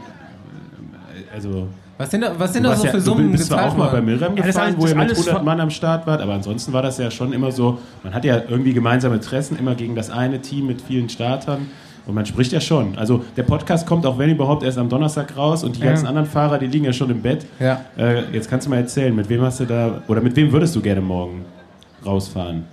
Also, 1.35 1.69
Was 1.99 2.11
sind 2.13 2.21
da, 2.23 2.33
was 2.39 2.53
sind 2.53 2.63
du, 2.63 2.69
da 2.71 2.77
so 2.77 2.85
ja, 2.85 2.91
für 2.93 2.97
du 2.99 3.03
Summen 3.03 3.33
bist 3.33 3.47
zwar 3.47 3.67
auch 3.67 3.77
mal 3.77 3.89
bei? 3.91 4.01
Milram 4.01 4.37
Ja, 4.37 4.45
gefahren, 4.45 4.75
wo 4.79 4.87
ihr 4.87 4.95
mit 4.95 5.05
alles 5.07 5.19
100 5.19 5.35
war- 5.35 5.43
Mann 5.43 5.61
am 5.61 5.71
Start 5.71 6.07
wart, 6.07 6.21
aber 6.21 6.33
ansonsten 6.35 6.73
war 6.73 6.81
das 6.83 6.97
ja 6.99 7.11
schon 7.11 7.33
immer 7.33 7.51
so, 7.51 7.79
man 8.05 8.15
hat 8.15 8.25
ja 8.25 8.41
irgendwie 8.49 8.73
gemeinsame 8.73 9.17
Interessen, 9.17 9.59
immer 9.59 9.75
gegen 9.75 9.95
das 9.97 10.09
eine 10.09 10.41
Team 10.41 10.67
mit 10.69 10.81
vielen 10.81 11.09
Startern. 11.09 11.67
Und 12.07 12.15
man 12.15 12.25
spricht 12.25 12.53
ja 12.53 12.61
schon. 12.61 12.97
Also 12.97 13.23
der 13.37 13.43
Podcast 13.43 13.87
kommt 13.87 14.07
auch, 14.07 14.17
wenn 14.17 14.31
überhaupt, 14.31 14.63
erst 14.63 14.79
am 14.79 14.89
Donnerstag 14.89 15.37
raus 15.37 15.63
und 15.63 15.77
die 15.77 15.81
Ja. 15.81 15.89
ganzen 15.89 16.07
anderen 16.07 16.27
Fahrer, 16.27 16.57
die 16.59 16.67
liegen 16.67 16.87
ja 16.87 16.93
schon 16.95 17.11
im 17.11 17.21
Bett. 17.21 17.45
Ja. 17.61 17.83
Äh, 17.99 18.23
jetzt 18.33 18.49
kannst 18.49 18.67
du 18.67 18.71
mal 18.71 18.77
erzählen, 18.79 19.15
mit 19.15 19.29
wem 19.29 19.43
hast 19.43 19.61
du 19.61 19.67
da, 19.67 20.01
oder 20.09 20.23
mit 20.23 20.35
wem 20.35 20.51
würdest 20.51 20.75
du 20.75 20.81
gerne 20.81 21.03
morgen 21.03 21.45
rausfahren? 22.07 22.65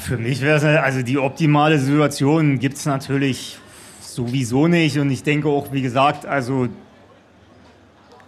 Für 0.00 0.18
mich 0.18 0.42
wäre 0.42 0.56
es, 0.56 0.64
also 0.64 1.02
die 1.02 1.16
optimale 1.18 1.78
Situation 1.78 2.58
gibt 2.58 2.76
es 2.76 2.84
natürlich 2.84 3.58
sowieso 4.02 4.66
nicht. 4.68 4.98
Und 4.98 5.10
ich 5.10 5.22
denke 5.22 5.48
auch, 5.48 5.72
wie 5.72 5.82
gesagt, 5.82 6.26
also 6.26 6.68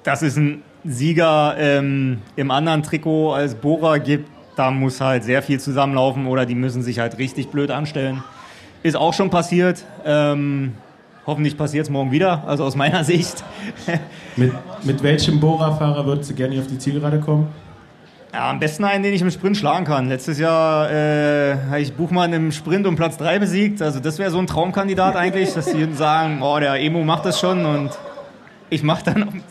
dass 0.02 0.22
es 0.22 0.36
einen 0.36 0.62
Sieger 0.84 1.56
ähm, 1.58 2.18
im 2.36 2.50
anderen 2.50 2.82
Trikot 2.82 3.32
als 3.32 3.54
Bora 3.54 3.98
gibt, 3.98 4.28
da 4.56 4.70
muss 4.70 5.00
halt 5.00 5.24
sehr 5.24 5.42
viel 5.42 5.60
zusammenlaufen 5.60 6.26
oder 6.26 6.44
die 6.44 6.54
müssen 6.54 6.82
sich 6.82 6.98
halt 6.98 7.18
richtig 7.18 7.48
blöd 7.48 7.70
anstellen. 7.70 8.22
Ist 8.82 8.96
auch 8.96 9.14
schon 9.14 9.30
passiert. 9.30 9.84
Ähm, 10.04 10.74
hoffentlich 11.26 11.56
passiert 11.56 11.84
es 11.84 11.90
morgen 11.90 12.10
wieder, 12.10 12.44
also 12.46 12.64
aus 12.64 12.74
meiner 12.74 13.04
Sicht. 13.12 13.44
Mit, 14.36 14.52
mit 14.84 15.02
welchem 15.02 15.40
Bora-Fahrer 15.40 16.06
würdest 16.06 16.30
du 16.30 16.34
gerne 16.34 16.58
auf 16.58 16.66
die 16.66 16.78
Zielgerade 16.78 17.20
kommen? 17.20 17.48
Ja, 18.32 18.50
am 18.50 18.58
besten 18.58 18.84
einen, 18.84 19.02
den 19.02 19.14
ich 19.14 19.22
im 19.22 19.30
Sprint 19.30 19.56
schlagen 19.56 19.84
kann. 19.86 20.08
Letztes 20.08 20.38
Jahr 20.38 20.90
äh, 20.90 21.56
habe 21.70 21.80
ich 21.80 21.94
Buchmann 21.94 22.32
im 22.32 22.52
Sprint 22.52 22.86
um 22.86 22.94
Platz 22.94 23.16
3 23.16 23.38
besiegt. 23.38 23.80
Also 23.80 24.00
das 24.00 24.18
wäre 24.18 24.30
so 24.30 24.38
ein 24.38 24.46
Traumkandidat 24.46 25.16
eigentlich, 25.16 25.54
dass 25.54 25.72
die 25.72 25.86
sagen, 25.94 26.42
oh, 26.42 26.58
der 26.58 26.74
Emo 26.74 27.04
macht 27.04 27.24
das 27.24 27.40
schon 27.40 27.64
und 27.64 27.90
ich 28.70 28.82
mache 28.82 29.04
dann 29.04 29.42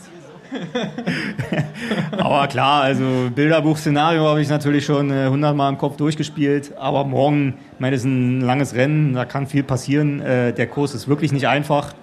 aber 2.16 2.46
klar, 2.48 2.82
also 2.82 3.04
Bilderbuch-Szenario 3.34 4.24
habe 4.26 4.40
ich 4.40 4.48
natürlich 4.48 4.84
schon 4.84 5.10
äh, 5.10 5.24
100 5.24 5.54
Mal 5.54 5.68
im 5.68 5.78
Kopf 5.78 5.96
durchgespielt. 5.96 6.72
Aber 6.78 7.04
morgen, 7.04 7.54
ich 7.74 7.80
meine, 7.80 7.96
das 7.96 8.00
ist 8.00 8.06
ein 8.06 8.40
langes 8.40 8.74
Rennen, 8.74 9.14
da 9.14 9.24
kann 9.24 9.46
viel 9.46 9.62
passieren. 9.62 10.20
Äh, 10.20 10.52
der 10.52 10.66
Kurs 10.66 10.94
ist 10.94 11.08
wirklich 11.08 11.32
nicht 11.32 11.48
einfach. 11.48 11.94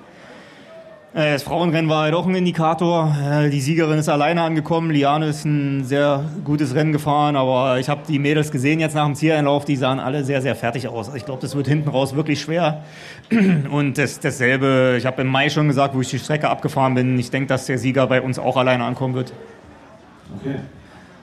Äh, 1.15 1.34
Das 1.34 1.43
Frauenrennen 1.43 1.89
war 1.89 2.04
halt 2.04 2.13
auch 2.13 2.28
ein 2.28 2.36
Indikator. 2.36 3.15
Äh, 3.23 3.49
Die 3.49 3.62
Siegerin 3.62 3.97
ist 3.97 4.10
alleine 4.10 4.41
angekommen. 4.41 4.91
Liane 4.91 5.28
ist 5.28 5.45
ein 5.45 5.84
sehr 5.86 6.25
gutes 6.43 6.75
Rennen 6.75 6.91
gefahren, 6.91 7.36
aber 7.36 7.80
ich 7.80 7.88
habe 7.89 8.01
die 8.08 8.19
Mädels 8.19 8.51
gesehen 8.51 8.80
jetzt 8.80 8.95
nach 8.95 9.06
dem 9.06 9.15
Zieleinlauf. 9.15 9.65
Die 9.65 9.78
sahen 9.78 9.99
alle 9.99 10.23
sehr, 10.23 10.41
sehr 10.41 10.56
fertig 10.56 10.88
aus. 10.88 11.08
Also 11.08 11.17
Ich 11.17 11.25
glaube, 11.25 11.41
das 11.41 11.56
wird 11.56 11.67
hinten 11.67 11.89
raus 11.89 12.15
wirklich 12.15 12.41
schwer. 12.41 12.84
Und 13.71 13.97
das, 13.97 14.19
dasselbe, 14.19 14.95
ich 14.97 15.06
habe 15.06 15.21
im 15.21 15.28
Mai 15.28 15.49
schon 15.49 15.67
gesagt, 15.67 15.95
wo 15.95 16.01
ich 16.01 16.10
die 16.10 16.19
Strecke 16.19 16.49
abgefahren 16.49 16.93
bin. 16.95 17.17
Ich 17.17 17.32
denke, 17.32 17.47
dass 17.47 17.65
der 17.65 17.78
Sieger 17.78 18.08
bei 18.08 18.21
uns 18.21 18.38
auch 18.38 18.58
alleine 18.58 18.84
ankommen 18.84 19.13
wird. 19.15 19.32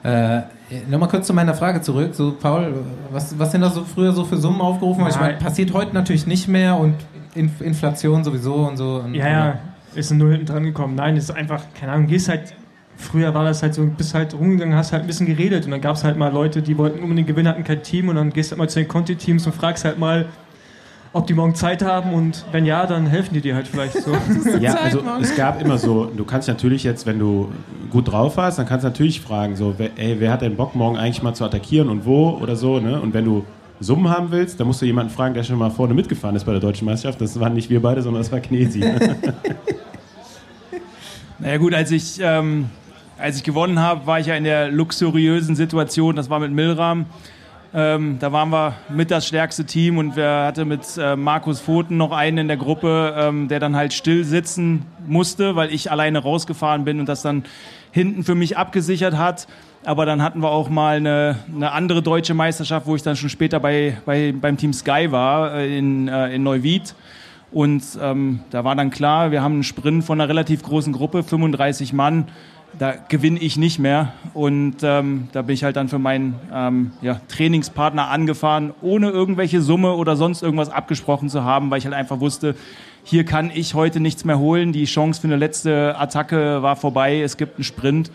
Äh, 0.03 0.41
Nochmal 0.89 1.07
kurz 1.07 1.27
zu 1.27 1.33
meiner 1.35 1.53
Frage 1.53 1.81
zurück. 1.81 2.15
So, 2.15 2.31
Paul, 2.31 2.73
was, 3.11 3.37
was 3.37 3.51
sind 3.51 3.61
da 3.61 3.69
so 3.69 3.83
früher 3.83 4.11
so 4.11 4.25
für 4.25 4.37
Summen 4.37 4.59
aufgerufen? 4.59 5.05
Ich 5.07 5.19
meine, 5.19 5.37
passiert 5.37 5.71
heute 5.71 5.93
natürlich 5.93 6.25
nicht 6.25 6.47
mehr 6.47 6.77
und 6.77 6.95
Inf 7.35 7.61
Inflation 7.61 8.23
sowieso 8.23 8.55
und 8.55 8.77
so. 8.77 8.95
Und, 9.05 9.13
Ja, 9.13 9.27
ja, 9.27 9.59
ist 9.95 10.11
ein 10.11 10.17
Null 10.17 10.31
hinten 10.31 10.45
dran 10.45 10.63
gekommen. 10.63 10.95
Nein, 10.95 11.17
ist 11.17 11.31
einfach, 11.31 11.63
keine 11.79 11.93
Ahnung, 11.93 12.07
gehst 12.07 12.29
halt. 12.29 12.55
Früher 12.95 13.33
war 13.33 13.43
das 13.43 13.63
halt 13.63 13.73
so, 13.73 13.83
bist 13.85 14.13
halt 14.13 14.35
rumgegangen, 14.35 14.75
hast 14.75 14.93
halt 14.93 15.01
ein 15.01 15.07
bisschen 15.07 15.25
geredet 15.25 15.65
und 15.65 15.71
dann 15.71 15.81
gab 15.81 15.95
es 15.95 16.03
halt 16.03 16.15
mal 16.15 16.31
Leute, 16.31 16.61
die 16.61 16.77
wollten 16.77 17.01
unbedingt 17.01 17.27
gewinnen, 17.27 17.47
hatten 17.47 17.63
kein 17.63 17.81
Team 17.81 18.07
und 18.07 18.15
dann 18.15 18.29
gehst 18.29 18.51
du 18.51 18.53
halt 18.53 18.59
mal 18.59 18.69
zu 18.69 18.79
den 18.79 18.87
Conti-Teams 18.87 19.47
und 19.47 19.55
fragst 19.55 19.83
halt 19.83 19.97
mal, 19.97 20.27
ob 21.13 21.27
die 21.27 21.33
morgen 21.35 21.55
Zeit 21.55 21.83
haben 21.83 22.13
und 22.13 22.43
wenn 22.51 22.65
ja, 22.65 22.85
dann 22.85 23.05
helfen 23.05 23.35
die 23.35 23.41
dir 23.41 23.55
halt 23.55 23.67
vielleicht 23.67 23.93
so. 23.93 24.11
Ja, 24.59 24.75
also 24.75 25.01
es 25.21 25.35
gab 25.35 25.61
immer 25.61 25.77
so, 25.77 26.05
du 26.05 26.25
kannst 26.25 26.47
natürlich 26.47 26.83
jetzt, 26.83 27.05
wenn 27.05 27.19
du 27.19 27.51
gut 27.89 28.11
drauf 28.11 28.37
warst, 28.37 28.57
dann 28.57 28.65
kannst 28.65 28.83
du 28.83 28.89
natürlich 28.89 29.21
fragen, 29.21 29.55
so, 29.55 29.75
wer, 29.77 29.91
ey, 29.95 30.19
wer 30.19 30.31
hat 30.31 30.41
denn 30.41 30.55
Bock, 30.55 30.75
morgen 30.75 30.97
eigentlich 30.97 31.21
mal 31.21 31.33
zu 31.33 31.45
attackieren 31.45 31.89
und 31.89 32.05
wo 32.05 32.31
oder 32.41 32.55
so, 32.55 32.79
ne? 32.79 32.99
Und 32.99 33.13
wenn 33.13 33.25
du 33.25 33.45
Summen 33.79 34.09
haben 34.09 34.31
willst, 34.31 34.59
dann 34.59 34.67
musst 34.67 34.81
du 34.81 34.85
jemanden 34.85 35.11
fragen, 35.11 35.33
der 35.33 35.43
schon 35.43 35.57
mal 35.57 35.69
vorne 35.69 35.93
mitgefahren 35.93 36.35
ist 36.35 36.45
bei 36.45 36.51
der 36.51 36.61
Deutschen 36.61 36.85
Meisterschaft. 36.85 37.21
Das 37.21 37.39
waren 37.39 37.53
nicht 37.53 37.69
wir 37.69 37.81
beide, 37.81 38.01
sondern 38.01 38.23
das 38.23 38.31
war 38.31 38.39
Knesi. 38.39 38.81
Naja 41.43 41.57
gut, 41.57 41.73
als 41.73 41.91
ich, 41.91 42.21
ähm, 42.21 42.69
als 43.19 43.35
ich 43.35 43.43
gewonnen 43.43 43.77
habe, 43.77 44.07
war 44.07 44.17
ich 44.17 44.27
ja 44.27 44.35
in 44.35 44.45
der 44.45 44.71
luxuriösen 44.71 45.57
Situation, 45.57 46.15
das 46.15 46.29
war 46.29 46.39
mit 46.39 46.53
Milram. 46.53 47.05
Ähm, 47.73 48.15
da 48.21 48.31
waren 48.31 48.49
wir 48.49 48.75
mit 48.87 49.11
das 49.11 49.27
stärkste 49.27 49.65
Team 49.65 49.97
und 49.97 50.15
wir 50.15 50.45
hatte 50.45 50.63
mit 50.63 50.97
äh, 50.97 51.17
Markus 51.17 51.59
Pfoten 51.59 51.97
noch 51.97 52.13
einen 52.13 52.37
in 52.37 52.47
der 52.47 52.55
Gruppe, 52.55 53.13
ähm, 53.17 53.49
der 53.49 53.59
dann 53.59 53.75
halt 53.75 53.91
still 53.91 54.23
sitzen 54.23 54.85
musste, 55.05 55.57
weil 55.57 55.73
ich 55.73 55.91
alleine 55.91 56.19
rausgefahren 56.19 56.85
bin 56.85 57.01
und 57.01 57.09
das 57.09 57.23
dann 57.23 57.43
hinten 57.91 58.23
für 58.23 58.35
mich 58.35 58.57
abgesichert 58.57 59.17
hat. 59.17 59.47
Aber 59.83 60.05
dann 60.05 60.21
hatten 60.21 60.39
wir 60.39 60.49
auch 60.49 60.69
mal 60.69 60.95
eine, 60.95 61.39
eine 61.53 61.73
andere 61.73 62.01
deutsche 62.01 62.33
Meisterschaft, 62.33 62.87
wo 62.87 62.95
ich 62.95 63.03
dann 63.03 63.17
schon 63.17 63.27
später 63.27 63.59
bei, 63.59 63.97
bei, 64.05 64.31
beim 64.31 64.55
Team 64.55 64.71
Sky 64.71 65.11
war, 65.11 65.55
äh, 65.55 65.77
in, 65.77 66.07
äh, 66.07 66.35
in 66.35 66.43
Neuwied. 66.43 66.95
Und 67.53 67.83
ähm, 68.01 68.39
da 68.49 68.63
war 68.63 68.75
dann 68.75 68.89
klar, 68.89 69.31
wir 69.31 69.43
haben 69.43 69.53
einen 69.53 69.63
Sprint 69.63 70.03
von 70.03 70.19
einer 70.19 70.27
relativ 70.27 70.63
großen 70.63 70.91
Gruppe, 70.91 71.23
35 71.23 71.93
Mann. 71.93 72.25
Da 72.79 72.95
gewinne 73.07 73.39
ich 73.39 73.57
nicht 73.57 73.77
mehr. 73.77 74.13
Und 74.33 74.77
ähm, 74.81 75.27
da 75.31 75.43
bin 75.43 75.53
ich 75.53 75.63
halt 75.63 75.75
dann 75.75 75.87
für 75.87 75.99
meinen 75.99 76.35
ähm, 76.51 76.91
ja, 77.03 77.21
Trainingspartner 77.27 78.09
angefahren, 78.09 78.73
ohne 78.81 79.11
irgendwelche 79.11 79.61
Summe 79.61 79.93
oder 79.93 80.15
sonst 80.15 80.41
irgendwas 80.41 80.69
abgesprochen 80.69 81.29
zu 81.29 81.43
haben, 81.43 81.69
weil 81.69 81.77
ich 81.77 81.85
halt 81.85 81.93
einfach 81.93 82.19
wusste, 82.19 82.55
hier 83.03 83.25
kann 83.25 83.51
ich 83.53 83.75
heute 83.75 83.99
nichts 83.99 84.25
mehr 84.25 84.39
holen. 84.39 84.73
Die 84.73 84.85
Chance 84.85 85.21
für 85.21 85.27
eine 85.27 85.35
letzte 85.35 85.95
Attacke 85.99 86.63
war 86.63 86.75
vorbei. 86.75 87.21
Es 87.21 87.37
gibt 87.37 87.57
einen 87.57 87.63
Sprint 87.63 88.11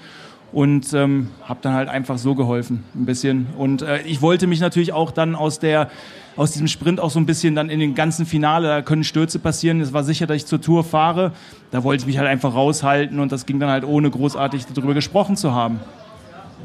und 0.50 0.92
ähm, 0.94 1.28
habe 1.42 1.60
dann 1.62 1.74
halt 1.74 1.88
einfach 1.88 2.18
so 2.18 2.34
geholfen, 2.34 2.82
ein 2.96 3.06
bisschen. 3.06 3.46
Und 3.56 3.82
äh, 3.82 4.00
ich 4.02 4.20
wollte 4.22 4.48
mich 4.48 4.60
natürlich 4.60 4.92
auch 4.92 5.12
dann 5.12 5.36
aus 5.36 5.60
der 5.60 5.90
aus 6.38 6.52
diesem 6.52 6.68
Sprint 6.68 7.00
auch 7.00 7.10
so 7.10 7.18
ein 7.18 7.26
bisschen 7.26 7.56
dann 7.56 7.68
in 7.68 7.80
den 7.80 7.96
ganzen 7.96 8.24
Finale, 8.24 8.68
da 8.68 8.80
können 8.80 9.02
Stürze 9.02 9.40
passieren. 9.40 9.80
Es 9.80 9.92
war 9.92 10.04
sicher, 10.04 10.28
dass 10.28 10.36
ich 10.36 10.46
zur 10.46 10.60
Tour 10.60 10.84
fahre. 10.84 11.32
Da 11.72 11.82
wollte 11.82 12.02
ich 12.02 12.06
mich 12.06 12.16
halt 12.16 12.28
einfach 12.28 12.54
raushalten 12.54 13.18
und 13.18 13.32
das 13.32 13.44
ging 13.44 13.58
dann 13.58 13.70
halt 13.70 13.84
ohne 13.84 14.08
großartig 14.08 14.66
darüber 14.72 14.94
gesprochen 14.94 15.36
zu 15.36 15.52
haben. 15.52 15.80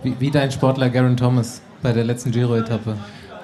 Wie, 0.03 0.15
wie 0.19 0.29
dein 0.29 0.51
Sportler 0.51 0.91
Garen 0.91 1.17
Thomas 1.17 1.61
bei 1.81 1.91
der 1.91 2.03
letzten 2.03 2.29
Giro-Etappe. 2.29 2.95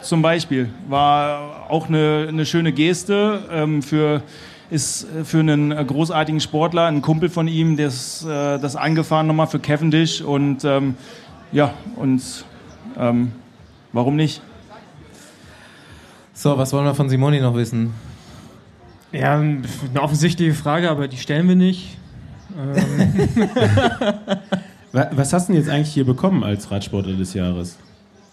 Zum 0.02 0.22
Beispiel 0.22 0.70
war 0.88 1.66
auch 1.68 1.88
eine, 1.88 2.28
eine 2.30 2.46
schöne 2.46 2.72
Geste 2.74 3.40
ähm, 3.52 3.82
für 3.82 4.22
ist 4.70 5.08
für 5.24 5.40
einen 5.40 5.72
großartigen 5.72 6.40
Sportler, 6.40 6.86
ein 6.86 7.02
Kumpel 7.02 7.30
von 7.30 7.48
ihm, 7.48 7.76
der 7.76 7.88
ist 7.88 8.24
äh, 8.24 8.60
das 8.60 8.76
angefahren 8.76 9.26
nochmal 9.26 9.48
für 9.48 9.58
Cavendish 9.58 10.22
und 10.22 10.64
ähm, 10.64 10.94
ja, 11.52 11.74
und 11.96 12.22
ähm, 13.00 13.32
warum 13.94 14.16
nicht? 14.16 14.44
So, 16.42 16.58
was 16.58 16.72
wollen 16.72 16.86
wir 16.86 16.96
von 16.96 17.10
Simoni 17.10 17.42
noch 17.42 17.54
wissen? 17.54 17.94
Ja, 19.12 19.38
eine 19.38 19.62
offensichtliche 20.00 20.54
Frage, 20.54 20.90
aber 20.90 21.10
die 21.10 21.18
stellen 21.18 21.50
wir 21.50 21.56
nicht. 21.58 21.98
Ähm, 22.58 23.50
Wa- 24.94 25.10
Was 25.12 25.34
hast 25.34 25.50
du 25.50 25.54
denn 25.54 25.62
jetzt 25.62 25.70
eigentlich 25.70 25.94
hier 25.94 26.06
bekommen 26.06 26.46
als 26.46 26.72
Radsportler 26.72 27.18
des 27.18 27.34
Jahres? 27.34 27.78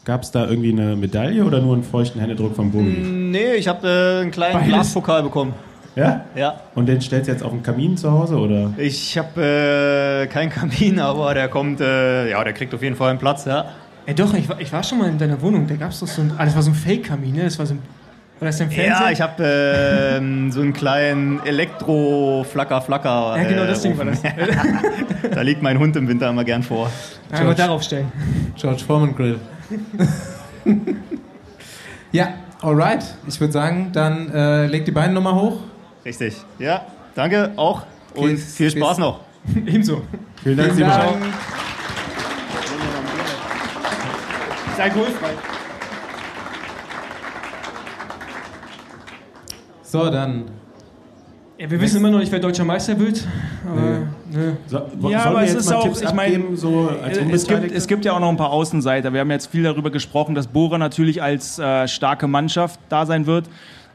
Gab 0.04 0.22
es 0.22 0.30
da 0.30 0.46
irgendwie 0.48 0.70
eine 0.70 0.94
Medaille 0.94 1.44
oder 1.44 1.60
nur 1.60 1.74
einen 1.74 1.82
feuchten 1.82 2.20
Händedruck 2.20 2.54
vom 2.54 2.70
Bogi? 2.70 2.84
Nee, 2.86 3.54
ich 3.54 3.66
habe 3.66 3.88
äh, 3.88 4.20
einen 4.22 4.30
kleinen 4.30 4.54
Beides. 4.54 4.68
Glaspokal 4.68 5.24
bekommen. 5.24 5.54
Ja? 5.96 6.26
Ja. 6.36 6.60
Und 6.76 6.86
den 6.86 7.00
stellst 7.00 7.26
du 7.26 7.32
jetzt 7.32 7.42
auf 7.42 7.50
den 7.50 7.64
Kamin 7.64 7.96
zu 7.96 8.12
Hause 8.12 8.36
oder? 8.36 8.72
Ich 8.76 9.18
habe 9.18 9.42
äh, 9.42 10.26
keinen 10.28 10.50
Kamin, 10.50 11.00
aber 11.00 11.34
der 11.34 11.48
kommt, 11.48 11.80
äh, 11.80 12.30
ja, 12.30 12.44
der 12.44 12.52
kriegt 12.52 12.72
auf 12.72 12.82
jeden 12.84 12.94
Fall 12.94 13.10
einen 13.10 13.18
Platz, 13.18 13.46
ja. 13.46 13.64
Ey, 14.06 14.14
doch, 14.14 14.32
ich 14.34 14.48
war, 14.48 14.60
ich 14.60 14.72
war 14.72 14.84
schon 14.84 14.98
mal 14.98 15.08
in 15.08 15.18
deiner 15.18 15.40
Wohnung. 15.42 15.66
Da 15.66 15.74
gab 15.74 15.90
es 15.90 15.98
doch 16.00 16.06
so 16.06 16.22
ein. 16.22 16.32
Ah, 16.38 16.44
das 16.44 16.54
war 16.54 16.62
so 16.62 16.70
ein 16.70 16.74
Fake-Kamin, 16.74 17.34
ne? 17.34 17.44
Das 17.44 17.58
war 17.58 17.66
so 17.66 17.74
ein. 17.74 17.82
War 18.38 18.46
das 18.46 18.58
dein 18.58 18.70
Fernseher? 18.70 19.06
Ja, 19.06 19.10
ich 19.10 19.20
habe 19.20 19.42
äh, 19.42 20.50
so 20.52 20.60
einen 20.60 20.72
kleinen 20.74 21.44
Elektro-Flacker-Flacker. 21.44 23.34
Ja, 23.38 23.44
genau, 23.44 23.64
das 23.64 23.80
Ding 23.80 23.96
war 23.96 24.04
das. 24.04 24.20
da 25.34 25.40
liegt 25.40 25.62
mein 25.62 25.78
Hund 25.78 25.96
im 25.96 26.06
Winter 26.06 26.28
immer 26.28 26.44
gern 26.44 26.62
vor. 26.62 26.90
Einfach 27.30 27.54
darauf 27.54 27.82
stellen. 27.82 28.12
George 28.54 28.84
Foreman 28.86 29.16
Grill. 29.16 29.40
ja, 32.12 32.28
alright. 32.60 33.04
Ich 33.26 33.40
würde 33.40 33.54
sagen, 33.54 33.88
dann 33.92 34.30
äh, 34.30 34.66
leg 34.66 34.84
die 34.84 34.92
Beine 34.92 35.14
nochmal 35.14 35.34
hoch. 35.34 35.60
Richtig. 36.04 36.36
Ja, 36.58 36.82
danke 37.14 37.52
auch 37.56 37.84
und 38.14 38.38
viel 38.38 38.70
Spaß 38.70 38.98
noch. 38.98 39.20
Ebenso. 39.66 40.02
Vielen 40.42 40.58
Dank, 40.58 40.74
Vielen. 40.74 40.88
Dank. 40.88 41.16
Ist 44.76 44.82
alkoholfrei. 44.82 45.30
So, 49.82 50.10
dann. 50.10 50.44
Ja, 51.58 51.70
wir 51.70 51.80
wissen 51.80 51.96
immer 51.96 52.10
noch 52.10 52.18
nicht, 52.18 52.30
wer 52.30 52.40
deutscher 52.40 52.64
Meister 52.66 52.98
wird. 52.98 53.26
Aber, 53.66 54.02
nö. 54.30 54.52
So, 54.66 54.82
Ja, 55.08 55.24
aber 55.24 55.38
wir 55.40 55.46
es 55.46 55.54
ist 55.54 55.70
mal 55.70 55.76
auch- 55.76 55.84
Tipps 55.84 56.02
ich 56.02 56.12
mein, 56.12 56.26
abgeben, 56.34 56.56
so 56.58 56.90
als 57.02 57.16
Es 57.16 57.46
gibt, 57.46 57.72
es 57.72 57.86
gibt 57.86 58.04
ja 58.04 58.12
auch 58.12 58.20
noch 58.20 58.28
ein 58.28 58.36
paar 58.36 58.50
Außenseiter. 58.50 59.14
Wir 59.14 59.20
haben 59.20 59.30
jetzt 59.30 59.46
viel 59.46 59.62
darüber 59.62 59.90
gesprochen, 59.90 60.34
dass 60.34 60.48
Bora 60.48 60.76
natürlich 60.76 61.22
als 61.22 61.58
äh, 61.58 61.88
starke 61.88 62.26
Mannschaft 62.26 62.78
da 62.90 63.06
sein 63.06 63.24
wird. 63.24 63.46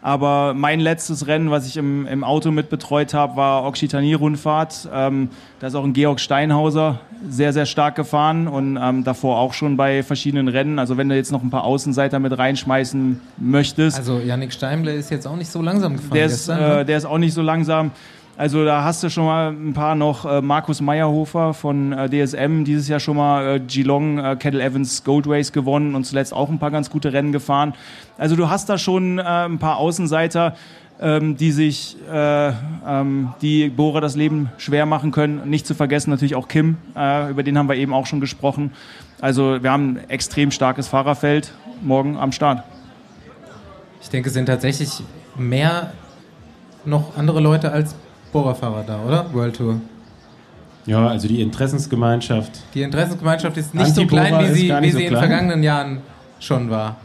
Aber 0.02 0.54
mein 0.56 0.80
letztes 0.80 1.28
Rennen, 1.28 1.52
was 1.52 1.68
ich 1.68 1.78
im, 1.78 2.08
im 2.08 2.24
Auto 2.24 2.50
mit 2.52 2.70
betreut 2.70 3.14
habe, 3.14 3.36
war 3.36 3.66
Occitanie-Rundfahrt. 3.66 4.90
Ähm, 4.92 5.30
da 5.60 5.68
ist 5.68 5.76
auch 5.76 5.84
ein 5.84 5.94
Georg 5.94 6.20
Steinhauser 6.20 7.00
sehr, 7.30 7.54
sehr 7.54 7.68
stark 7.68 7.96
gefahren 7.96 8.48
und 8.48 8.80
ähm, 8.82 9.04
davor 9.04 9.38
auch 9.38 9.54
schon 9.54 9.78
bei 9.78 10.02
verschiedenen 10.02 10.48
Rennen. 10.48 10.80
Also 10.80 10.98
wenn 10.98 11.08
du 11.08 11.16
jetzt 11.16 11.32
noch 11.32 11.44
ein 11.44 11.52
paar 11.52 11.66
Außenseiter 11.66 12.18
mit 12.18 12.36
reinschmeißen 12.36 13.20
möchtest. 13.38 13.98
Also, 13.98 14.20
Yannick 14.20 14.54
Steimle 14.54 14.94
ist 14.94 15.12
jetzt 15.12 15.28
auch 15.28 15.36
nicht 15.36 15.52
so 15.52 15.62
langsam 15.62 15.98
gefahren. 15.98 16.14
Der 16.16 16.26
ist, 16.26 16.48
gestern, 16.48 16.60
ne? 16.60 16.80
äh, 16.80 16.86
der 16.86 16.98
ist 16.98 17.06
auch 17.06 17.20
nicht 17.20 17.34
so 17.34 17.44
langsam. 17.44 17.92
Also 18.38 18.66
da 18.66 18.84
hast 18.84 19.04
du 19.04 19.10
schon 19.10 19.26
mal 19.26 19.52
ein 19.52 19.74
paar 19.74 19.96
noch. 19.96 20.26
Äh, 20.26 20.42
Markus 20.42 20.82
Meyerhofer 20.82 21.54
von 21.54 21.92
äh, 21.92 22.10
DSM, 22.10 22.64
dieses 22.64 22.88
Jahr 22.88 23.00
schon 23.00 23.18
mal 23.18 23.56
äh, 23.56 23.60
Geelong, 23.60 24.38
Kettle 24.40 24.64
Evans 24.64 25.04
Gold 25.04 25.28
Race 25.28 25.52
gewonnen 25.52 25.96
und 25.96 26.06
zuletzt 26.06 26.34
auch 26.34 26.50
ein 26.50 26.58
paar 26.58 26.72
ganz 26.72 26.90
gute 26.90 27.14
Rennen 27.14 27.32
gefahren. 27.32 27.74
Also 28.18 28.36
du 28.36 28.50
hast 28.50 28.70
da 28.70 28.78
schon 28.78 29.20
ein 29.20 29.60
paar 29.60 29.78
Außenseiter, 29.78 30.56
ähm, 31.00 31.36
die 31.36 31.52
sich, 31.52 31.98
äh, 32.12 32.52
ähm, 32.88 33.34
die 33.42 33.70
Bohrer 33.70 34.02
das 34.02 34.16
Leben 34.16 34.50
schwer 34.58 34.86
machen 34.86 35.12
können. 35.12 35.50
Nicht 35.50 35.68
zu 35.68 35.74
vergessen 35.74 36.10
natürlich 36.12 36.36
auch 36.36 36.48
Kim, 36.48 36.78
über 36.94 37.44
den 37.44 37.58
haben 37.58 37.68
wir 37.68 37.76
eben 37.76 37.94
auch 37.94 38.06
schon 38.06 38.22
gesprochen. 38.22 38.72
Also 39.20 39.62
wir 39.62 39.72
haben 39.72 39.98
ein 39.98 40.10
extrem 40.10 40.52
starkes 40.52 40.88
Fahrerfeld 40.88 41.54
morgen 41.82 42.18
am 42.18 42.32
Start. 42.32 42.64
Ich 44.02 44.10
denke, 44.10 44.30
es 44.30 44.34
sind 44.34 44.48
tatsächlich 44.48 45.04
mehr 45.36 45.92
noch 46.86 47.18
andere 47.18 47.40
Leute 47.40 47.72
als 47.72 47.96
Bohrerfahrer 48.32 48.84
da, 48.86 49.00
oder? 49.06 49.26
World 49.34 49.56
Tour. 49.56 49.82
Ja, 50.86 51.08
also 51.08 51.28
die 51.28 51.42
Interessensgemeinschaft. 51.42 52.52
Die 52.74 52.82
Interessensgemeinschaft 52.82 53.56
ist 53.58 53.74
nicht 53.76 53.94
so 53.94 54.06
klein, 54.08 54.40
wie 54.40 54.54
sie, 54.54 54.70
wie 54.82 54.92
sie 54.92 55.04
in 55.06 55.12
den 55.14 55.18
vergangenen 55.20 55.62
Jahren 55.64 56.00
schon 56.40 56.70
war. 56.70 56.96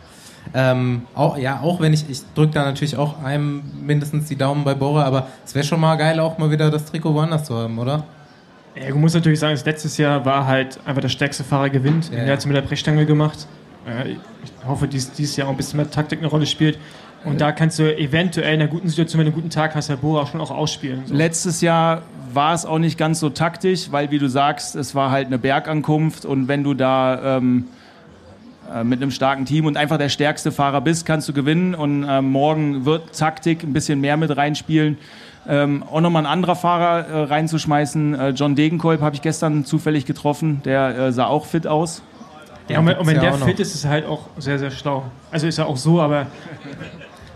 Ähm, 0.54 1.02
auch, 1.14 1.36
ja, 1.36 1.60
auch 1.60 1.80
wenn 1.80 1.92
ich, 1.92 2.08
ich 2.08 2.20
drücke 2.34 2.52
da 2.54 2.64
natürlich 2.64 2.96
auch 2.96 3.22
einem 3.22 3.62
mindestens 3.84 4.26
die 4.28 4.36
Daumen 4.36 4.64
bei 4.64 4.74
Bohrer, 4.74 5.04
aber 5.04 5.26
es 5.44 5.54
wäre 5.54 5.64
schon 5.64 5.80
mal 5.80 5.96
geil, 5.96 6.20
auch 6.20 6.38
mal 6.38 6.50
wieder 6.50 6.70
das 6.70 6.84
Trikot 6.86 7.12
woanders 7.14 7.44
zu 7.44 7.54
haben, 7.56 7.78
oder? 7.78 8.04
Ja, 8.80 8.88
du 8.90 8.96
musst 8.96 9.14
natürlich 9.14 9.40
sagen, 9.40 9.54
das 9.54 9.64
letztes 9.64 9.96
Jahr 9.98 10.24
war 10.24 10.46
halt 10.46 10.78
einfach 10.86 11.02
der 11.02 11.08
stärkste 11.08 11.42
Fahrer 11.44 11.68
gewinnt. 11.68 12.10
Ja, 12.12 12.18
Er 12.20 12.32
hat 12.32 12.38
es 12.38 12.46
mit 12.46 12.54
der 12.56 12.62
Brechstange 12.62 13.04
gemacht. 13.06 13.46
Äh, 13.86 14.12
Ich 14.44 14.52
hoffe, 14.66 14.86
dies, 14.86 15.10
dieses 15.12 15.36
Jahr 15.36 15.48
auch 15.48 15.52
ein 15.52 15.56
bisschen 15.56 15.78
mehr 15.78 15.90
Taktik 15.90 16.20
eine 16.20 16.28
Rolle 16.28 16.46
spielt. 16.46 16.78
Und 17.24 17.40
da 17.40 17.50
kannst 17.52 17.78
du 17.78 17.96
eventuell 17.96 18.54
in 18.54 18.60
einer 18.60 18.70
guten 18.70 18.88
Situation, 18.88 19.18
wenn 19.18 19.26
du 19.26 19.32
einen 19.32 19.42
guten 19.42 19.50
Tag 19.50 19.74
hast, 19.74 19.88
Herr 19.88 19.96
Bora 19.96 20.26
schon 20.26 20.40
auch 20.40 20.50
ausspielen. 20.50 21.02
So. 21.06 21.14
Letztes 21.14 21.60
Jahr 21.60 22.02
war 22.32 22.54
es 22.54 22.64
auch 22.64 22.78
nicht 22.78 22.98
ganz 22.98 23.18
so 23.18 23.30
taktisch, 23.30 23.90
weil, 23.90 24.10
wie 24.10 24.18
du 24.18 24.28
sagst, 24.28 24.76
es 24.76 24.94
war 24.94 25.10
halt 25.10 25.26
eine 25.26 25.38
Bergankunft 25.38 26.24
und 26.24 26.48
wenn 26.48 26.62
du 26.62 26.74
da 26.74 27.38
ähm, 27.38 27.64
äh, 28.72 28.84
mit 28.84 29.02
einem 29.02 29.10
starken 29.10 29.44
Team 29.44 29.66
und 29.66 29.76
einfach 29.76 29.98
der 29.98 30.08
stärkste 30.08 30.52
Fahrer 30.52 30.80
bist, 30.80 31.06
kannst 31.06 31.28
du 31.28 31.32
gewinnen 31.32 31.74
und 31.74 32.04
äh, 32.04 32.20
morgen 32.22 32.84
wird 32.84 33.16
Taktik 33.16 33.62
ein 33.62 33.72
bisschen 33.72 34.00
mehr 34.00 34.16
mit 34.16 34.36
reinspielen. 34.36 34.98
Ähm, 35.48 35.84
auch 35.84 36.00
nochmal 36.00 36.22
ein 36.22 36.30
anderer 36.30 36.56
Fahrer 36.56 37.06
äh, 37.06 37.22
reinzuschmeißen. 37.24 38.14
Äh, 38.14 38.28
John 38.30 38.56
Degenkolb 38.56 39.00
habe 39.00 39.14
ich 39.14 39.22
gestern 39.22 39.64
zufällig 39.64 40.04
getroffen, 40.04 40.60
der 40.64 40.96
äh, 40.98 41.12
sah 41.12 41.26
auch 41.26 41.46
fit 41.46 41.66
aus. 41.66 42.02
Ja, 42.68 42.80
und 42.80 42.86
wenn, 42.86 42.96
und 42.96 43.06
wenn 43.06 43.16
ja 43.16 43.22
der 43.22 43.36
noch. 43.36 43.46
fit 43.46 43.60
ist, 43.60 43.74
ist 43.74 43.84
er 43.84 43.90
halt 43.90 44.06
auch 44.06 44.26
sehr, 44.38 44.58
sehr 44.58 44.72
schlau. 44.72 45.04
Also 45.30 45.46
ist 45.46 45.58
er 45.58 45.66
auch 45.66 45.76
so, 45.76 46.00
aber 46.00 46.26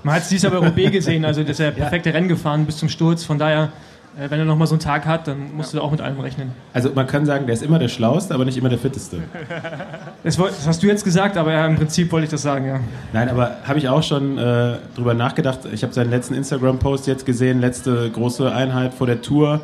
man 0.02 0.14
hat 0.14 0.22
es 0.22 0.28
dieses 0.28 0.50
Jahr 0.50 0.60
bei 0.60 0.66
OB 0.66 0.92
gesehen, 0.92 1.24
also 1.24 1.42
dass 1.42 1.60
er 1.60 1.70
perfekte 1.70 2.12
Rennen 2.12 2.28
gefahren 2.28 2.66
bis 2.66 2.78
zum 2.78 2.88
Sturz. 2.88 3.24
Von 3.24 3.38
daher, 3.38 3.70
äh, 4.18 4.30
wenn 4.30 4.38
er 4.38 4.44
nochmal 4.44 4.66
so 4.66 4.74
einen 4.74 4.80
Tag 4.80 5.06
hat, 5.06 5.28
dann 5.28 5.54
musst 5.54 5.74
du 5.74 5.80
auch 5.80 5.90
mit 5.90 6.00
allem 6.00 6.18
rechnen. 6.20 6.52
Also 6.72 6.90
man 6.94 7.06
kann 7.06 7.26
sagen, 7.26 7.46
der 7.46 7.54
ist 7.54 7.62
immer 7.62 7.78
der 7.78 7.88
Schlauste, 7.88 8.34
aber 8.34 8.44
nicht 8.44 8.58
immer 8.58 8.68
der 8.68 8.78
Fitteste. 8.78 9.18
Das, 10.22 10.36
das 10.36 10.66
hast 10.66 10.82
du 10.82 10.86
jetzt 10.86 11.02
gesagt, 11.02 11.38
aber 11.38 11.52
ja, 11.52 11.66
im 11.66 11.76
Prinzip 11.76 12.12
wollte 12.12 12.24
ich 12.24 12.30
das 12.30 12.42
sagen, 12.42 12.66
ja. 12.66 12.80
Nein, 13.14 13.30
aber 13.30 13.56
habe 13.64 13.78
ich 13.78 13.88
auch 13.88 14.02
schon 14.02 14.36
äh, 14.36 14.76
drüber 14.94 15.14
nachgedacht. 15.14 15.60
Ich 15.72 15.82
habe 15.82 15.94
seinen 15.94 16.10
letzten 16.10 16.34
Instagram-Post 16.34 17.06
jetzt 17.06 17.24
gesehen, 17.24 17.60
letzte 17.60 18.10
große 18.10 18.52
Einheit 18.52 18.92
vor 18.92 19.06
der 19.06 19.22
Tour. 19.22 19.62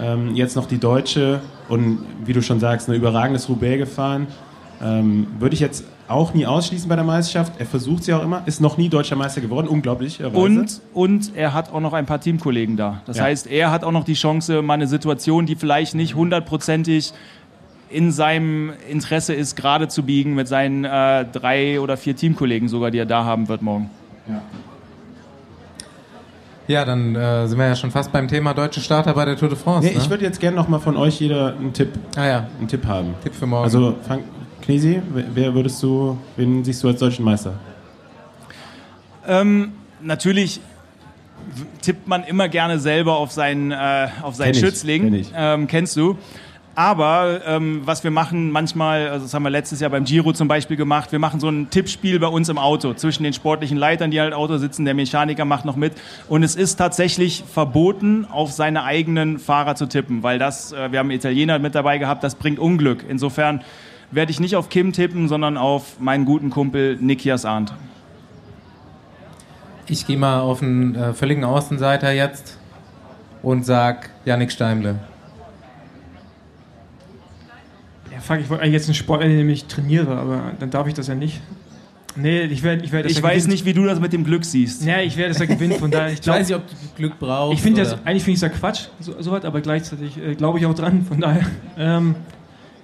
Ähm, 0.00 0.34
jetzt 0.34 0.56
noch 0.56 0.66
die 0.66 0.78
deutsche 0.78 1.40
und 1.68 2.04
wie 2.24 2.32
du 2.32 2.42
schon 2.42 2.58
sagst, 2.58 2.88
ein 2.88 2.94
überragendes 2.94 3.48
Roubaix 3.48 3.78
gefahren. 3.78 4.26
Ähm, 4.82 5.28
Würde 5.38 5.54
ich 5.54 5.60
jetzt 5.60 5.84
auch 6.12 6.34
nie 6.34 6.46
ausschließen 6.46 6.88
bei 6.88 6.94
der 6.96 7.04
Meisterschaft. 7.04 7.54
Er 7.58 7.66
versucht 7.66 8.04
sie 8.04 8.14
auch 8.14 8.22
immer, 8.22 8.42
ist 8.46 8.60
noch 8.60 8.76
nie 8.76 8.88
deutscher 8.88 9.16
Meister 9.16 9.40
geworden, 9.40 9.68
unglaublich. 9.68 10.22
Und, 10.22 10.80
und 10.94 11.36
er 11.36 11.52
hat 11.54 11.72
auch 11.72 11.80
noch 11.80 11.92
ein 11.92 12.06
paar 12.06 12.20
Teamkollegen 12.20 12.76
da. 12.76 13.00
Das 13.06 13.16
Ja. 13.16 13.24
heißt, 13.24 13.46
er 13.46 13.70
hat 13.70 13.84
auch 13.84 13.92
noch 13.92 14.04
die 14.04 14.14
Chance, 14.14 14.62
mal 14.62 14.74
eine 14.74 14.86
Situation, 14.86 15.46
die 15.46 15.56
vielleicht 15.56 15.94
nicht 15.94 16.14
hundertprozentig 16.14 17.12
in 17.90 18.10
seinem 18.10 18.72
Interesse 18.88 19.34
ist, 19.34 19.54
gerade 19.56 19.86
zu 19.88 20.02
biegen 20.04 20.34
mit 20.34 20.48
seinen 20.48 20.84
äh, 20.84 21.24
drei 21.30 21.78
oder 21.80 21.96
vier 21.96 22.16
Teamkollegen 22.16 22.68
sogar, 22.68 22.90
die 22.90 22.98
er 22.98 23.06
da 23.06 23.24
haben 23.24 23.48
wird 23.48 23.60
morgen. 23.62 23.90
Ja, 26.68 26.84
dann 26.84 27.14
äh, 27.16 27.46
sind 27.48 27.58
wir 27.58 27.66
ja 27.66 27.74
schon 27.76 27.90
fast 27.90 28.12
beim 28.12 28.28
Thema 28.28 28.54
deutsche 28.54 28.80
Starter 28.80 29.12
bei 29.14 29.24
der 29.24 29.36
Tour 29.36 29.48
de 29.48 29.58
France. 29.58 29.86
Nee, 29.88 29.94
ne? 29.94 30.00
ich 30.00 30.08
würde 30.08 30.24
jetzt 30.24 30.40
gerne 30.40 30.56
noch 30.56 30.68
mal 30.68 30.78
von 30.78 30.96
euch 30.96 31.20
jeder 31.20 31.56
einen 31.56 31.72
Tipp, 31.72 31.88
ah 32.16 32.24
ja, 32.24 32.46
einen 32.58 32.68
Tipp 32.68 32.86
haben. 32.86 33.14
Tipp 33.22 33.34
für 33.34 33.46
morgen. 33.46 33.64
Also, 33.64 33.96
fang, 34.06 34.20
Knesi, 34.62 35.02
wer- 35.34 35.54
würdest 35.54 35.82
du, 35.82 36.16
wen 36.36 36.64
siehst 36.64 36.82
du 36.82 36.88
als 36.88 37.00
deutschen 37.00 37.24
Meister? 37.24 37.54
Ähm, 39.26 39.72
natürlich 40.00 40.60
tippt 41.80 42.06
man 42.08 42.24
immer 42.24 42.48
gerne 42.48 42.78
selber 42.78 43.16
auf 43.16 43.32
seinen, 43.32 43.72
äh, 43.72 44.08
auf 44.22 44.34
seinen 44.36 44.52
Kenn 44.52 44.60
Schützling. 44.62 45.02
kenn 45.04 45.14
ich. 45.14 45.32
Ähm, 45.36 45.66
kennst 45.66 45.96
du. 45.96 46.16
Aber 46.74 47.42
ähm, 47.46 47.82
was 47.84 48.02
wir 48.02 48.10
machen 48.10 48.50
manchmal, 48.50 49.08
also 49.10 49.26
das 49.26 49.34
haben 49.34 49.42
wir 49.42 49.50
letztes 49.50 49.80
Jahr 49.80 49.90
beim 49.90 50.04
Giro 50.04 50.32
zum 50.32 50.48
Beispiel 50.48 50.78
gemacht, 50.78 51.12
wir 51.12 51.18
machen 51.18 51.38
so 51.38 51.48
ein 51.50 51.68
Tippspiel 51.68 52.18
bei 52.18 52.28
uns 52.28 52.48
im 52.48 52.56
Auto 52.56 52.94
zwischen 52.94 53.24
den 53.24 53.34
sportlichen 53.34 53.76
Leitern, 53.76 54.10
die 54.10 54.18
halt 54.18 54.32
im 54.32 54.38
Auto 54.38 54.56
sitzen, 54.56 54.86
der 54.86 54.94
Mechaniker 54.94 55.44
macht 55.44 55.66
noch 55.66 55.76
mit. 55.76 55.92
Und 56.30 56.42
es 56.42 56.56
ist 56.56 56.76
tatsächlich 56.76 57.44
verboten, 57.52 58.24
auf 58.30 58.52
seine 58.52 58.84
eigenen 58.84 59.38
Fahrer 59.38 59.74
zu 59.74 59.84
tippen, 59.84 60.22
weil 60.22 60.38
das, 60.38 60.72
äh, 60.72 60.90
wir 60.92 61.00
haben 61.00 61.10
Italiener 61.10 61.58
mit 61.58 61.74
dabei 61.74 61.98
gehabt, 61.98 62.24
das 62.24 62.36
bringt 62.36 62.58
Unglück. 62.58 63.04
Insofern 63.06 63.60
werde 64.12 64.30
ich 64.30 64.40
nicht 64.40 64.56
auf 64.56 64.68
Kim 64.68 64.92
tippen, 64.92 65.28
sondern 65.28 65.56
auf 65.56 65.98
meinen 65.98 66.24
guten 66.24 66.50
Kumpel 66.50 66.96
Nikias 67.00 67.44
Arndt. 67.44 67.72
ich 69.88 70.06
gehe 70.06 70.16
mal 70.16 70.40
auf 70.40 70.62
einen 70.62 70.94
äh, 70.94 71.12
völligen 71.12 71.44
Außenseiter 71.44 72.12
jetzt 72.12 72.58
und 73.42 73.66
sag 73.66 74.10
Yannick 74.24 74.52
Steimle. 74.52 74.96
Ja, 78.10 78.20
fuck, 78.20 78.38
ich 78.38 78.48
wollte 78.48 78.62
eigentlich 78.62 78.74
jetzt 78.74 78.86
einen 78.86 78.94
Sport, 78.94 79.22
in 79.22 79.30
dem 79.30 79.48
ich 79.48 79.64
trainiere, 79.66 80.16
aber 80.16 80.52
dann 80.58 80.70
darf 80.70 80.86
ich 80.86 80.94
das 80.94 81.08
ja 81.08 81.14
nicht. 81.14 81.40
Nee, 82.14 82.42
ich 82.42 82.62
werde, 82.62 82.84
ich 82.84 82.92
werde, 82.92 83.08
Ich 83.08 83.22
weiß 83.22 83.46
nicht, 83.48 83.64
wie 83.64 83.72
du 83.72 83.86
das 83.86 83.98
mit 83.98 84.12
dem 84.12 84.22
Glück 84.24 84.44
siehst. 84.44 84.84
Ja, 84.84 85.00
ich 85.00 85.16
werde 85.16 85.30
das 85.30 85.38
ja 85.38 85.46
gewinnen, 85.46 85.78
von 85.78 85.90
daher, 85.90 86.08
ich 86.12 86.14
Ich 86.14 86.20
glaube, 86.20 86.40
weiß 86.40 86.48
nicht, 86.48 86.56
ob 86.56 86.68
du 86.68 86.74
Glück 86.96 87.18
brauchst. 87.18 87.54
Ich 87.54 87.62
finde 87.62 87.82
das, 87.82 87.94
eigentlich 88.04 88.22
finde 88.22 88.32
ich 88.32 88.34
es 88.36 88.42
ja 88.42 88.48
Quatsch, 88.50 88.88
so, 89.00 89.20
so 89.20 89.32
was, 89.32 89.44
aber 89.44 89.62
gleichzeitig 89.62 90.18
äh, 90.18 90.34
glaube 90.34 90.58
ich 90.58 90.66
auch 90.66 90.74
dran, 90.74 91.04
von 91.06 91.20
daher. 91.20 91.46
Ähm, 91.78 92.14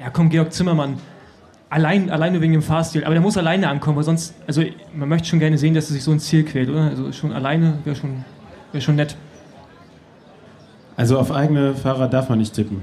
ja, 0.00 0.08
komm, 0.10 0.30
Georg 0.30 0.52
Zimmermann. 0.52 0.96
Allein, 1.70 2.08
alleine 2.10 2.40
wegen 2.40 2.52
dem 2.54 2.62
Fahrstil, 2.62 3.04
aber 3.04 3.12
der 3.14 3.20
muss 3.20 3.36
alleine 3.36 3.68
ankommen, 3.68 3.96
weil 3.96 4.04
sonst, 4.04 4.34
also 4.46 4.62
man 4.94 5.08
möchte 5.08 5.28
schon 5.28 5.38
gerne 5.38 5.58
sehen, 5.58 5.74
dass 5.74 5.90
er 5.90 5.92
sich 5.94 6.02
so 6.02 6.12
ins 6.12 6.24
Ziel 6.24 6.42
quält, 6.44 6.70
oder? 6.70 6.84
Also 6.84 7.12
schon 7.12 7.30
alleine 7.32 7.78
wäre 7.84 7.94
schon, 7.94 8.24
wär 8.72 8.80
schon 8.80 8.96
nett. 8.96 9.16
Also 10.96 11.18
auf 11.18 11.30
eigene 11.30 11.74
Fahrer 11.74 12.08
darf 12.08 12.28
man 12.28 12.38
nicht 12.38 12.54
tippen. 12.54 12.80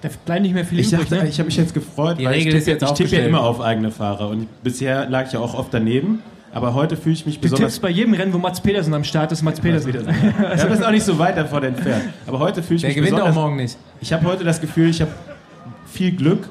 Da 0.00 0.08
bleiben 0.24 0.42
nicht 0.42 0.54
mehr 0.54 0.64
viele 0.64 0.80
Ich, 0.80 0.92
übrig, 0.92 1.08
dachte, 1.08 1.22
ne? 1.24 1.28
ich 1.28 1.38
habe 1.38 1.46
mich 1.46 1.56
jetzt 1.56 1.74
gefreut, 1.74 2.18
Die 2.18 2.24
weil 2.24 2.34
Regel 2.34 2.52
ich 2.52 2.58
ist 2.60 2.64
tippe, 2.66 2.80
jetzt 2.86 3.00
ich 3.00 3.06
tippe 3.08 3.20
ja 3.22 3.26
immer 3.26 3.42
auf 3.42 3.60
eigene 3.60 3.90
Fahrer 3.90 4.28
und 4.30 4.46
bisher 4.62 5.08
lag 5.08 5.26
ich 5.26 5.32
ja 5.32 5.40
auch 5.40 5.54
oft 5.54 5.72
daneben. 5.74 6.20
Aber 6.54 6.74
heute 6.74 6.96
fühle 6.96 7.14
ich 7.14 7.24
mich 7.24 7.36
Du 7.36 7.42
besonders. 7.42 7.72
tippst 7.74 7.82
bei 7.82 7.88
jedem 7.88 8.12
Rennen, 8.14 8.32
wo 8.32 8.38
Mats 8.38 8.60
Pedersen 8.60 8.92
am 8.94 9.04
Start 9.04 9.32
ist, 9.32 9.42
Mats 9.42 9.58
Pedersen. 9.60 9.92
Ja, 9.94 10.02
das 10.50 10.64
ist 10.64 10.84
auch 10.84 10.90
nicht 10.90 11.04
so 11.04 11.18
weit 11.18 11.36
davon 11.36 11.62
entfernt. 11.64 12.04
Aber 12.26 12.38
heute 12.40 12.62
fühle 12.62 12.76
ich 12.76 12.82
Der 12.82 12.90
mich 12.90 12.96
gewinnt 12.96 13.14
auch 13.14 13.26
besonders. 13.26 13.34
morgen 13.34 13.56
nicht. 13.56 13.78
Ich 14.00 14.12
habe 14.12 14.26
heute 14.26 14.44
das 14.44 14.60
Gefühl, 14.60 14.90
ich 14.90 15.00
habe 15.00 15.10
viel 15.86 16.12
Glück, 16.12 16.48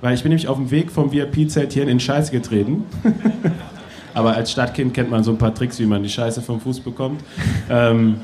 weil 0.00 0.14
ich 0.14 0.22
bin 0.22 0.30
nämlich 0.30 0.48
auf 0.48 0.56
dem 0.56 0.70
Weg 0.70 0.90
vom 0.90 1.12
VIP-Zelt 1.12 1.72
hier 1.72 1.82
in 1.82 1.88
den 1.88 2.00
Scheiß 2.00 2.30
getreten. 2.30 2.84
Aber 4.14 4.34
als 4.34 4.50
Stadtkind 4.50 4.94
kennt 4.94 5.10
man 5.10 5.22
so 5.22 5.30
ein 5.30 5.38
paar 5.38 5.54
Tricks, 5.54 5.78
wie 5.78 5.86
man 5.86 6.02
die 6.02 6.08
Scheiße 6.08 6.42
vom 6.42 6.60
Fuß 6.60 6.80
bekommt. 6.80 7.22
Ähm, 7.70 8.16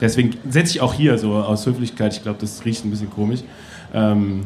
deswegen 0.00 0.36
setze 0.48 0.72
ich 0.72 0.80
auch 0.80 0.94
hier 0.94 1.18
so 1.18 1.34
aus 1.34 1.66
Höflichkeit. 1.66 2.14
Ich 2.14 2.22
glaube, 2.22 2.38
das 2.40 2.64
riecht 2.64 2.84
ein 2.84 2.90
bisschen 2.90 3.10
komisch. 3.10 3.40
Ähm, 3.92 4.44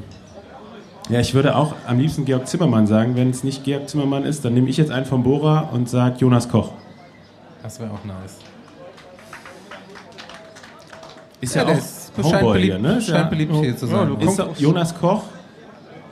ja, 1.09 1.21
ich 1.21 1.35
würde 1.35 1.57
auch 1.57 1.75
am 1.87 1.99
liebsten 1.99 2.25
Georg 2.25 2.49
Zimmermann 2.49 2.87
sagen. 2.87 3.17
Wenn 3.17 3.31
es 3.31 3.45
nicht 3.45 3.65
Georg 3.65 3.89
Zimmermann 3.89 4.25
ist, 4.25 4.45
dann 4.45 4.55
nehme 4.55 4.69
ich 4.69 4.77
jetzt 4.77 4.91
einen 4.91 5.07
vom 5.07 5.23
Bohrer 5.23 5.71
und 5.73 5.89
sage 5.89 6.17
Jonas 6.19 6.49
Koch. 6.49 6.73
Das 7.63 7.81
wäre 7.81 7.91
auch 7.91 8.05
nice. 8.05 8.37
Ist 11.41 11.55
Ja, 11.55 11.63
ja, 11.63 11.75
auch 11.75 11.79
ist- 11.79 12.13
Homeboy 12.21 12.53
beliebt, 12.55 12.65
hier, 12.75 12.79
ne? 12.79 12.99
Ist 12.99 13.07
scheint 13.07 13.19
ja, 13.19 13.25
beliebt 13.25 13.55
hier 13.55 13.77
zu 13.77 13.87
sein. 13.87 14.09
du 14.09 14.17
ist 14.17 14.61
Jonas 14.61 14.99
Koch 14.99 15.23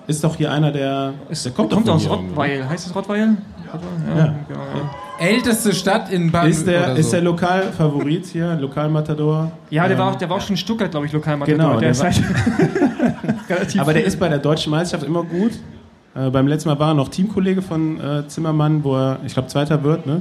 ist 0.06 0.22
doch 0.22 0.36
hier 0.36 0.52
einer 0.52 0.70
der. 0.70 1.14
Es 1.28 1.42
der 1.42 1.52
kommt, 1.52 1.72
doch 1.72 1.80
von 1.80 1.90
aus? 1.90 2.08
Rottweil. 2.08 2.68
Heißt 2.68 2.86
es 2.86 2.94
Rottweil? 2.94 3.36
Rottweil? 3.72 4.16
Ja. 4.16 4.24
Ja. 4.24 4.34
ja. 4.54 4.90
Älteste 5.18 5.72
Stadt 5.72 6.10
in 6.12 6.30
Baden 6.30 6.50
Ist 6.50 6.66
der, 6.66 6.94
ist 6.94 7.06
so. 7.06 7.12
der 7.12 7.22
Lokalfavorit 7.22 8.26
hier, 8.26 8.54
Lokalmatador? 8.56 9.50
Ja, 9.70 9.84
der, 9.84 9.92
Ähm, 9.92 9.98
war 9.98 10.12
auch, 10.12 10.16
der 10.16 10.28
war 10.28 10.36
auch 10.36 10.40
schon 10.40 10.50
in 10.50 10.56
Stuttgart, 10.58 10.90
glaube 10.90 11.06
ich, 11.06 11.12
lokal 11.12 11.38
Genau, 11.40 11.72
der 11.72 11.80
der 11.80 11.90
ist 11.90 12.02
halt 12.02 12.22
Aber 13.78 13.94
der 13.94 14.04
ist 14.04 14.20
bei 14.20 14.28
der 14.28 14.38
deutschen 14.38 14.70
Meisterschaft 14.70 15.08
immer 15.08 15.22
gut. 15.22 15.52
Äh, 16.14 16.30
beim 16.30 16.46
letzten 16.46 16.68
Mal 16.68 16.78
war 16.78 16.88
er 16.88 16.94
noch 16.94 17.08
Teamkollege 17.08 17.62
von 17.62 17.98
äh, 18.00 18.28
Zimmermann, 18.28 18.84
wo 18.84 18.94
er, 18.94 19.18
ich 19.24 19.32
glaube, 19.32 19.48
Zweiter 19.48 19.82
wird. 19.82 20.06
Ne? 20.06 20.20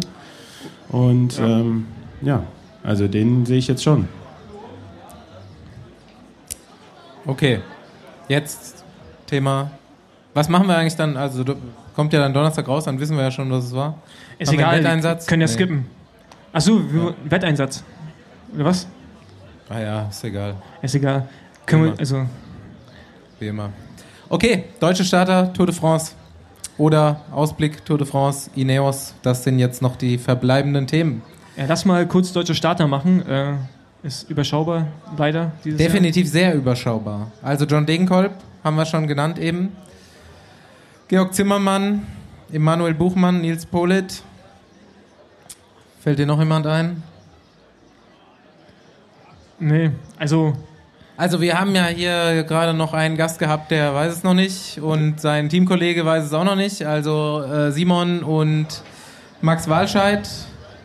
Und 0.90 1.38
ja. 1.38 1.46
Ähm, 1.46 1.88
ja, 2.22 2.44
also 2.84 3.08
den 3.08 3.46
sehe 3.46 3.58
ich 3.58 3.68
jetzt 3.68 3.84
schon. 3.84 4.08
Okay, 7.26 7.60
jetzt 8.28 8.75
Thema. 9.28 9.72
Was 10.34 10.50
machen 10.50 10.68
wir 10.68 10.78
eigentlich 10.78 10.96
dann? 10.96 11.16
Also 11.18 11.44
kommt 11.96 12.12
ja 12.14 12.20
dann 12.20 12.34
Donnerstag 12.34 12.68
raus, 12.68 12.86
dann 12.86 13.00
wissen 13.00 13.16
wir 13.16 13.24
ja 13.24 13.32
schon, 13.32 13.50
was 13.52 13.66
es 13.66 13.74
war. 13.76 13.96
Ist 14.38 14.50
Haben 14.50 14.60
egal, 14.60 14.80
Wetteinsatz? 14.80 15.26
können 15.28 15.42
ja 15.42 15.48
Nee. 15.48 15.54
skippen. 15.54 15.86
Achso, 16.52 16.78
ja. 16.80 17.14
Wetteinsatz. 17.30 17.84
Oder 18.54 18.66
was? 18.66 18.88
Ah 19.70 19.80
ja, 19.80 20.08
ist 20.10 20.24
egal, 20.24 20.56
Ist 20.82 20.96
egal. 20.96 21.28
Können 21.66 21.84
wir, 21.84 21.90
Immer. 21.92 22.00
also, 22.00 22.26
wie 23.40 23.48
immer. 23.48 23.70
Okay, 24.30 24.66
deutsche 24.80 25.04
Starter, 25.04 25.52
Tour 25.54 25.66
de 25.68 25.76
France. 25.76 26.14
Oder 26.78 27.22
Ausblick, 27.32 27.84
Tour 27.86 27.98
de 27.98 28.06
France, 28.06 28.50
Ineos. 28.56 29.14
Das 29.22 29.44
sind 29.44 29.60
jetzt 29.60 29.82
noch 29.82 29.96
die 29.96 30.18
verbleibenden 30.18 30.86
Themen. 30.88 31.22
ja, 31.56 31.64
lass 31.68 31.86
mal 31.86 32.06
kurz 32.08 32.32
deutsche 32.34 32.54
Starter 32.54 32.88
machen. 32.88 33.26
Äh, 33.28 33.54
ist 34.04 34.30
überschaubar, 34.30 34.88
leider, 35.18 35.52
dieses 35.64 35.78
Definitiv 35.80 36.30
sehr 36.30 36.54
überschaubar. 36.54 37.32
Also 37.42 37.66
John 37.66 37.86
Degenkolb 37.86 38.34
haben 38.66 38.78
wir 38.78 38.86
schon 38.86 39.08
genannt 39.08 39.38
eben. 39.38 39.76
Georg 41.08 41.36
Zimmermann, 41.36 42.08
Emanuel 42.52 42.96
Buchmann, 42.96 43.42
Nils 43.42 43.64
Polit. 43.64 44.24
Fällt 46.02 46.18
dir 46.18 46.26
noch 46.26 46.40
jemand 46.40 46.66
ein? 46.66 47.04
Nee, 49.60 49.92
also 50.18 50.56
Also 51.18 51.40
wir 51.40 51.58
haben 51.58 51.74
ja 51.76 51.86
hier 51.86 52.44
gerade 52.44 52.74
noch 52.74 52.94
einen 52.94 53.16
Gast 53.16 53.40
gehabt, 53.40 53.72
der 53.72 53.94
weiß 53.94 54.12
es 54.12 54.24
noch 54.24 54.34
nicht 54.34 54.82
und 54.82 55.22
sein 55.22 55.48
Teamkollege 55.48 56.06
weiß 56.06 56.26
es 56.26 56.34
auch 56.34 56.44
noch 56.44 56.58
nicht. 56.58 56.86
Also 56.86 57.42
äh, 57.44 57.72
Simon 57.72 58.22
und 58.22 58.68
Max 59.42 59.70
Walscheid 59.70 60.28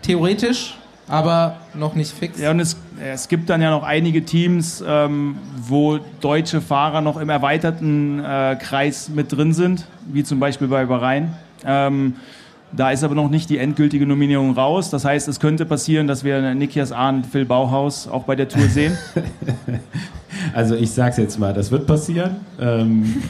theoretisch, 0.03 0.79
aber 1.09 1.57
noch 1.75 1.95
nicht 1.95 2.13
fix. 2.13 2.39
Ja, 2.39 2.53
und 2.53 2.61
es, 2.61 2.77
es 3.03 3.29
gibt 3.29 3.49
dann 3.49 3.63
ja 3.63 3.71
noch 3.71 3.83
einige 3.83 4.25
Teams, 4.25 4.85
ähm, 4.87 5.37
wo 5.57 5.99
deutsche 6.21 6.61
Fahrer 6.61 7.01
noch 7.01 7.17
im 7.19 7.29
erweiterten 7.29 8.23
äh, 8.23 8.57
Kreis 8.61 9.09
mit 9.09 9.33
drin 9.33 9.53
sind, 9.53 9.87
wie 10.07 10.25
zum 10.25 10.41
Beispiel 10.41 10.69
bei 10.69 10.85
Bahrain. 10.85 11.35
Ähm, 11.65 12.15
da 12.73 12.91
ist 12.91 13.03
aber 13.03 13.15
noch 13.15 13.31
nicht 13.31 13.51
die 13.51 13.59
endgültige 13.59 14.07
Nominierung 14.07 14.53
raus. 14.53 14.91
Das 14.91 15.05
heißt, 15.05 15.27
es 15.29 15.41
könnte 15.41 15.65
passieren, 15.65 16.07
dass 16.07 16.23
wir 16.23 16.55
Nikias 16.55 16.93
Ahn, 16.93 17.25
Phil 17.25 17.45
Bauhaus 17.45 18.07
auch 18.07 18.25
bei 18.25 18.37
der 18.37 18.49
Tour 18.49 18.63
sehen. 18.69 18.97
Also 20.55 20.75
ich 20.75 20.91
sag's 20.93 21.17
jetzt 21.17 21.39
mal, 21.39 21.53
das 21.53 21.71
wird 21.71 21.87
passieren. 21.87 22.37
Ähm, 22.61 23.23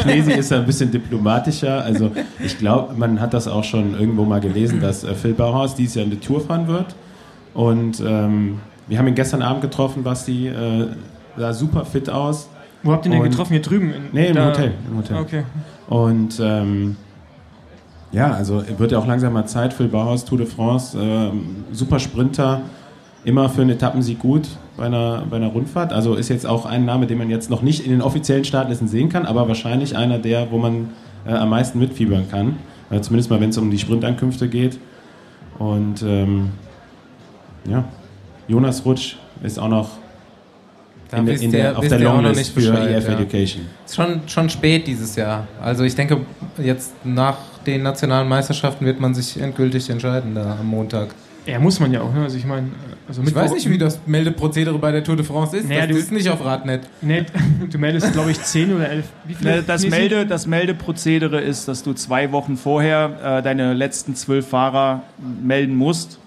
Knesi 0.00 0.32
ist 0.32 0.50
da 0.50 0.58
ein 0.58 0.66
bisschen 0.66 0.90
diplomatischer. 0.90 1.82
Also 1.82 2.10
ich 2.44 2.58
glaube, 2.58 2.94
man 2.94 3.20
hat 3.20 3.34
das 3.34 3.46
auch 3.46 3.64
schon 3.64 3.98
irgendwo 3.98 4.24
mal 4.24 4.40
gelesen, 4.40 4.80
dass 4.80 5.04
äh, 5.04 5.14
Phil 5.14 5.34
Bauhaus 5.34 5.74
dieses 5.74 5.94
Jahr 5.94 6.04
in 6.04 6.10
die 6.10 6.20
Tour 6.20 6.40
fahren 6.40 6.66
wird. 6.66 6.94
Und 7.54 8.02
ähm, 8.04 8.60
wir 8.88 8.98
haben 8.98 9.06
ihn 9.08 9.14
gestern 9.14 9.42
Abend 9.42 9.62
getroffen, 9.62 10.02
Basti. 10.02 10.48
Äh, 10.48 10.86
sah 11.36 11.52
super 11.52 11.84
fit 11.84 12.08
aus. 12.08 12.48
wo 12.82 12.92
habt 12.92 13.04
ihr 13.06 13.10
den 13.12 13.20
Und- 13.22 13.30
getroffen? 13.30 13.52
Hier 13.52 13.62
drüben? 13.62 13.92
In, 13.92 14.02
Nee, 14.12 14.28
im 14.28 14.36
da- 14.36 14.46
Hotel. 14.48 14.72
Im 14.90 14.96
Hotel. 14.98 15.16
Okay. 15.18 15.42
Und 15.88 16.40
ähm, 16.40 16.96
ja, 18.12 18.32
also 18.32 18.62
wird 18.78 18.92
ja 18.92 18.98
auch 18.98 19.06
langsam 19.06 19.32
mal 19.32 19.46
Zeit. 19.46 19.72
Phil 19.72 19.88
Bauhaus, 19.88 20.24
Tour 20.24 20.38
de 20.38 20.46
France, 20.46 20.96
ähm, 21.00 21.64
super 21.72 21.98
Sprinter, 21.98 22.60
immer 23.24 23.48
für 23.48 23.62
einen 23.62 23.70
Etappensieg 23.70 24.20
gut 24.20 24.48
bei 24.76 24.84
einer, 24.86 25.24
bei 25.28 25.36
einer 25.36 25.48
Rundfahrt. 25.48 25.92
Also 25.92 26.14
ist 26.14 26.28
jetzt 26.28 26.46
auch 26.46 26.64
ein 26.64 26.84
Name, 26.84 27.06
den 27.06 27.18
man 27.18 27.28
jetzt 27.28 27.50
noch 27.50 27.62
nicht 27.62 27.84
in 27.84 27.90
den 27.90 28.02
offiziellen 28.02 28.44
Startlisten 28.44 28.86
sehen 28.88 29.08
kann, 29.08 29.26
aber 29.26 29.48
wahrscheinlich 29.48 29.96
einer 29.96 30.18
der, 30.18 30.50
wo 30.52 30.58
man 30.58 30.90
äh, 31.26 31.32
am 31.32 31.50
meisten 31.50 31.78
mitfiebern 31.80 32.28
kann. 32.30 32.56
Äh, 32.90 33.00
zumindest 33.00 33.30
mal, 33.30 33.40
wenn 33.40 33.50
es 33.50 33.58
um 33.58 33.70
die 33.70 33.78
Sprintankünfte 33.78 34.48
geht. 34.48 34.78
Und 35.58 36.02
ähm, 36.02 36.50
ja, 37.68 37.84
Jonas 38.48 38.84
Rutsch 38.84 39.16
ist 39.42 39.58
auch 39.58 39.68
noch 39.68 39.90
Da 41.10 41.18
in, 41.18 41.26
der- 41.26 41.34
in 41.36 41.42
ihr- 41.42 41.50
der, 41.50 41.78
auf 41.78 41.86
der 41.88 41.98
Longlist 42.00 42.36
nicht 42.36 42.50
für 42.66 42.72
Bescheid, 42.72 42.90
EF 42.90 43.08
ja. 43.08 43.14
Education. 43.14 43.66
Ist 43.84 43.94
schon, 43.96 44.20
schon 44.26 44.50
spät 44.50 44.86
dieses 44.86 45.14
Jahr. 45.16 45.46
Also 45.62 45.84
ich 45.84 45.94
denke, 45.94 46.18
jetzt 46.58 46.92
nach 47.04 47.36
den 47.66 47.82
nationalen 47.82 48.28
Meisterschaften 48.28 48.84
wird 48.86 49.00
man 49.00 49.14
sich 49.14 49.40
endgültig 49.40 49.88
entscheiden 49.90 50.34
da 50.34 50.56
am 50.60 50.66
Montag. 50.66 51.08
Ja, 51.46 51.60
muss 51.60 51.78
man 51.78 51.92
ja 51.92 52.00
auch. 52.00 52.12
Ne? 52.12 52.22
Also 52.24 52.36
ich 52.38 52.44
meine, 52.44 52.68
also 53.06 53.22
Ich 53.22 53.32
weiß 53.32 53.52
nicht, 53.52 53.70
wie 53.70 53.78
das 53.78 54.00
Meldeprozedere 54.04 54.76
bei 54.80 54.90
der 54.90 55.04
Tour 55.04 55.14
de 55.14 55.24
France 55.24 55.56
ist. 55.58 55.68
Naja, 55.68 55.82
das 55.86 55.90
du- 55.90 56.02
ist 56.02 56.10
nicht 56.12 56.28
auf 56.28 56.44
Radnet. 56.44 56.88
Nee, 57.02 57.24
du 57.70 57.78
meldest, 57.78 58.12
glaube 58.12 58.32
ich, 58.32 58.42
10 58.42 58.74
oder 58.74 58.88
11. 58.90 59.04
Wie 59.26 59.34
viele? 59.34 59.56
Ne, 59.58 59.62
Das? 59.64 59.86
Melde, 59.86 60.26
das 60.26 60.46
Meldeprozedere 60.48 61.40
ist, 61.40 61.68
dass 61.68 61.84
du 61.84 61.92
zwei 61.92 62.32
Wochen 62.32 62.56
vorher 62.56 63.38
äh, 63.38 63.42
deine 63.42 63.74
letzten 63.74 64.16
zwölf 64.16 64.48
Fahrer 64.48 65.02
melden 65.40 65.76
musst. 65.76 66.18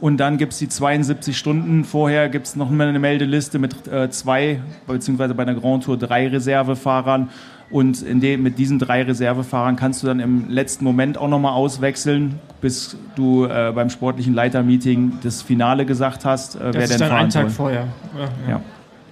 Und 0.00 0.18
dann 0.18 0.36
gibt 0.36 0.52
es 0.52 0.58
die 0.58 0.68
72 0.68 1.36
Stunden. 1.38 1.84
Vorher 1.84 2.28
gibt 2.28 2.46
es 2.46 2.56
noch 2.56 2.70
mal 2.70 2.88
eine 2.88 2.98
Meldeliste 2.98 3.58
mit 3.58 3.86
äh, 3.88 4.10
zwei, 4.10 4.60
beziehungsweise 4.86 5.34
bei 5.34 5.44
der 5.44 5.54
Grand 5.54 5.84
Tour 5.84 5.96
drei 5.96 6.28
Reservefahrern. 6.28 7.30
Und 7.68 8.04
dem, 8.06 8.42
mit 8.42 8.58
diesen 8.58 8.78
drei 8.78 9.02
Reservefahrern 9.02 9.74
kannst 9.74 10.02
du 10.02 10.06
dann 10.06 10.20
im 10.20 10.48
letzten 10.48 10.84
Moment 10.84 11.18
auch 11.18 11.28
nochmal 11.28 11.52
auswechseln, 11.52 12.38
bis 12.60 12.96
du 13.16 13.46
äh, 13.46 13.72
beim 13.74 13.90
sportlichen 13.90 14.34
Leitermeeting 14.34 15.14
das 15.22 15.42
Finale 15.42 15.84
gesagt 15.84 16.24
hast, 16.24 16.54
äh, 16.56 16.58
wer 16.60 16.72
Das 16.72 16.72
denn 16.74 16.82
ist 16.82 17.00
dann 17.00 17.08
fahren 17.08 17.24
ein 17.24 17.30
Tag 17.30 17.42
soll. 17.44 17.50
vorher. 17.50 17.86
Ja, 18.16 18.20
ja. 18.20 18.50
Ja. 18.50 18.60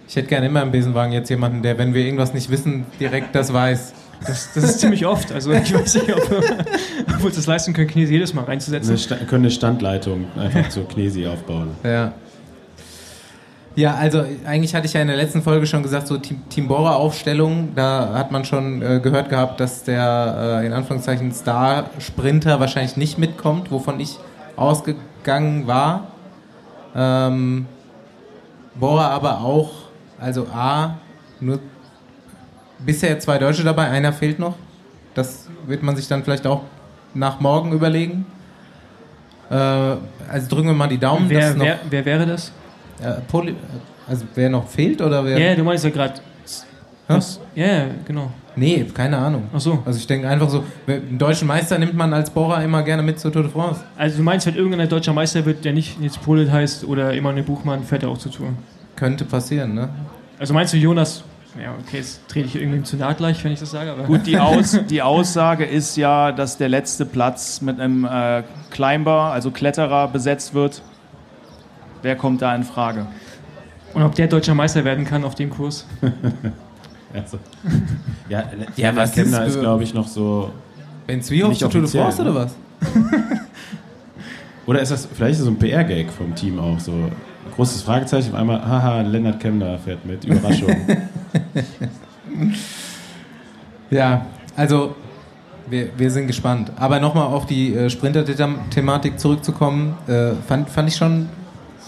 Ich 0.07 0.15
hätte 0.17 0.29
gerne 0.29 0.47
immer 0.47 0.63
im 0.63 0.71
Besenwagen 0.71 1.13
jetzt 1.13 1.31
jemanden, 1.31 1.63
der, 1.63 1.79
wenn 1.79 1.95
wir 1.95 2.05
irgendwas 2.05 2.35
nicht 2.35 2.51
wissen, 2.51 2.85
direkt 3.01 3.35
das 3.35 3.53
weiß. 3.53 3.95
Das, 4.27 4.53
das 4.55 4.65
ist 4.65 4.81
ziemlich 4.81 5.07
oft. 5.07 5.33
Also 5.33 5.53
ich 5.53 5.75
weiß 5.75 5.95
nicht, 5.95 6.15
ob, 6.15 6.23
ob 6.23 7.19
wir 7.19 7.25
uns 7.25 7.37
das 7.37 7.47
leisten 7.47 7.73
können, 7.73 7.89
Knesi 7.89 8.13
jedes 8.15 8.35
Mal 8.35 8.45
reinzusetzen. 8.45 8.97
Sta 8.97 9.17
können 9.17 9.45
eine 9.45 9.51
Standleitung 9.51 10.27
einfach 10.37 10.69
zur 10.69 10.89
Knesi 10.89 11.27
aufbauen. 11.27 11.71
Ja. 11.83 12.13
Ja, 13.77 13.95
also 13.95 14.25
eigentlich 14.47 14.73
hatte 14.75 14.87
ich 14.87 14.93
ja 14.93 15.01
in 15.01 15.09
der 15.09 15.17
letzten 15.17 15.43
Folge 15.43 15.67
schon 15.67 15.83
gesagt, 15.83 16.07
so 16.07 16.17
Team, 16.17 16.49
Team 16.49 16.69
Bora 16.69 16.95
Aufstellung, 16.95 17.71
da 17.75 18.15
hat 18.15 18.31
man 18.31 18.45
schon 18.45 18.81
äh, 18.83 19.01
gehört 19.01 19.31
gehabt, 19.31 19.59
dass 19.59 19.83
der 19.83 20.61
äh, 20.63 20.67
in 20.67 20.73
Anführungszeichen 20.73 21.33
Star-Sprinter 21.33 22.61
wahrscheinlich 22.61 22.97
nicht 22.97 23.19
mitkommt, 23.19 23.73
wovon 23.73 23.99
ich 23.99 24.17
ausgegangen 24.55 25.67
war. 25.67 26.07
Ähm, 26.95 27.67
Bora 28.77 29.09
aber 29.09 29.41
auch, 29.41 29.73
also 30.21 30.47
A, 30.55 30.99
nur 31.41 31.59
bisher 32.85 33.19
zwei 33.21 33.39
Deutsche 33.39 33.65
dabei, 33.65 33.89
einer 33.89 34.13
fehlt 34.13 34.39
noch. 34.39 34.57
Das 35.15 35.49
wird 35.67 35.83
man 35.83 35.97
sich 35.97 36.09
dann 36.09 36.25
vielleicht 36.25 36.47
auch 36.47 36.63
nach 37.15 37.41
morgen 37.41 37.73
überlegen. 37.73 38.27
Äh, 39.51 39.55
also 39.55 40.49
drücken 40.49 40.67
wir 40.69 40.75
mal 40.75 40.89
die 40.89 40.99
Daumen. 40.99 41.29
Wer, 41.29 41.49
dass 41.49 41.57
noch- 41.57 41.65
wer, 41.67 41.79
wer 41.91 42.05
wäre 42.05 42.27
das? 42.27 42.53
äh, 43.03 43.13
Poly 43.29 43.55
also 44.07 44.25
wer 44.35 44.51
noch 44.51 44.69
fehlt 44.69 45.01
oder 45.01 45.25
wer? 45.25 45.39
Ja, 45.39 45.55
du 45.55 45.65
meinst 45.65 45.85
ja 45.85 45.91
gerade. 45.91 46.15
Was? 47.09 47.41
Ja, 47.55 47.67
ja, 47.67 47.85
genau. 48.07 48.31
Nee, 48.57 48.85
keine 48.95 49.19
Ahnung. 49.19 49.45
Ach 49.55 49.61
so. 49.61 49.83
Also 49.85 49.99
ich 49.99 50.07
denke 50.07 50.29
einfach 50.29 50.49
so, 50.49 50.65
einen 50.87 51.19
deutschen 51.19 51.49
Meister 51.49 51.79
nimmt 51.79 51.95
man 51.95 52.13
als 52.15 52.31
Bohrer 52.31 52.63
immer 52.63 52.83
gerne 52.83 53.03
mit 53.03 53.19
zur 53.19 53.33
Tour 53.33 53.43
de 53.43 53.51
France. 53.51 53.83
Also 53.97 54.19
du 54.19 54.23
meinst, 54.23 54.47
wenn 54.47 54.55
irgendein 54.55 54.89
deutscher 54.89 55.13
Meister 55.13 55.45
wird, 55.45 55.65
der 55.65 55.73
nicht 55.73 56.01
Nils 56.01 56.17
Polit 56.17 56.51
heißt 56.51 56.85
oder 56.85 57.13
Emanuel 57.15 57.43
Buchmann, 57.45 57.83
fährt 57.83 58.05
er 58.05 58.09
auch 58.11 58.19
zur 58.19 58.33
Tour. 58.33 58.49
Könnte 58.97 59.25
passieren, 59.25 59.75
ne? 59.75 59.89
Also 60.39 60.55
meinst 60.55 60.73
du 60.73 60.77
Jonas? 60.79 61.25
Ja, 61.63 61.73
okay, 61.81 61.99
jetzt 61.99 62.21
trete 62.29 62.49
ich 62.49 62.57
irgendwie 62.57 62.83
zu 62.83 62.97
nahe 62.97 63.15
gleich, 63.15 63.43
wenn 63.45 63.53
ich 63.53 63.61
das 63.61 63.71
sage. 63.71 63.93
Aber 63.93 64.03
Gut, 64.05 64.27
die, 64.27 64.39
Aus, 64.39 64.77
die 64.91 65.03
Aussage 65.03 65.65
ist 65.65 65.97
ja, 65.97 66.33
dass 66.33 66.57
der 66.57 66.69
letzte 66.69 67.07
Platz 67.07 67.61
mit 67.61 67.79
einem 67.81 68.05
äh, 68.05 68.43
Climber, 68.71 69.31
also 69.33 69.51
Kletterer, 69.53 70.09
besetzt 70.09 70.55
wird. 70.55 70.83
Wer 72.03 72.17
kommt 72.17 72.43
da 72.43 72.55
in 72.55 72.65
Frage? 72.65 73.07
Und 73.95 74.03
ob 74.03 74.15
der 74.17 74.27
deutscher 74.27 74.55
Meister 74.55 74.85
werden 74.85 75.05
kann 75.05 75.25
auf 75.25 75.35
dem 75.35 75.51
Kurs? 75.51 75.87
Also, 77.17 77.39
ja, 78.29 78.41
Ja, 78.41 78.89
ja 78.91 78.97
was 78.97 79.13
Kemner 79.13 79.45
ist- 79.45 79.55
ist, 79.55 79.61
glaube 79.61 79.85
ich, 79.85 79.95
noch 79.95 80.09
so. 80.09 80.51
Ben 81.07 81.23
Zwiehoff 81.23 81.51
Nicht 81.51 81.61
zur 81.61 81.71
Tour 81.71 81.83
de 81.83 81.91
France 81.91 82.21
ne? 82.25 82.31
oder 82.33 82.41
was? 82.47 82.57
Oder 84.67 84.81
ist 84.81 84.91
das 84.91 85.07
vielleicht 85.07 85.33
ist 85.35 85.39
das 85.41 85.45
so 85.47 85.53
ein 85.53 85.59
PR-Gag 85.59 86.11
vom 86.11 86.35
Team 86.35 86.59
auch 86.59 86.81
so? 86.81 86.93
Großes 87.57 87.83
Fragezeichen, 87.83 88.33
auf 88.33 88.41
einmal, 88.41 88.67
haha, 88.67 89.03
Lennart 89.03 89.39
Kemner 89.41 89.79
fährt 89.79 90.05
mit, 90.05 90.25
Überraschung. 90.25 90.75
Ja, 93.91 94.27
also 94.57 94.97
wir, 95.69 95.89
wir 95.97 96.11
sind 96.11 96.27
gespannt. 96.27 96.73
Aber 96.77 96.99
nochmal 97.01 97.27
auf 97.27 97.47
die 97.47 97.75
äh, 97.75 97.89
Sprinter-Thematik 97.89 99.21
zurückzukommen, 99.21 99.97
äh, 100.09 100.33
fand, 100.49 100.69
fand, 100.69 100.89
ich 100.89 100.97
schon, 100.97 101.29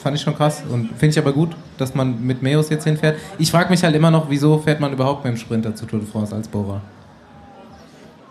fand 0.02 0.16
ich 0.16 0.22
schon 0.22 0.36
krass 0.36 0.62
und 0.70 0.90
finde 0.90 1.08
ich 1.08 1.18
aber 1.18 1.32
gut, 1.32 1.56
dass 1.78 1.94
man 1.94 2.24
mit 2.24 2.42
Meos 2.42 2.70
jetzt 2.70 2.84
hinfährt. 2.84 3.16
Ich 3.38 3.50
frage 3.50 3.70
mich 3.70 3.82
halt 3.82 3.96
immer 3.96 4.10
noch, 4.10 4.30
wieso 4.30 4.58
fährt 4.58 4.80
man 4.80 4.92
überhaupt 4.92 5.24
mit 5.24 5.34
dem 5.34 5.36
Sprinter 5.36 5.74
zur 5.74 5.88
Tour 5.88 5.98
de 5.98 6.08
France 6.08 6.34
als 6.34 6.46
Bohrer? 6.48 6.80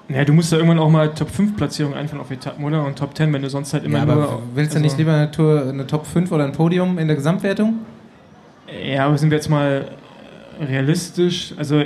Ja, 0.08 0.24
du 0.24 0.34
musst 0.34 0.52
da 0.52 0.58
irgendwann 0.58 0.78
auch 0.80 0.90
mal 0.90 1.10
Top 1.14 1.30
5 1.32 1.56
Platzierungen 1.58 1.98
einfahren 1.98 2.22
auf 2.22 2.30
Etappen, 2.30 2.64
oder? 2.64 2.86
Und 2.86 2.98
Top 3.00 3.18
10, 3.18 3.34
wenn 3.34 3.42
du 3.42 3.50
sonst 3.50 3.74
halt 3.74 3.84
immer 3.86 4.00
Ja, 4.00 4.06
nur. 4.06 4.14
aber 4.16 4.40
willst 4.54 4.74
du 4.74 4.78
also- 4.78 4.84
nicht 4.86 4.98
lieber 5.00 5.14
eine 5.14 5.32
Tour, 5.32 5.68
eine 5.68 5.88
Top 5.88 6.06
5 6.06 6.32
oder 6.32 6.44
ein 6.46 6.52
Podium 6.52 7.00
in 7.00 7.08
der 7.08 7.16
Gesamtwertung? 7.16 7.80
Ja, 8.86 9.08
aber 9.08 9.18
sind 9.18 9.32
wir 9.32 9.38
jetzt 9.38 9.50
mal 9.50 9.90
realistisch? 10.60 11.54
Also, 11.58 11.84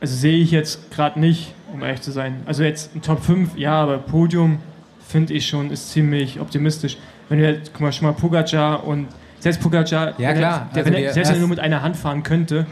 also 0.00 0.14
sehe 0.16 0.38
ich 0.38 0.50
jetzt 0.50 0.90
gerade 0.92 1.18
nicht, 1.20 1.52
um 1.72 1.82
ehrlich 1.82 2.00
zu 2.00 2.12
sein. 2.12 2.42
Also 2.46 2.62
jetzt 2.62 2.94
ein 2.94 3.02
Top 3.02 3.22
5, 3.22 3.56
ja, 3.56 3.74
aber 3.82 3.98
Podium 3.98 4.58
finde 5.06 5.34
ich 5.34 5.46
schon, 5.46 5.70
ist 5.70 5.90
ziemlich 5.90 6.40
optimistisch. 6.40 6.96
Wenn 7.28 7.38
du 7.38 7.44
jetzt, 7.50 7.72
guck 7.72 7.82
mal, 7.82 7.92
schon 7.92 8.06
mal 8.06 8.12
Pogacar 8.14 8.84
und 8.86 9.08
selbst 9.40 9.60
Pogacar, 9.60 10.12
Ja, 10.18 10.32
klar. 10.32 10.68
Er, 10.74 10.74
der, 10.74 10.84
Also 10.84 10.92
er, 10.94 11.00
der 11.00 11.12
selbst 11.12 11.28
wenn 11.30 11.36
er 11.36 11.40
nur 11.40 11.48
mit 11.48 11.60
einer 11.60 11.82
Hand 11.82 11.96
fahren 11.96 12.22
könnte, 12.22 12.66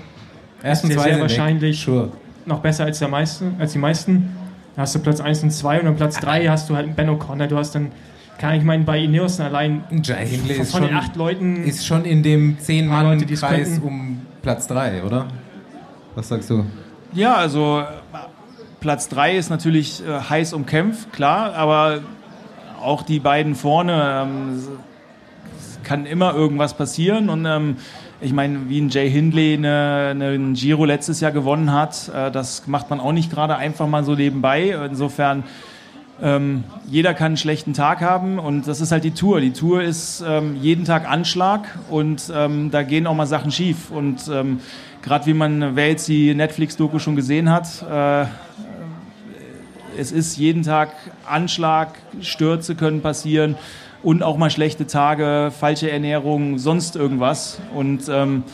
ist 0.63 0.83
zwei 0.87 1.11
sehr 1.11 1.21
wahrscheinlich 1.21 1.81
Sure. 1.81 2.11
noch 2.47 2.61
besser 2.61 2.85
als, 2.85 2.99
der 2.99 3.09
meiste, 3.09 3.47
als 3.59 3.73
die 3.73 3.79
meisten. 3.79 4.37
Da 4.77 4.83
hast 4.83 4.95
du 4.95 4.99
Platz 5.01 5.21
1 5.21 5.43
und 5.43 5.51
2 5.51 5.81
und 5.81 5.87
dann 5.87 5.97
Platz 5.97 6.21
3 6.21 6.47
hast 6.47 6.71
du 6.71 6.77
halt 6.77 6.87
einen 6.87 6.95
Ben 6.95 7.09
O'Connor. 7.11 7.47
Du 7.47 7.57
hast 7.57 7.75
dann, 7.75 7.91
kann 8.39 8.55
ich 8.55 8.65
meinen, 8.65 8.85
bei 8.85 8.99
Ineos 8.99 9.41
allein 9.41 9.85
Jai 10.03 10.27
Hindley 10.27 10.55
von, 10.55 10.63
ist 10.63 10.73
von 10.73 10.83
den 10.83 10.91
schon, 10.91 10.99
acht 10.99 11.17
Leuten 11.17 11.65
ist 11.65 11.87
schon 11.87 12.05
in 12.05 12.23
dem 12.23 12.57
Paar 12.89 13.05
Leute, 13.05 13.27
die 13.27 13.35
es 13.35 13.43
10-Mann-Kreis 13.43 13.69
könnten. 13.69 13.87
um 13.87 14.27
Platz 14.43 14.67
3, 14.69 15.03
oder? 15.05 15.27
Was 16.15 16.29
sagst 16.29 16.51
du? 16.51 16.65
Ja, 17.13 17.35
also 17.35 17.85
Platz 18.81 19.09
3 19.09 19.37
ist 19.37 19.51
natürlich 19.51 20.03
äh, 20.07 20.21
heiß 20.21 20.53
umkämpft, 20.53 21.13
klar, 21.13 21.55
aber 21.55 22.01
auch 22.81 23.03
die 23.03 23.21
beiden 23.21 23.55
vorne, 23.55 24.27
ähm, 24.27 24.63
kann 25.83 26.07
immer 26.07 26.35
irgendwas 26.35 26.75
passieren 26.75 27.29
und 27.29 27.45
ähm, 27.47 27.77
ich 28.21 28.33
meine, 28.33 28.69
wie 28.69 28.81
ein 28.81 28.91
Jay 28.91 29.11
Hindley 29.11 29.55
eine, 29.55 30.09
eine, 30.11 30.29
einen 30.29 30.55
Giro 30.55 30.85
letztes 30.85 31.21
Jahr 31.21 31.33
gewonnen 31.33 31.73
hat, 31.73 32.11
äh, 32.15 32.31
das 32.31 32.67
macht 32.67 32.91
man 32.91 33.01
auch 33.01 33.13
nicht 33.13 33.31
gerade 33.31 33.57
einfach 33.57 33.87
mal 33.87 34.05
so 34.05 34.15
nebenbei. 34.15 34.77
Insofern 34.89 35.45
ähm, 36.23 36.65
jeder 36.87 37.15
kann 37.15 37.29
einen 37.29 37.37
schlechten 37.39 37.73
Tag 37.73 38.03
haben 38.03 38.39
und 38.39 38.69
das 38.69 38.83
ist 38.83 38.93
halt 38.93 39.05
die 39.05 39.13
Tour. 39.13 39.41
Die 39.41 39.53
Tour 39.53 39.83
ist 39.83 40.23
ähm, 40.27 40.57
jeden 40.61 40.85
Tag 40.85 41.09
Anschlag 41.09 41.79
und 41.89 42.31
ähm, 42.35 42.71
da 42.71 42.83
gehen 42.83 43.07
auch 43.07 43.15
mal 43.15 43.27
Sachen 43.27 43.51
schief. 43.51 43.91
Und 43.91 44.29
ähm, 44.31 44.61
gerade 45.03 45.25
wie 45.25 45.35
man, 45.35 45.77
wer 45.77 45.89
jetzt 45.89 46.07
die 46.09 46.35
Netflix-Doku 46.35 46.99
schon 46.99 47.17
gesehen 47.17 47.51
hat, 47.51 47.83
äh, 47.91 48.27
es 49.99 50.13
ist 50.13 50.37
jeden 50.37 50.63
Tag 50.63 50.91
Anschlag, 51.27 51.95
Stürze 52.21 52.75
können 52.75 53.01
passieren 53.01 53.57
und 54.03 54.23
auch 54.23 54.37
mal 54.37 54.51
schlechte 54.51 54.87
Tage, 54.87 55.53
falsche 55.59 55.91
Ernährung, 55.91 56.59
sonst 56.59 56.97
irgendwas. 56.97 57.61
Und 57.75 58.09
ähm, 58.09 58.45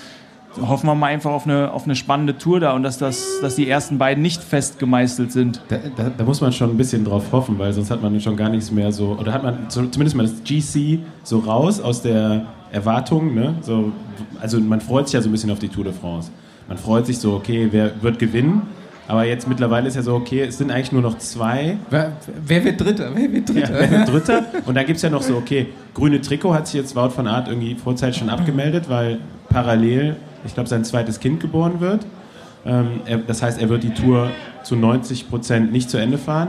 hoffen 0.61 0.87
wir 0.87 0.95
mal 0.95 1.09
einfach 1.09 1.31
auf 1.31 1.45
eine, 1.45 1.73
auf 1.73 1.85
eine 1.85 1.97
spannende 1.97 2.39
Tour 2.39 2.61
da 2.61 2.73
und 2.73 2.83
dass, 2.83 2.99
das, 2.99 3.41
dass 3.41 3.57
die 3.57 3.69
ersten 3.69 3.99
beiden 3.99 4.23
nicht 4.23 4.43
fest 4.43 4.79
gemeißelt 4.79 5.33
sind. 5.33 5.61
Da, 5.69 5.79
da, 5.97 6.11
da, 6.17 6.25
muss 6.25 6.41
man 6.41 6.53
schon 6.53 6.71
ein 6.71 6.77
bisschen 6.77 7.05
drauf 7.05 7.25
hoffen, 7.33 7.59
weil 7.59 7.73
sonst 7.73 7.91
hat 7.91 8.03
man 8.03 8.19
schon 8.21 8.37
gar 8.37 8.49
nichts 8.49 8.71
mehr 8.71 8.93
so, 8.93 9.17
oder 9.21 9.33
hat 9.33 9.43
man 9.43 9.69
zumindest 9.69 10.17
mal 10.17 10.27
das 10.27 10.43
GC 10.45 11.01
so 11.23 11.39
raus 11.41 11.81
aus 11.81 12.03
der 12.03 12.47
Erwartung. 12.73 13.35
Ne? 13.35 13.55
So, 13.61 13.93
also 14.41 14.59
man 14.61 14.81
freut 14.81 15.09
sich 15.09 15.15
ja 15.15 15.21
so 15.21 15.29
ein 15.29 15.33
bisschen 15.33 15.51
auf 15.51 15.59
die 15.59 15.69
Tour 15.69 15.85
de 15.85 15.93
France. 15.93 16.31
Man 16.69 16.79
freut 16.79 17.07
sich 17.07 17.19
so, 17.19 17.35
okay, 17.35 17.69
wer 17.71 18.03
wird 18.03 18.19
gewinnen? 18.19 18.63
Aber 19.09 19.25
jetzt 19.25 19.49
mittlerweile 19.49 19.87
ist 19.87 19.95
ja 19.95 20.03
so, 20.03 20.15
okay, 20.15 20.43
es 20.43 20.59
sind 20.59 20.71
eigentlich 20.71 20.91
nur 20.91 21.03
noch 21.03 21.19
zwei. 21.19 21.77
Wer, 21.91 22.13
wer 22.45 22.65
wird 22.65 22.81
Dritter? 22.81 23.11
Wer 23.15 23.33
wird 23.33 23.49
Dritter? 23.49 23.73
Ja, 23.73 23.91
wer 23.91 23.91
wird 23.91 24.09
Dritter? 24.09 24.45
Und 24.67 24.75
dann 24.75 24.85
gibt 24.85 24.97
es 24.97 25.03
ja 25.03 25.11
noch 25.11 25.23
so, 25.23 25.37
okay, 25.37 25.69
grüne 25.95 26.21
Trikot 26.21 26.53
hat 26.53 26.67
sich 26.67 26.81
jetzt 26.81 26.97
Wout 26.97 27.11
von 27.11 27.29
Art 27.29 27.49
irgendwie 27.49 27.77
vorzeitig 27.77 28.19
schon 28.19 28.31
abgemeldet, 28.31 28.89
weil 28.89 29.19
parallel, 29.49 30.17
ich 30.45 30.55
glaube, 30.55 30.69
sein 30.69 30.85
zweites 30.85 31.21
Kind 31.21 31.41
geboren 31.41 31.81
wird. 31.81 32.05
Ähm, 32.65 33.01
er, 33.07 33.19
das 33.19 33.43
heißt, 33.43 33.61
er 33.61 33.69
wird 33.69 33.85
die 33.85 33.95
Tour 33.95 34.31
zu 34.65 34.75
90 34.75 35.29
Prozent 35.29 35.71
nicht 35.71 35.89
zu 35.89 35.99
Ende 35.99 36.19
fahren. 36.19 36.49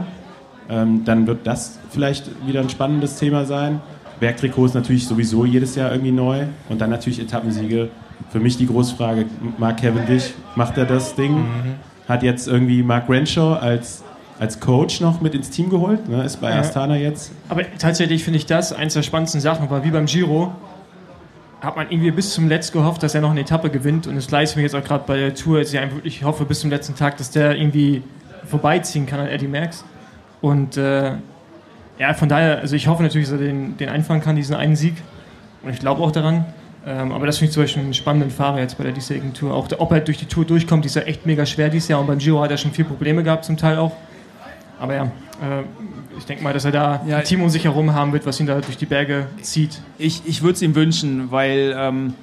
Ähm, 0.68 1.04
dann 1.04 1.28
wird 1.28 1.46
das 1.46 1.78
vielleicht 1.90 2.28
wieder 2.44 2.60
ein 2.60 2.70
spannendes 2.70 3.16
Thema 3.16 3.44
sein. 3.44 3.80
Bergtrikot 4.18 4.66
ist 4.66 4.74
natürlich 4.74 5.06
sowieso 5.06 5.44
jedes 5.44 5.76
Jahr 5.76 5.92
irgendwie 5.92 6.10
neu. 6.10 6.46
Und 6.68 6.80
dann 6.80 6.90
natürlich 6.90 7.20
Etappensiege. 7.20 7.88
Für 8.30 8.40
mich 8.40 8.56
die 8.56 8.66
Großfrage, 8.66 9.26
Mark 9.58 9.80
Cavendish, 9.80 10.32
macht 10.56 10.76
er 10.76 10.86
das 10.86 11.14
Ding? 11.14 11.36
Mhm 11.36 11.87
hat 12.08 12.22
jetzt 12.22 12.48
irgendwie 12.48 12.82
Mark 12.82 13.08
Renshaw 13.08 13.58
als, 13.60 14.02
als 14.38 14.58
Coach 14.58 15.00
noch 15.00 15.20
mit 15.20 15.34
ins 15.34 15.50
Team 15.50 15.68
geholt, 15.68 16.08
ne? 16.08 16.24
ist 16.24 16.40
bei 16.40 16.50
ja. 16.50 16.60
Astana 16.60 16.96
jetzt. 16.96 17.32
Aber 17.48 17.62
tatsächlich 17.78 18.24
finde 18.24 18.38
ich 18.38 18.46
das 18.46 18.72
eins 18.72 18.94
der 18.94 19.02
spannendsten 19.02 19.40
Sachen, 19.40 19.68
weil 19.70 19.84
wie 19.84 19.90
beim 19.90 20.06
Giro 20.06 20.52
hat 21.60 21.76
man 21.76 21.90
irgendwie 21.90 22.12
bis 22.12 22.32
zum 22.32 22.48
letzten 22.48 22.78
gehofft, 22.78 23.02
dass 23.02 23.14
er 23.14 23.20
noch 23.20 23.32
eine 23.32 23.40
Etappe 23.40 23.68
gewinnt 23.68 24.06
und 24.06 24.16
es 24.16 24.30
leistet 24.30 24.56
mir 24.56 24.62
jetzt 24.62 24.74
auch 24.74 24.84
gerade 24.84 25.04
bei 25.06 25.16
der 25.16 25.34
Tour, 25.34 25.58
dass 25.58 25.74
ich 26.04 26.24
hoffe 26.24 26.44
bis 26.44 26.60
zum 26.60 26.70
letzten 26.70 26.94
Tag, 26.94 27.16
dass 27.16 27.30
der 27.30 27.56
irgendwie 27.56 28.02
vorbeiziehen 28.46 29.06
kann 29.06 29.20
an 29.20 29.26
Eddie 29.26 29.48
Merckx 29.48 29.84
und 30.40 30.76
äh, 30.76 31.12
ja, 31.98 32.14
von 32.14 32.28
daher, 32.28 32.60
also 32.60 32.76
ich 32.76 32.86
hoffe 32.86 33.02
natürlich, 33.02 33.28
dass 33.28 33.40
er 33.40 33.44
den, 33.44 33.76
den 33.76 33.88
einfangen 33.88 34.22
kann, 34.22 34.36
diesen 34.36 34.54
einen 34.54 34.76
Sieg 34.76 34.94
und 35.62 35.70
ich 35.70 35.80
glaube 35.80 36.00
auch 36.02 36.12
daran. 36.12 36.46
Ähm, 36.86 37.12
aber 37.12 37.26
das 37.26 37.38
finde 37.38 37.48
ich 37.48 37.54
zum 37.54 37.62
Beispiel 37.62 37.82
einen 37.82 37.94
spannenden 37.94 38.30
Fahrer 38.30 38.60
jetzt 38.60 38.78
bei 38.78 38.84
der 38.84 38.92
diesjährigen 38.92 39.34
Tour. 39.34 39.54
Auch 39.54 39.68
ob 39.78 39.92
er 39.92 40.00
durch 40.00 40.18
die 40.18 40.26
Tour 40.26 40.44
durchkommt, 40.44 40.84
die 40.84 40.86
ist 40.86 40.94
ja 40.94 41.02
echt 41.02 41.26
mega 41.26 41.44
schwer 41.44 41.68
dieses 41.68 41.88
Jahr. 41.88 42.00
Und 42.00 42.06
beim 42.06 42.18
Giro 42.18 42.40
hat 42.40 42.50
er 42.50 42.56
schon 42.56 42.72
viel 42.72 42.84
Probleme 42.84 43.22
gehabt, 43.22 43.44
zum 43.44 43.56
Teil 43.56 43.78
auch. 43.78 43.92
Aber 44.80 44.94
ja, 44.94 45.04
äh, 45.04 45.62
ich 46.16 46.24
denke 46.24 46.42
mal, 46.42 46.52
dass 46.52 46.64
er 46.64 46.72
da 46.72 47.02
ja, 47.06 47.18
ein 47.18 47.24
Team 47.24 47.42
um 47.42 47.48
sich 47.48 47.64
herum 47.64 47.94
haben 47.94 48.12
wird, 48.12 48.26
was 48.26 48.38
ihn 48.40 48.46
da 48.46 48.60
durch 48.60 48.76
die 48.76 48.86
Berge 48.86 49.26
zieht. 49.42 49.80
Ich, 49.98 50.22
ich 50.24 50.42
würde 50.42 50.54
es 50.54 50.62
ihm 50.62 50.74
wünschen, 50.74 51.30
weil 51.30 51.74
ähm, 51.76 52.14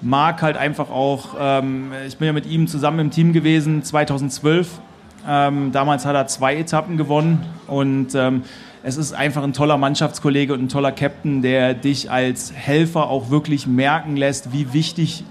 Marc 0.00 0.42
halt 0.42 0.56
einfach 0.56 0.90
auch, 0.90 1.36
ähm, 1.38 1.92
ich 2.06 2.16
bin 2.16 2.26
ja 2.26 2.32
mit 2.32 2.46
ihm 2.46 2.66
zusammen 2.66 2.98
im 2.98 3.10
Team 3.10 3.32
gewesen 3.32 3.82
2012. 3.84 4.80
Ähm, 5.28 5.70
damals 5.70 6.04
hat 6.04 6.16
er 6.16 6.26
zwei 6.26 6.56
Etappen 6.56 6.96
gewonnen 6.96 7.46
und 7.68 8.14
ähm, 8.16 8.42
es 8.82 8.96
ist 8.96 9.12
einfach 9.12 9.42
ein 9.42 9.52
toller 9.52 9.78
Mannschaftskollege 9.78 10.52
und 10.52 10.64
ein 10.64 10.68
toller 10.68 10.92
Captain, 10.92 11.40
der 11.42 11.74
dich 11.74 12.10
als 12.10 12.52
Helfer 12.52 13.08
auch 13.08 13.30
wirklich 13.30 13.66
merken 13.66 14.16
lässt, 14.16 14.52
wie 14.52 14.72
wichtig 14.72 15.24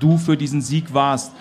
du 0.00 0.18
für 0.18 0.36
diesen 0.36 0.60
Sieg 0.60 0.92
warst. 0.92 1.32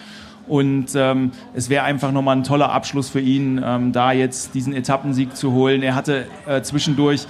Und 0.47 0.91
ähm, 0.95 1.31
es 1.55 1.69
wäre 1.69 1.83
einfach 1.83 2.11
nochmal 2.11 2.35
ein 2.35 2.43
toller 2.43 2.71
Abschluss 2.71 3.09
für 3.09 3.19
ihn, 3.19 3.59
ähm, 3.65 3.91
da 3.91 4.11
jetzt 4.11 4.53
diesen 4.53 4.73
Etappensieg 4.73 5.35
zu 5.35 5.53
holen. 5.53 5.81
Er 5.81 5.95
hatte 5.95 6.27
äh, 6.45 6.61
zwischendurch 6.61 7.25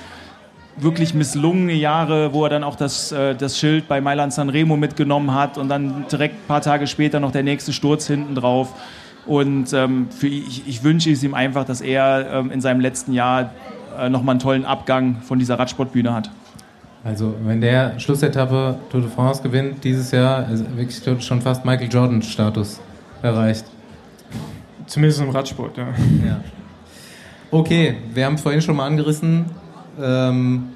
wirklich 0.77 1.13
misslungene 1.13 1.73
Jahre, 1.73 2.33
wo 2.33 2.43
er 2.43 2.49
dann 2.49 2.65
auch 2.65 2.75
das, 2.75 3.13
äh, 3.13 3.35
das 3.35 3.57
Schild 3.57 3.87
bei 3.87 4.01
Mailand 4.01 4.33
Sanremo 4.33 4.75
mitgenommen 4.75 5.33
hat 5.33 5.57
und 5.57 5.69
dann 5.69 6.05
direkt 6.11 6.35
ein 6.35 6.47
paar 6.47 6.59
Tage 6.61 6.87
später 6.87 7.21
noch 7.21 7.31
der 7.31 7.43
nächste 7.43 7.71
Sturz 7.71 8.05
hinten 8.07 8.35
drauf. 8.35 8.73
Und 9.25 9.71
ähm, 9.71 10.07
für, 10.11 10.27
ich, 10.27 10.67
ich 10.67 10.83
wünsche 10.83 11.09
es 11.09 11.23
ihm 11.23 11.33
einfach, 11.33 11.63
dass 11.63 11.79
er 11.79 12.29
ähm, 12.31 12.51
in 12.51 12.59
seinem 12.59 12.81
letzten 12.81 13.13
Jahr 13.13 13.51
äh, 13.99 14.09
nochmal 14.09 14.33
einen 14.33 14.39
tollen 14.39 14.65
Abgang 14.65 15.21
von 15.21 15.39
dieser 15.39 15.59
Radsportbühne 15.59 16.13
hat. 16.13 16.29
Also, 17.03 17.35
wenn 17.43 17.61
der 17.61 17.99
Schlussetappe 17.99 18.79
Tour 18.89 19.01
de 19.01 19.09
France 19.09 19.43
gewinnt 19.43 19.83
dieses 19.83 20.11
Jahr, 20.11 20.49
ist 20.49 20.65
wirklich 20.75 21.23
schon 21.23 21.41
fast 21.41 21.63
Michael 21.63 21.89
Jordan-Status 21.89 22.79
erreicht. 23.21 23.65
Zumindest 24.87 25.21
im 25.21 25.29
Radsport, 25.29 25.77
ja. 25.77 25.87
ja. 26.25 26.41
Okay, 27.51 27.95
wir 28.13 28.25
haben 28.25 28.35
es 28.35 28.41
vorhin 28.41 28.61
schon 28.61 28.75
mal 28.75 28.87
angerissen. 28.87 29.45
Ähm, 30.01 30.69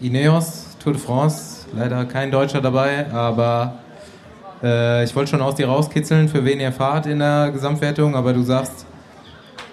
Ineos, 0.00 0.76
Tour 0.82 0.92
de 0.92 1.02
France, 1.02 1.66
leider 1.74 2.04
kein 2.04 2.30
Deutscher 2.30 2.60
dabei, 2.60 3.10
aber 3.12 3.74
äh, 4.62 5.04
ich 5.04 5.14
wollte 5.14 5.30
schon 5.30 5.42
aus 5.42 5.54
dir 5.54 5.66
rauskitzeln, 5.66 6.28
für 6.28 6.44
wen 6.44 6.60
ihr 6.60 6.72
fahrt 6.72 7.06
in 7.06 7.18
der 7.18 7.50
Gesamtwertung, 7.50 8.14
aber 8.14 8.32
du 8.32 8.42
sagst, 8.42 8.86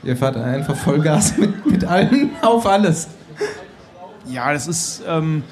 Ihr 0.04 0.18
fahrt 0.18 0.38
einfach 0.38 0.76
Vollgas 0.76 1.38
mit, 1.38 1.66
mit 1.66 1.86
allen 1.86 2.32
auf 2.41 2.66
alles. 2.66 3.08
Ja, 4.26 4.52
das 4.52 4.68
ist, 4.68 5.04
ähm, 5.08 5.43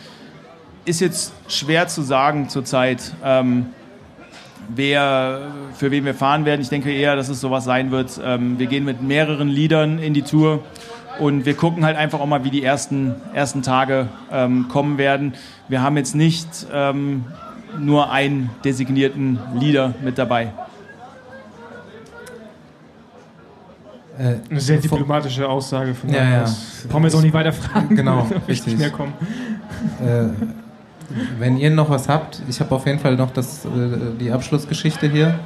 ist 0.86 1.02
jetzt 1.02 1.34
schwer 1.47 1.88
zu 1.88 2.02
sagen 2.02 2.50
zurzeit, 2.50 3.14
ähm, 3.24 3.68
wer, 4.70 5.52
für 5.76 5.91
wen 5.91 6.06
wir 6.06 6.16
fahren 6.16 6.45
werden. 6.45 6.62
Ich 6.62 6.70
denke 6.70 6.91
eher, 6.91 7.16
dass 7.16 7.30
es 7.30 7.41
sowas 7.41 7.64
sein 7.64 7.91
wird. 7.91 8.20
Ähm, 8.24 8.58
wir 8.58 8.68
gehen 8.68 8.86
mit 8.86 9.02
mehreren 9.02 9.50
Liedern 9.50 10.00
in 10.00 10.14
die 10.14 10.24
Tour 10.24 10.64
und 11.20 11.45
wir 11.45 11.54
gucken 11.56 11.86
halt 11.86 11.97
einfach 11.97 12.20
auch 12.20 12.26
mal, 12.26 12.43
wie 12.43 12.50
die 12.50 12.64
ersten, 12.64 13.16
ersten 13.34 13.62
Tage 13.62 14.08
ähm, 14.32 14.68
kommen 14.70 14.97
werden. 14.97 15.34
Wir 15.68 15.82
haben 15.82 15.97
jetzt 15.97 16.16
nicht 16.16 16.47
ähm, 16.74 17.26
nur 17.78 18.12
einen 18.12 18.50
designierten 18.64 19.38
Leader 19.60 19.93
mit 20.04 20.18
dabei. 20.18 20.54
Äh, 24.20 24.36
Eine 24.49 24.59
sehr 24.59 24.78
diplomatische 24.78 25.47
Aussage 25.47 25.95
von 25.95 26.09
ja, 26.09 26.30
ja. 26.30 26.45
Brauchen 26.89 27.03
wir 27.03 27.07
jetzt 27.07 27.15
auch 27.15 27.22
nicht 27.22 27.34
weiter 27.34 27.53
fragen. 27.53 27.95
Genau, 27.95 28.28
richtig. 28.49 28.78
Mehr 28.78 28.89
kommen. 28.89 29.13
Äh, 30.01 30.26
wenn 31.39 31.57
ihr 31.57 31.70
noch 31.70 31.89
was 31.89 32.09
habt, 32.09 32.41
ich 32.49 32.59
habe 32.59 32.76
auf 32.76 32.86
jeden 32.86 32.99
Fall 32.99 33.15
noch 33.15 33.32
das, 33.32 33.63
äh, 33.63 33.70
die 34.20 34.30
Abschlussgeschichte 34.30 35.09
hier. 35.09 35.39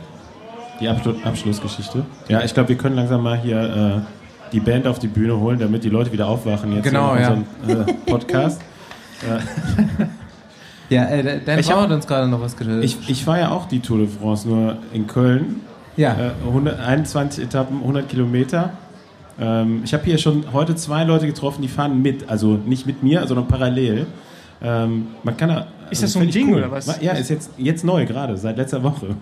Die 0.79 0.87
Abschlu 0.87 1.13
Abschlussgeschichte? 1.23 2.03
Ja, 2.27 2.41
ich 2.43 2.55
glaube, 2.55 2.69
wir 2.69 2.75
können 2.75 2.95
langsam 2.95 3.21
mal 3.21 3.37
hier 3.37 4.03
äh, 4.03 4.51
die 4.51 4.59
Band 4.59 4.87
auf 4.87 4.97
die 4.97 5.07
Bühne 5.07 5.39
holen, 5.39 5.59
damit 5.59 5.83
die 5.83 5.89
Leute 5.89 6.11
wieder 6.11 6.27
aufwachen 6.27 6.73
jetzt 6.73 6.83
genau, 6.83 7.13
in 7.13 7.17
unserem 7.17 7.45
ja. 7.67 7.81
Äh, 7.81 7.93
Podcast. 8.07 8.59
ja, 10.89 11.05
äh, 11.05 11.41
dein 11.45 11.63
Frau 11.63 11.81
hat 11.81 11.91
uns 11.91 12.07
gerade 12.07 12.27
noch 12.27 12.41
was 12.41 12.57
getötet. 12.57 12.83
Ich, 12.83 13.07
ich 13.07 13.27
war 13.27 13.37
ja 13.37 13.51
auch 13.51 13.67
die 13.67 13.81
Tour 13.81 13.99
de 13.99 14.07
France, 14.07 14.47
nur 14.47 14.77
in 14.93 15.05
Köln 15.05 15.61
ja. 15.97 16.13
Äh, 16.13 16.47
121 16.47 17.43
Etappen, 17.43 17.79
100 17.79 18.09
Kilometer. 18.09 18.73
Ähm, 19.39 19.81
ich 19.83 19.93
habe 19.93 20.03
hier 20.03 20.17
schon 20.17 20.53
heute 20.53 20.75
zwei 20.75 21.03
Leute 21.03 21.25
getroffen, 21.25 21.61
die 21.61 21.67
fahren 21.67 22.01
mit. 22.01 22.29
Also 22.29 22.59
nicht 22.65 22.85
mit 22.85 23.03
mir, 23.03 23.25
sondern 23.27 23.47
parallel. 23.47 24.05
Ähm, 24.61 25.07
man 25.23 25.35
kann 25.35 25.49
da, 25.49 25.67
ist 25.89 26.03
das 26.03 26.13
so 26.13 26.19
ein 26.19 26.29
Ding 26.29 26.49
cool. 26.49 26.59
oder 26.59 26.71
was? 26.71 27.01
Ja, 27.01 27.13
ist 27.13 27.29
jetzt, 27.29 27.51
jetzt 27.57 27.83
neu 27.83 28.05
gerade, 28.05 28.37
seit 28.37 28.57
letzter 28.57 28.81
Woche. 28.83 29.07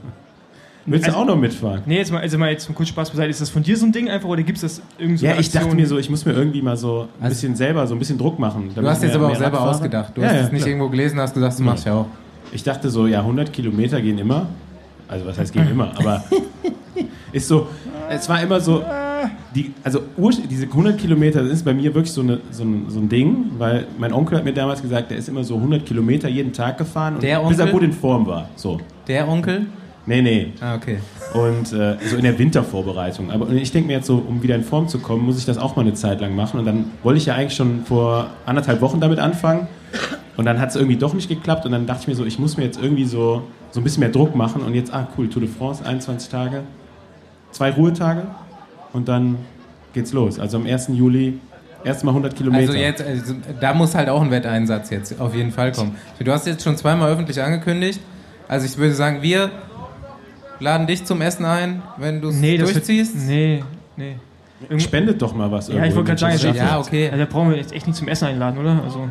Willst 0.86 1.06
also, 1.06 1.18
du 1.18 1.24
auch 1.24 1.28
noch 1.28 1.38
mitfahren? 1.38 1.82
Nee, 1.86 1.98
jetzt 1.98 2.12
mal, 2.12 2.22
also 2.22 2.38
mal 2.40 2.50
jetzt 2.50 2.66
zum 2.66 2.74
kurz 2.74 2.90
Spaß 2.90 3.12
beiseite. 3.12 3.30
Ist 3.30 3.42
das 3.42 3.52
von 3.52 3.62
dir 3.62 3.78
so 3.78 3.86
ein 3.86 3.92
Ding 3.92 4.10
einfach 4.10 4.28
oder 4.28 4.42
gibt 4.42 4.58
es 4.58 4.62
das 4.62 4.82
irgendwie 4.98 5.20
so 5.20 5.26
Ja, 5.28 5.38
ich 5.38 5.52
dachte 5.52 5.76
mir 5.76 5.86
so, 5.86 6.00
ich 6.00 6.10
muss 6.10 6.26
mir 6.26 6.34
irgendwie 6.34 6.62
mal 6.62 6.76
so 6.76 7.02
ein 7.02 7.26
also, 7.26 7.36
bisschen 7.36 7.56
selber, 7.56 7.86
so 7.86 7.94
ein 7.94 8.00
bisschen 8.00 8.18
Druck 8.18 8.40
machen. 8.40 8.72
Du 8.74 8.82
hast 8.88 9.04
jetzt 9.04 9.16
aber 9.16 9.28
auch 9.28 9.36
selber 9.36 9.58
Radfahrer. 9.58 9.70
ausgedacht. 9.70 10.12
Du 10.16 10.22
ja, 10.22 10.28
hast 10.28 10.36
ja, 10.36 10.42
es 10.42 10.52
nicht 10.52 10.62
klar. 10.62 10.70
irgendwo 10.70 10.90
gelesen, 10.90 11.20
hast 11.20 11.36
gesagt, 11.36 11.60
du 11.60 11.64
machst 11.64 11.86
ja 11.86 11.94
auch. 11.94 12.08
Ich 12.52 12.64
dachte 12.64 12.90
so, 12.90 13.06
ja, 13.06 13.20
100 13.20 13.54
Kilometer 13.54 14.02
gehen 14.02 14.18
immer. 14.18 14.48
Also 15.08 15.26
was 15.26 15.38
heißt 15.38 15.54
gehen 15.54 15.70
immer, 15.70 15.92
aber 15.98 16.24
ist 17.32 17.48
so, 17.48 17.68
es 18.10 18.28
war 18.28 18.42
immer 18.42 18.60
so, 18.60 18.84
die, 19.56 19.74
also 19.84 20.02
diese 20.50 20.66
100 20.66 20.98
Kilometer 20.98 21.44
das 21.44 21.52
ist 21.52 21.66
bei 21.66 21.74
mir 21.74 21.94
wirklich 21.94 22.12
so, 22.12 22.22
eine, 22.22 22.40
so, 22.52 22.64
ein, 22.64 22.86
so 22.90 23.00
ein 23.00 23.10
Ding, 23.10 23.52
weil 23.58 23.88
mein 23.98 24.14
Onkel 24.14 24.38
hat 24.38 24.46
mir 24.46 24.54
damals 24.54 24.82
gesagt, 24.82 25.12
der 25.12 25.18
ist 25.18 25.30
immer 25.30 25.44
so 25.44 25.56
100 25.56 25.86
Kilometer 25.86 26.28
jeden 26.30 26.54
Tag 26.54 26.78
gefahren, 26.78 27.16
und, 27.16 27.50
bis 27.50 27.60
er 27.60 27.68
gut 27.68 27.84
in 27.84 27.94
Form 27.94 28.26
war. 28.26 28.50
So. 28.56 28.80
Der 29.08 29.28
Onkel? 29.28 29.68
Nee, 30.06 30.22
nee. 30.22 30.54
Ah, 30.60 30.76
okay. 30.76 30.98
Und 31.34 31.74
äh, 31.74 31.98
so 32.08 32.16
in 32.18 32.24
der 32.24 32.38
Wintervorbereitung. 32.38 33.30
Aber 33.30 33.50
ich 33.50 33.72
denke 33.72 33.88
mir 33.88 33.94
jetzt 33.94 34.08
so, 34.08 34.18
um 34.18 34.42
wieder 34.42 34.56
in 34.56 34.64
Form 34.64 34.88
zu 34.88 34.98
kommen, 35.00 35.24
muss 35.24 35.38
ich 35.38 35.46
das 35.46 35.60
auch 35.60 35.76
mal 35.76 35.84
eine 35.84 35.94
Zeit 35.94 36.22
lang 36.22 36.36
machen. 36.36 36.60
Und 36.60 36.66
dann 36.66 36.86
wollte 37.04 37.20
ich 37.20 37.28
ja 37.28 37.36
eigentlich 37.36 37.56
schon 37.56 37.86
vor 37.86 38.32
anderthalb 38.46 38.82
Wochen 38.82 39.00
damit 39.00 39.20
anfangen. 39.20 39.68
Und 40.38 40.46
dann 40.46 40.60
hat 40.60 40.70
es 40.70 40.76
irgendwie 40.76 40.96
doch 40.96 41.14
nicht 41.14 41.30
geklappt. 41.30 41.68
Und 41.68 41.72
dann 41.72 41.86
dachte 41.86 42.02
ich 42.02 42.08
mir 42.08 42.16
so, 42.16 42.26
ich 42.26 42.40
muss 42.40 42.58
mir 42.58 42.64
jetzt 42.64 42.82
irgendwie 42.82 43.06
so, 43.06 43.44
so 43.70 43.80
ein 43.80 43.84
bisschen 43.84 44.00
mehr 44.00 44.10
Druck 44.10 44.36
machen. 44.36 44.64
Und 44.64 44.74
jetzt, 44.74 44.92
ah 44.92 45.08
cool, 45.18 45.30
Tour 45.30 45.44
de 45.44 45.52
France, 45.52 45.86
21 45.86 46.30
Tage 46.30 46.64
zwei 47.52 47.72
Ruhetage 47.72 48.24
und 48.94 49.08
dann 49.08 49.38
geht's 49.94 50.14
los. 50.14 50.40
Also 50.40 50.58
am 50.58 50.66
1. 50.66 50.90
Juli 50.94 51.40
erstmal 51.84 52.12
100 52.14 52.36
Kilometer. 52.36 52.62
Also 52.72 52.74
jetzt, 52.74 53.02
also, 53.02 53.34
da 53.60 53.74
muss 53.74 53.96
halt 53.96 54.10
auch 54.10 54.22
ein 54.22 54.32
Wetteinsatz 54.32 54.90
jetzt 54.90 55.20
auf 55.20 55.36
jeden 55.36 55.52
Fall 55.52 55.72
kommen. 55.72 55.96
Du 56.20 56.32
hast 56.32 56.48
jetzt 56.48 56.64
schon 56.64 56.78
zweimal 56.78 57.12
öffentlich 57.12 57.42
angekündigt. 57.42 58.00
Also 58.48 58.66
ich 58.66 58.78
würde 58.78 58.94
sagen, 58.94 59.22
wir 59.22 59.50
laden 60.60 60.88
dich 60.88 61.06
zum 61.06 61.22
Essen 61.22 61.46
ein, 61.46 61.82
wenn 61.98 62.22
du 62.22 62.30
es 62.30 62.36
Nee, 62.36 62.58
das 62.58 62.68
wird, 62.74 62.88
durchziehst. 62.88 63.16
nee, 63.28 63.64
nee. 63.98 64.16
Irgend- 64.64 64.84
Spendet 64.84 65.20
doch 65.22 65.34
mal 65.34 65.52
was. 65.52 65.70
Ja, 65.70 65.84
ich 65.86 65.96
wollte 65.96 66.10
gerade 66.10 66.20
sagen, 66.20 66.34
Manchester. 66.36 66.64
Ja, 66.64 66.80
okay. 66.80 67.06
Also, 67.10 67.18
da 67.18 67.26
brauchen 67.26 67.50
wir 67.50 67.58
jetzt 67.58 67.74
echt 67.74 67.88
nicht 67.88 67.96
zum 67.96 68.08
Essen 68.08 68.26
einladen, 68.28 68.60
oder? 68.60 68.80
Also, 68.84 69.10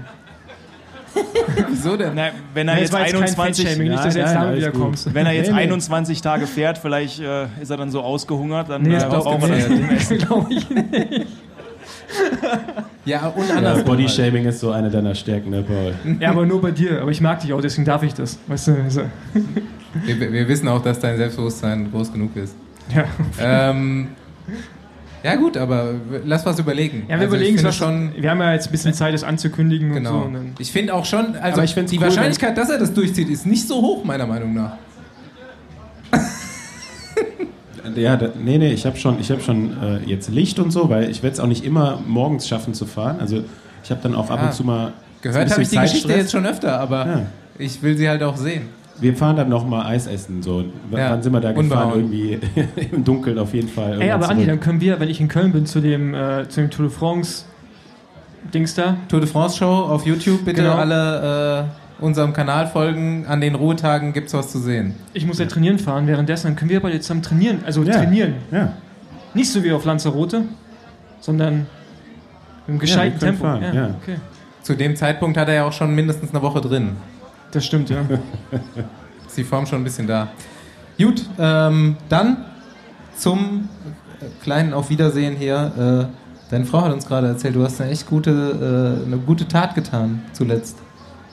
Wieso 1.68 1.96
denn? 1.96 2.12
Na, 2.14 2.28
wenn 2.54 2.68
er 2.68 2.74
Nee, 2.74 2.80
jetzt 2.82 2.92
das 2.92 2.98
war 3.00 3.06
jetzt 3.06 3.12
kein 3.14 3.22
21, 3.22 3.64
Fanshaming, 3.66 3.90
nicht, 3.90 4.04
dass 4.04 4.14
jetzt 4.14 4.34
nein, 4.34 4.56
wieder 4.56 4.70
kommst. 4.70 5.12
wenn 5.14 5.26
er 5.26 5.32
jetzt 5.32 5.48
Nee, 5.48 5.54
nee. 5.56 5.60
21 5.62 6.22
Tage 6.22 6.46
fährt, 6.46 6.78
vielleicht 6.78 7.20
äh, 7.20 7.44
ist 7.60 7.70
er 7.70 7.76
dann 7.76 7.90
so 7.90 8.00
ausgehungert, 8.02 8.68
dann 8.70 8.82
Nee, 8.82 8.94
äh, 8.96 9.04
brauchen 9.04 9.40
wir 9.42 9.48
das 9.48 10.08
nicht. 10.10 10.26
glaube 10.26 10.52
ich 10.52 10.68
nicht. 10.70 11.26
Ja, 13.04 13.28
und 13.28 13.48
Ja, 13.48 13.56
andersrum. 13.56 13.84
Bodyshaming 13.84 14.44
ist 14.46 14.60
so 14.60 14.70
eine 14.72 14.90
deiner 14.90 15.14
Stärken, 15.14 15.50
ne, 15.50 15.62
Paul? 15.62 15.94
Ja, 16.20 16.30
aber 16.30 16.44
nur 16.46 16.60
bei 16.60 16.70
dir. 16.70 17.00
Aber 17.00 17.10
ich 17.10 17.20
mag 17.20 17.40
dich 17.40 17.52
auch, 17.52 17.60
deswegen 17.60 17.84
darf 17.84 18.02
ich 18.02 18.14
das. 18.14 18.38
Weißt 18.46 18.68
du? 18.68 18.72
Also, 18.84 19.02
Wir, 20.04 20.20
wir 20.32 20.48
wissen 20.48 20.68
auch, 20.68 20.82
dass 20.82 20.98
dein 21.00 21.16
Selbstbewusstsein 21.16 21.90
groß 21.90 22.12
genug 22.12 22.36
ist. 22.36 22.54
ja. 22.94 23.04
Ähm, 23.40 24.08
ja 25.22 25.34
gut, 25.36 25.56
aber 25.56 25.94
lass 26.24 26.44
was 26.46 26.58
überlegen. 26.58 27.02
ja, 27.02 27.08
wir 27.10 27.14
Also 27.16 27.26
überlegen 27.36 27.58
es 27.64 27.74
schon. 27.76 28.12
Wir 28.16 28.30
haben 28.30 28.40
ja 28.40 28.52
jetzt 28.52 28.68
ein 28.68 28.72
bisschen 28.72 28.94
Zeit, 28.94 29.12
das 29.14 29.22
anzukündigen 29.24 29.90
und 29.92 30.04
so. 30.04 30.10
Genau. 30.12 30.24
Und 30.24 30.54
Ich 30.58 30.72
finde 30.72 30.94
auch 30.94 31.04
schon, 31.04 31.36
also 31.36 31.56
Aber 31.56 31.64
ich 31.64 31.74
find's 31.74 31.90
die 31.90 31.98
cool, 31.98 32.04
Wahrscheinlichkeit, 32.04 32.56
dass 32.56 32.70
er 32.70 32.78
das 32.78 32.92
durchzieht, 32.94 33.28
ist 33.28 33.46
nicht 33.46 33.66
so 33.68 33.76
hoch, 33.82 34.04
meiner 34.04 34.26
Meinung 34.26 34.54
nach. 34.54 34.72
Ja, 37.96 38.16
da, 38.16 38.28
nee, 38.38 38.58
nee, 38.58 38.72
ich 38.72 38.86
habe 38.86 38.96
schon, 38.96 39.18
ich 39.20 39.30
hab 39.30 39.42
schon 39.42 39.76
äh, 39.82 39.98
jetzt 40.06 40.28
Licht 40.28 40.58
und 40.58 40.70
so, 40.70 40.88
weil 40.90 41.10
ich 41.10 41.22
werde 41.22 41.34
es 41.34 41.40
auch 41.40 41.46
nicht 41.46 41.64
immer 41.64 42.00
morgens 42.06 42.46
schaffen 42.46 42.72
zu 42.74 42.86
fahren. 42.86 43.16
Also 43.20 43.42
ich 43.82 43.90
habe 43.90 44.00
dann 44.02 44.14
auch 44.14 44.30
ab 44.30 44.38
Ah. 44.40 44.46
und 44.46 44.54
zu 44.54 44.62
mal. 44.64 44.92
Gehört 45.22 45.50
habe 45.50 45.62
ich 45.62 45.70
die 45.70 45.76
Geschichte 45.78 46.12
jetzt 46.12 46.30
schon 46.30 46.46
öfter, 46.46 46.78
aber 46.78 47.06
Ja. 47.06 47.26
ich 47.58 47.82
will 47.82 47.96
sie 47.96 48.08
halt 48.08 48.22
auch 48.22 48.36
sehen. 48.36 48.62
Wir 49.00 49.16
fahren 49.16 49.36
dann 49.36 49.48
noch 49.48 49.66
mal 49.66 49.86
Eis 49.86 50.06
essen. 50.06 50.42
So. 50.42 50.60
Ja, 50.90 51.10
Wann 51.10 51.22
sind 51.22 51.32
wir 51.32 51.40
da 51.40 51.52
gefahren? 51.52 51.92
unbehauen. 51.92 52.12
Irgendwie 52.12 52.38
im 52.92 53.04
Dunkeln 53.04 53.38
auf 53.38 53.54
jeden 53.54 53.68
Fall. 53.68 54.00
Ey, 54.00 54.10
aber 54.10 54.28
Andi, 54.28 54.46
dann 54.46 54.60
können 54.60 54.80
wir, 54.80 55.00
wenn 55.00 55.08
ich 55.08 55.20
in 55.20 55.28
Köln 55.28 55.52
bin, 55.52 55.66
zu 55.66 55.80
dem, 55.80 56.14
äh, 56.14 56.48
zu 56.48 56.60
dem 56.60 56.70
Tour 56.70 56.86
de 56.86 56.94
France 56.94 57.44
Dings 58.52 58.74
da. 58.74 58.96
Tour 59.08 59.20
de 59.20 59.28
France 59.28 59.56
Show 59.58 59.66
auf 59.66 60.06
YouTube, 60.06 60.44
bitte 60.44 60.62
Genau. 60.62 60.74
alle 60.74 61.68
äh, 62.00 62.02
unserem 62.04 62.32
Kanal 62.32 62.66
folgen. 62.66 63.26
An 63.26 63.40
den 63.40 63.54
Ruhetagen 63.54 64.12
gibt's 64.12 64.32
was 64.34 64.50
zu 64.50 64.58
sehen. 64.58 64.94
Ich 65.14 65.26
muss 65.26 65.38
ja 65.38 65.46
trainieren 65.46 65.78
fahren. 65.78 66.06
Währenddessen 66.06 66.48
dann 66.48 66.56
können 66.56 66.70
wir 66.70 66.80
beide 66.80 67.00
zusammen 67.00 67.22
trainieren. 67.22 67.60
Also 67.66 67.82
Ja. 67.82 67.92
trainieren. 67.94 68.34
Ja. 68.50 68.72
Nicht 69.34 69.50
so 69.52 69.62
wie 69.62 69.72
auf 69.72 69.84
Lanzarote, 69.84 70.42
sondern 71.20 71.66
im 72.66 72.78
gescheiten 72.78 73.18
Tempo. 73.18 73.46
Okay. 73.46 74.16
Zu 74.62 74.74
dem 74.74 74.96
Zeitpunkt 74.96 75.36
hat 75.38 75.48
er 75.48 75.54
ja 75.54 75.64
auch 75.64 75.72
schon 75.72 75.94
mindestens 75.94 76.30
eine 76.30 76.42
Woche 76.42 76.60
drin. 76.60 76.90
Das 77.50 77.64
stimmt, 77.64 77.90
ja. 77.90 78.00
Ist 79.26 79.36
die 79.36 79.44
Form 79.44 79.66
schon 79.66 79.80
ein 79.80 79.84
bisschen 79.84 80.06
da. 80.06 80.28
Gut, 80.98 81.24
ähm, 81.38 81.96
dann 82.08 82.44
zum 83.16 83.68
kleinen 84.42 84.72
Auf 84.72 84.90
Wiedersehen 84.90 85.36
hier. 85.36 86.08
Äh, 86.10 86.50
deine 86.50 86.64
Frau 86.64 86.82
hat 86.82 86.92
uns 86.92 87.06
gerade 87.06 87.28
erzählt, 87.28 87.56
du 87.56 87.64
hast 87.64 87.80
eine 87.80 87.90
echt 87.90 88.08
gute, 88.08 89.00
äh, 89.02 89.06
eine 89.06 89.18
gute 89.18 89.48
Tat 89.48 89.74
getan 89.74 90.22
zuletzt. 90.32 90.78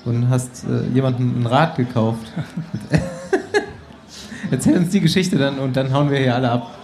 Und 0.06 0.30
hast 0.30 0.64
äh, 0.64 0.88
jemandem 0.94 1.42
ein 1.42 1.46
Rad 1.46 1.76
gekauft. 1.76 2.32
Erzähl 4.52 4.78
uns 4.78 4.90
die 4.90 5.02
Geschichte 5.02 5.38
dann 5.38 5.60
und 5.60 5.76
dann 5.76 5.92
hauen 5.92 6.10
wir 6.10 6.20
hier 6.20 6.36
alle 6.36 6.52
ab. 6.52 6.77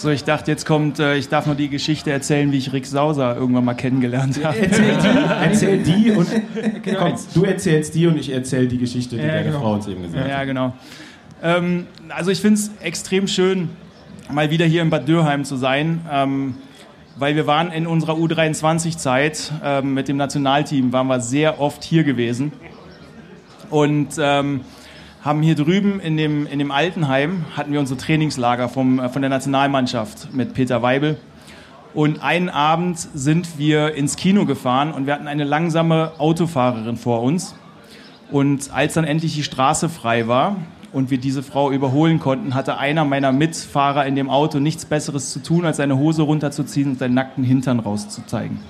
So, 0.00 0.10
ich 0.10 0.22
dachte, 0.22 0.48
jetzt 0.52 0.64
kommt, 0.64 1.00
äh, 1.00 1.16
ich 1.16 1.28
darf 1.28 1.46
nur 1.46 1.56
die 1.56 1.68
Geschichte 1.68 2.12
erzählen, 2.12 2.52
wie 2.52 2.58
ich 2.58 2.72
Rick 2.72 2.86
Sauser 2.86 3.34
irgendwann 3.36 3.64
mal 3.64 3.74
kennengelernt 3.74 4.38
habe. 4.44 4.56
Erzähl 4.60 4.96
die, 4.96 5.18
erzähl 5.44 5.78
die 5.82 6.10
und 6.12 6.28
Genau. 6.84 6.98
komm, 7.00 7.14
du 7.34 7.42
erzählst 7.44 7.96
die 7.96 8.06
und 8.06 8.16
ich 8.16 8.30
erzähl 8.32 8.68
die 8.68 8.78
Geschichte, 8.78 9.16
die 9.16 9.22
Ja, 9.22 9.28
deine 9.28 9.46
genau. 9.46 9.60
Frau 9.60 9.72
uns 9.74 9.88
eben 9.88 10.02
gesagt 10.02 10.28
Ja, 10.28 10.36
hat. 10.38 10.46
genau. 10.46 10.72
Ähm, 11.42 11.86
also 12.10 12.30
ich 12.30 12.40
finde 12.40 12.60
es 12.60 12.70
extrem 12.80 13.26
schön, 13.26 13.70
mal 14.30 14.50
wieder 14.52 14.66
hier 14.66 14.82
in 14.82 14.90
Bad 14.90 15.08
Dürheim 15.08 15.44
zu 15.44 15.56
sein, 15.56 16.02
ähm, 16.12 16.54
weil 17.16 17.34
wir 17.34 17.48
waren 17.48 17.72
in 17.72 17.88
unserer 17.88 18.14
U23-Zeit 18.14 19.50
ähm, 19.64 19.94
mit 19.94 20.06
dem 20.06 20.16
Nationalteam, 20.16 20.92
waren 20.92 21.08
wir 21.08 21.20
sehr 21.20 21.60
oft 21.60 21.82
hier 21.82 22.04
gewesen 22.04 22.52
und 23.70 24.10
ähm, 24.20 24.60
haben 25.28 25.42
hier 25.42 25.56
drüben 25.56 26.00
in 26.00 26.16
dem, 26.16 26.46
in 26.46 26.58
dem 26.58 26.70
Altenheim, 26.70 27.44
hatten 27.54 27.70
wir 27.70 27.80
unsere 27.80 28.00
Trainingslager 28.00 28.70
vom, 28.70 28.98
äh, 28.98 29.10
von 29.10 29.20
der 29.20 29.28
Nationalmannschaft 29.28 30.32
mit 30.32 30.54
Peter 30.54 30.80
Weibel. 30.80 31.18
Und 31.92 32.22
einen 32.22 32.48
Abend 32.48 32.98
sind 32.98 33.58
wir 33.58 33.94
ins 33.94 34.16
Kino 34.16 34.46
gefahren 34.46 34.90
und 34.90 35.06
wir 35.06 35.12
hatten 35.12 35.28
eine 35.28 35.44
langsame 35.44 36.12
Autofahrerin 36.16 36.96
vor 36.96 37.22
uns. 37.22 37.54
Und 38.30 38.72
als 38.72 38.94
dann 38.94 39.04
endlich 39.04 39.34
die 39.34 39.42
Straße 39.42 39.90
frei 39.90 40.28
war 40.28 40.56
und 40.94 41.10
wir 41.10 41.18
diese 41.18 41.42
Frau 41.42 41.72
überholen 41.72 42.20
konnten, 42.20 42.54
hatte 42.54 42.78
einer 42.78 43.04
meiner 43.04 43.30
Mitfahrer 43.30 44.06
in 44.06 44.16
dem 44.16 44.30
Auto 44.30 44.60
nichts 44.60 44.86
Besseres 44.86 45.30
zu 45.30 45.42
tun, 45.42 45.66
als 45.66 45.76
seine 45.76 45.98
Hose 45.98 46.22
runterzuziehen 46.22 46.92
und 46.92 46.98
seinen 46.98 47.14
nackten 47.14 47.44
Hintern 47.44 47.80
rauszuzeigen. 47.80 48.60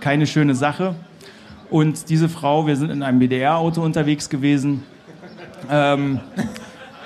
Keine 0.00 0.26
schöne 0.26 0.54
Sache. 0.54 0.94
Und 1.68 2.08
diese 2.08 2.30
Frau, 2.30 2.66
wir 2.66 2.76
sind 2.76 2.88
in 2.88 3.02
einem 3.02 3.18
BDR-Auto 3.18 3.82
unterwegs 3.82 4.30
gewesen, 4.30 4.82
ähm, 5.70 6.20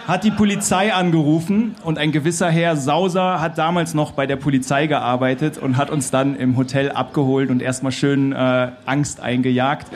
hat 0.07 0.25
die 0.25 0.31
Polizei 0.31 0.93
angerufen 0.93 1.77
und 1.85 1.99
ein 1.99 2.11
gewisser 2.11 2.51
Herr 2.51 2.77
Sauser 2.77 3.41
hat 3.41 3.57
damals 3.57 3.95
noch 3.95 4.13
bei 4.13 4.27
der 4.27 4.37
Polizei 4.37 4.87
gearbeitet 4.87 5.59
und 5.59 5.77
hat 5.77 5.91
uns 5.91 6.11
dann 6.11 6.37
im 6.37 6.57
Hotel 6.57 6.91
abgeholt 6.91 7.51
und 7.51 7.63
erstmal 7.63 7.93
schön 7.93 8.33
äh, 8.33 8.73
Angst 8.85 9.21
eingejagt. 9.21 9.87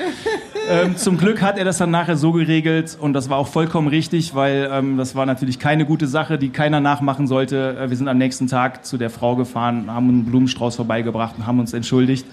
Ähm, 0.69 0.97
zum 0.97 1.17
Glück 1.17 1.43
hat 1.43 1.59
er 1.59 1.65
das 1.65 1.79
dann 1.79 1.91
nachher 1.91 2.17
so 2.17 2.33
geregelt 2.33 2.97
und 3.01 3.13
das 3.13 3.31
war 3.31 3.39
auch 3.39 3.47
vollkommen 3.47 3.89
richtig, 3.89 4.35
weil 4.35 4.69
ähm, 4.73 4.97
das 4.97 5.15
war 5.15 5.25
natürlich 5.25 5.59
keine 5.59 5.87
gute 5.87 6.09
Sache, 6.09 6.39
die 6.39 6.51
keiner 6.51 6.81
nachmachen 6.81 7.27
sollte. 7.27 7.77
Äh, 7.79 7.91
wir 7.91 7.97
sind 7.97 8.09
am 8.09 8.19
nächsten 8.19 8.49
Tag 8.49 8.85
zu 8.85 8.99
der 8.99 9.11
Frau 9.11 9.37
gefahren, 9.37 9.89
haben 9.89 10.09
einen 10.09 10.25
Blumenstrauß 10.25 10.77
vorbeigebracht 10.77 11.37
und 11.39 11.47
haben 11.47 11.61
uns 11.61 11.73
entschuldigt. 11.73 12.27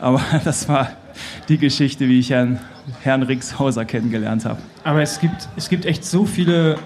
Aber 0.00 0.20
das 0.44 0.68
war 0.68 0.88
die 1.48 1.58
Geschichte, 1.58 2.08
wie 2.08 2.18
ich 2.20 2.30
Herrn, 2.30 2.58
Herrn 3.02 3.22
Rixhauser 3.22 3.84
kennengelernt 3.84 4.44
habe. 4.44 4.60
Aber 4.84 5.02
es 5.02 5.20
gibt, 5.20 5.48
es 5.56 5.68
gibt 5.68 5.84
echt 5.84 6.04
so 6.04 6.24
viele. 6.24 6.78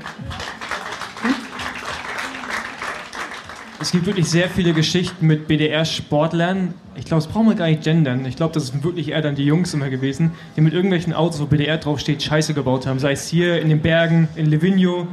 Es 3.80 3.91
gibt 3.91 4.07
wirklich 4.07 4.28
sehr 4.28 4.49
viele 4.49 4.74
Geschichten 4.74 5.26
mit 5.26 5.49
BDR-Sportlern. 5.49 6.72
Ich 6.95 7.05
glaube, 7.05 7.22
das 7.24 7.33
brauchen 7.33 7.49
wir 7.49 7.57
gar 7.57 7.66
nicht 7.66 7.83
gendern. 7.83 8.24
Ich 8.26 8.37
glaube, 8.37 8.55
das 8.55 8.68
sind 8.68 8.85
wirklich 8.85 9.09
eher 9.09 9.22
dann 9.22 9.35
die 9.35 9.45
Jungs 9.45 9.74
immer 9.74 9.91
gewesen, 9.91 10.30
die 10.57 10.61
mit 10.61 10.72
irgendwelchen 10.72 11.12
Autos, 11.12 11.41
wo 11.41 11.47
BDR 11.47 11.78
draufsteht, 11.78 12.22
Scheiße 12.22 12.55
gebaut 12.55 12.87
haben. 12.87 13.01
Sei 13.01 13.12
es 13.12 13.26
hier 13.26 13.61
in 13.61 13.68
den 13.70 13.80
Bergen, 13.80 14.28
in 14.37 14.47
Livigno, 14.47 15.09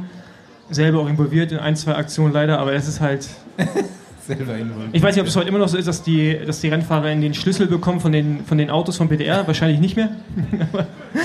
selber 0.70 1.00
auch 1.00 1.08
involviert 1.08 1.50
in 1.50 1.58
ein, 1.58 1.74
zwei 1.74 1.96
Aktionen 1.96 2.32
leider, 2.32 2.60
aber 2.60 2.72
es 2.72 2.86
ist 2.86 3.00
halt. 3.00 3.28
Selber 4.36 4.56
involviert. 4.56 4.88
Ich 4.92 5.02
weiß 5.02 5.14
nicht, 5.14 5.22
ob 5.22 5.28
es 5.28 5.36
heute 5.36 5.48
immer 5.48 5.58
noch 5.58 5.68
so 5.68 5.76
ist, 5.78 5.86
dass 5.88 6.02
die, 6.02 6.38
dass 6.46 6.60
die 6.60 6.68
Rennfahrer 6.68 7.10
in 7.10 7.20
den 7.20 7.34
Schlüssel 7.34 7.66
bekommen 7.66 8.00
von 8.00 8.12
den, 8.12 8.44
von 8.44 8.58
den 8.58 8.70
Autos 8.70 8.96
von 8.96 9.08
BDR. 9.08 9.46
Wahrscheinlich 9.46 9.80
nicht 9.80 9.96
mehr. 9.96 10.08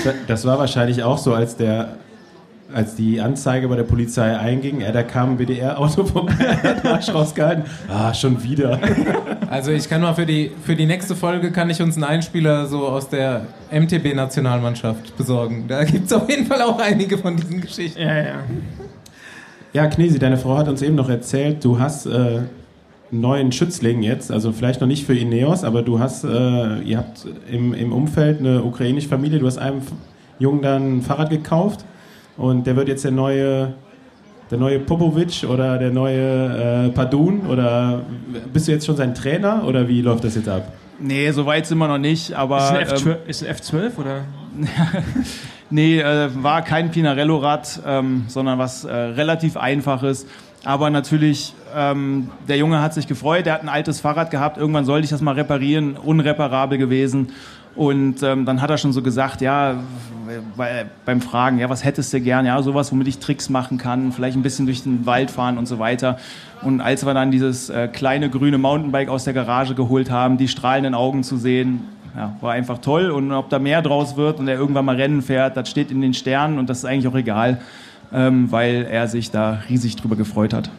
Da- 0.04 0.12
Das 0.26 0.44
war 0.44 0.58
wahrscheinlich 0.58 1.02
auch 1.02 1.18
so, 1.18 1.34
als 1.34 1.56
der 1.56 1.96
als 2.74 2.96
die 2.96 3.20
Anzeige 3.20 3.68
bei 3.68 3.76
der 3.76 3.84
Polizei 3.84 4.36
einging, 4.36 4.80
ja, 4.80 4.90
da 4.90 5.04
kam 5.04 5.30
ein 5.30 5.36
BDR-Auto 5.36 6.02
den 6.02 6.86
Arsch 6.92 7.14
rausgehalten. 7.14 7.62
Ah, 7.88 8.12
schon 8.12 8.42
wieder. 8.42 8.78
Also 9.48 9.70
ich 9.70 9.88
kann 9.88 10.00
mal 10.00 10.12
für 10.14 10.26
die, 10.26 10.50
für 10.64 10.74
die 10.74 10.86
nächste 10.86 11.14
Folge 11.14 11.52
kann 11.52 11.70
ich 11.70 11.80
uns 11.80 11.94
einen 11.94 12.02
Einspieler 12.02 12.66
so 12.66 12.88
aus 12.88 13.08
der 13.08 13.42
MTB-Nationalmannschaft 13.70 15.16
besorgen. 15.16 15.66
Da 15.68 15.84
gibt 15.84 16.06
es 16.06 16.12
auf 16.12 16.28
jeden 16.28 16.46
Fall 16.46 16.60
auch 16.62 16.80
einige 16.80 17.16
von 17.18 17.36
diesen 17.36 17.60
Geschichten. 17.60 18.00
Ja, 18.00 18.16
ja. 18.16 18.34
Ja, 19.72 19.86
Knesi, 19.86 20.18
deine 20.18 20.36
Frau 20.36 20.56
hat 20.58 20.68
uns 20.68 20.82
eben 20.82 20.96
noch 20.96 21.08
erzählt, 21.08 21.64
du 21.64 21.78
hast 21.78 22.06
äh, 22.06 22.40
neuen 23.10 23.52
Schützling 23.52 24.02
jetzt, 24.02 24.30
also 24.32 24.52
vielleicht 24.52 24.80
noch 24.80 24.88
nicht 24.88 25.06
für 25.06 25.14
Ineos, 25.16 25.62
aber 25.64 25.82
du 25.82 25.98
hast, 26.00 26.24
äh, 26.24 26.80
ihr 26.80 26.98
habt 26.98 27.26
im, 27.50 27.72
im 27.74 27.92
Umfeld 27.92 28.40
eine 28.40 28.62
ukrainische 28.64 29.08
Familie, 29.08 29.38
du 29.38 29.46
hast 29.46 29.58
einem 29.58 29.78
F- 29.78 29.92
Jungen 30.38 30.60
dann 30.62 30.98
ein 30.98 31.02
Fahrrad 31.02 31.30
gekauft 31.30 31.84
und 32.36 32.66
der 32.66 32.76
wird 32.76 32.88
jetzt 32.88 33.04
der 33.04 33.12
neue, 33.12 33.74
der 34.50 34.58
neue 34.58 34.80
Popovic 34.80 35.44
oder 35.48 35.78
der 35.78 35.90
neue 35.90 36.86
äh, 36.86 36.88
Padun 36.90 37.42
oder 37.48 38.02
bist 38.52 38.66
du 38.68 38.72
jetzt 38.72 38.86
schon 38.86 38.96
sein 38.96 39.14
Trainer 39.14 39.62
oder 39.66 39.88
wie 39.88 40.02
läuft 40.02 40.24
das 40.24 40.34
jetzt 40.34 40.48
ab? 40.48 40.72
Nee, 40.98 41.30
so 41.30 41.46
weit 41.46 41.66
sind 41.66 41.78
wir 41.78 41.88
noch 41.88 41.98
nicht, 41.98 42.32
aber. 42.34 42.58
Ist 42.58 42.70
ein, 42.72 42.78
ähm, 42.80 42.86
F12, 43.14 43.16
ist 43.26 43.44
ein 43.46 43.54
F12 43.54 43.98
oder? 43.98 44.20
Nee, 45.68 45.98
äh, 45.98 46.28
war 46.42 46.62
kein 46.62 46.92
Pinarello-Rad, 46.92 47.80
ähm, 47.84 48.24
sondern 48.28 48.58
was 48.58 48.84
äh, 48.84 48.92
relativ 48.94 49.56
einfaches. 49.56 50.24
Aber 50.64 50.90
natürlich, 50.90 51.54
ähm, 51.76 52.30
der 52.48 52.56
Junge 52.56 52.80
hat 52.80 52.94
sich 52.94 53.06
gefreut, 53.06 53.46
er 53.46 53.54
hat 53.54 53.62
ein 53.62 53.68
altes 53.68 54.00
Fahrrad 54.00 54.30
gehabt, 54.30 54.56
irgendwann 54.56 54.86
sollte 54.86 55.04
ich 55.04 55.10
das 55.10 55.20
mal 55.20 55.34
reparieren, 55.34 55.96
unreparabel 55.96 56.78
gewesen. 56.78 57.28
Und 57.74 58.22
ähm, 58.22 58.46
dann 58.46 58.62
hat 58.62 58.70
er 58.70 58.78
schon 58.78 58.94
so 58.94 59.02
gesagt, 59.02 59.42
ja, 59.42 59.74
bei, 60.56 60.86
beim 61.04 61.20
Fragen, 61.20 61.58
ja, 61.58 61.68
was 61.68 61.84
hättest 61.84 62.10
du 62.14 62.20
gern? 62.22 62.46
Ja, 62.46 62.62
sowas, 62.62 62.90
womit 62.90 63.06
ich 63.06 63.18
Tricks 63.18 63.50
machen 63.50 63.76
kann, 63.76 64.12
vielleicht 64.12 64.34
ein 64.34 64.42
bisschen 64.42 64.64
durch 64.64 64.82
den 64.82 65.04
Wald 65.04 65.30
fahren 65.30 65.58
und 65.58 65.66
so 65.66 65.78
weiter. 65.78 66.16
Und 66.62 66.80
als 66.80 67.04
wir 67.04 67.12
dann 67.12 67.30
dieses 67.30 67.68
äh, 67.68 67.88
kleine 67.88 68.30
grüne 68.30 68.56
Mountainbike 68.56 69.10
aus 69.10 69.24
der 69.24 69.34
Garage 69.34 69.74
geholt 69.74 70.10
haben, 70.10 70.38
die 70.38 70.48
strahlenden 70.48 70.94
Augen 70.94 71.22
zu 71.22 71.36
sehen, 71.36 71.82
ja, 72.16 72.34
war 72.40 72.52
einfach 72.52 72.78
toll. 72.78 73.10
Und 73.10 73.30
ob 73.30 73.50
da 73.50 73.58
mehr 73.58 73.82
draus 73.82 74.16
wird 74.16 74.40
und 74.40 74.48
er 74.48 74.54
irgendwann 74.54 74.86
mal 74.86 74.96
Rennen 74.96 75.20
fährt, 75.20 75.58
das 75.58 75.68
steht 75.68 75.90
in 75.90 76.00
den 76.00 76.14
Sternen 76.14 76.58
und 76.58 76.70
das 76.70 76.78
ist 76.78 76.84
eigentlich 76.86 77.08
auch 77.08 77.16
egal, 77.16 77.60
ähm, 78.10 78.50
weil 78.50 78.86
er 78.90 79.06
sich 79.08 79.30
da 79.30 79.58
riesig 79.68 79.96
drüber 79.96 80.16
gefreut 80.16 80.54
hat. 80.54 80.70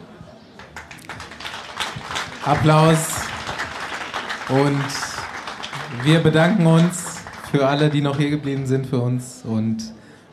Applaus. 2.44 3.16
Und 4.48 4.82
wir 6.04 6.20
bedanken 6.20 6.66
uns 6.66 7.22
für 7.50 7.66
alle, 7.66 7.90
die 7.90 8.00
noch 8.00 8.18
hier 8.18 8.30
geblieben 8.30 8.66
sind 8.66 8.86
für 8.86 9.00
uns 9.00 9.42
und 9.44 9.78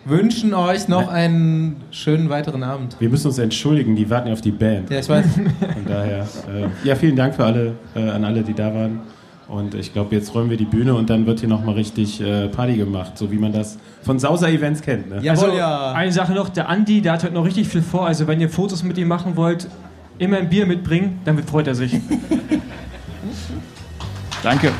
wünschen 0.05 0.53
euch 0.53 0.87
noch 0.87 1.07
einen 1.07 1.77
schönen 1.91 2.29
weiteren 2.29 2.63
Abend. 2.63 2.95
Wir 2.99 3.09
müssen 3.09 3.27
uns 3.27 3.39
entschuldigen, 3.39 3.95
die 3.95 4.09
warten 4.09 4.27
ja 4.27 4.33
auf 4.33 4.41
die 4.41 4.51
Band. 4.51 4.89
Ja, 4.89 4.99
ich 4.99 5.09
weiß. 5.09 5.25
Von 5.33 5.85
daher, 5.87 6.19
äh, 6.21 6.87
ja, 6.87 6.95
vielen 6.95 7.15
Dank 7.15 7.35
für 7.35 7.43
alle, 7.43 7.73
äh, 7.95 8.09
an 8.09 8.23
alle, 8.23 8.43
die 8.43 8.53
da 8.53 8.73
waren. 8.73 9.01
Und 9.47 9.75
ich 9.75 9.93
glaube, 9.93 10.15
jetzt 10.15 10.33
räumen 10.33 10.49
wir 10.49 10.57
die 10.57 10.65
Bühne 10.65 10.95
und 10.95 11.09
dann 11.09 11.27
wird 11.27 11.39
hier 11.39 11.49
nochmal 11.49 11.75
richtig 11.75 12.19
äh, 12.19 12.47
Party 12.47 12.77
gemacht, 12.77 13.17
so 13.17 13.31
wie 13.31 13.37
man 13.37 13.53
das 13.53 13.77
von 14.01 14.17
Sauser 14.17 14.49
Events 14.49 14.81
kennt. 14.81 15.09
Ne? 15.09 15.29
also, 15.29 15.47
eine 15.51 16.11
Sache 16.11 16.33
noch, 16.33 16.49
der 16.49 16.67
Andi, 16.67 17.01
der 17.01 17.13
hat 17.13 17.23
heute 17.23 17.33
noch 17.33 17.45
richtig 17.45 17.67
viel 17.67 17.83
vor. 17.83 18.07
Also 18.07 18.27
wenn 18.27 18.41
ihr 18.41 18.49
Fotos 18.49 18.83
mit 18.83 18.97
ihm 18.97 19.07
machen 19.07 19.35
wollt, 19.35 19.67
immer 20.17 20.37
ein 20.37 20.49
Bier 20.49 20.65
mitbringen, 20.65 21.21
dann 21.25 21.43
freut 21.43 21.67
er 21.67 21.75
sich. 21.75 21.95
Danke. 24.43 24.71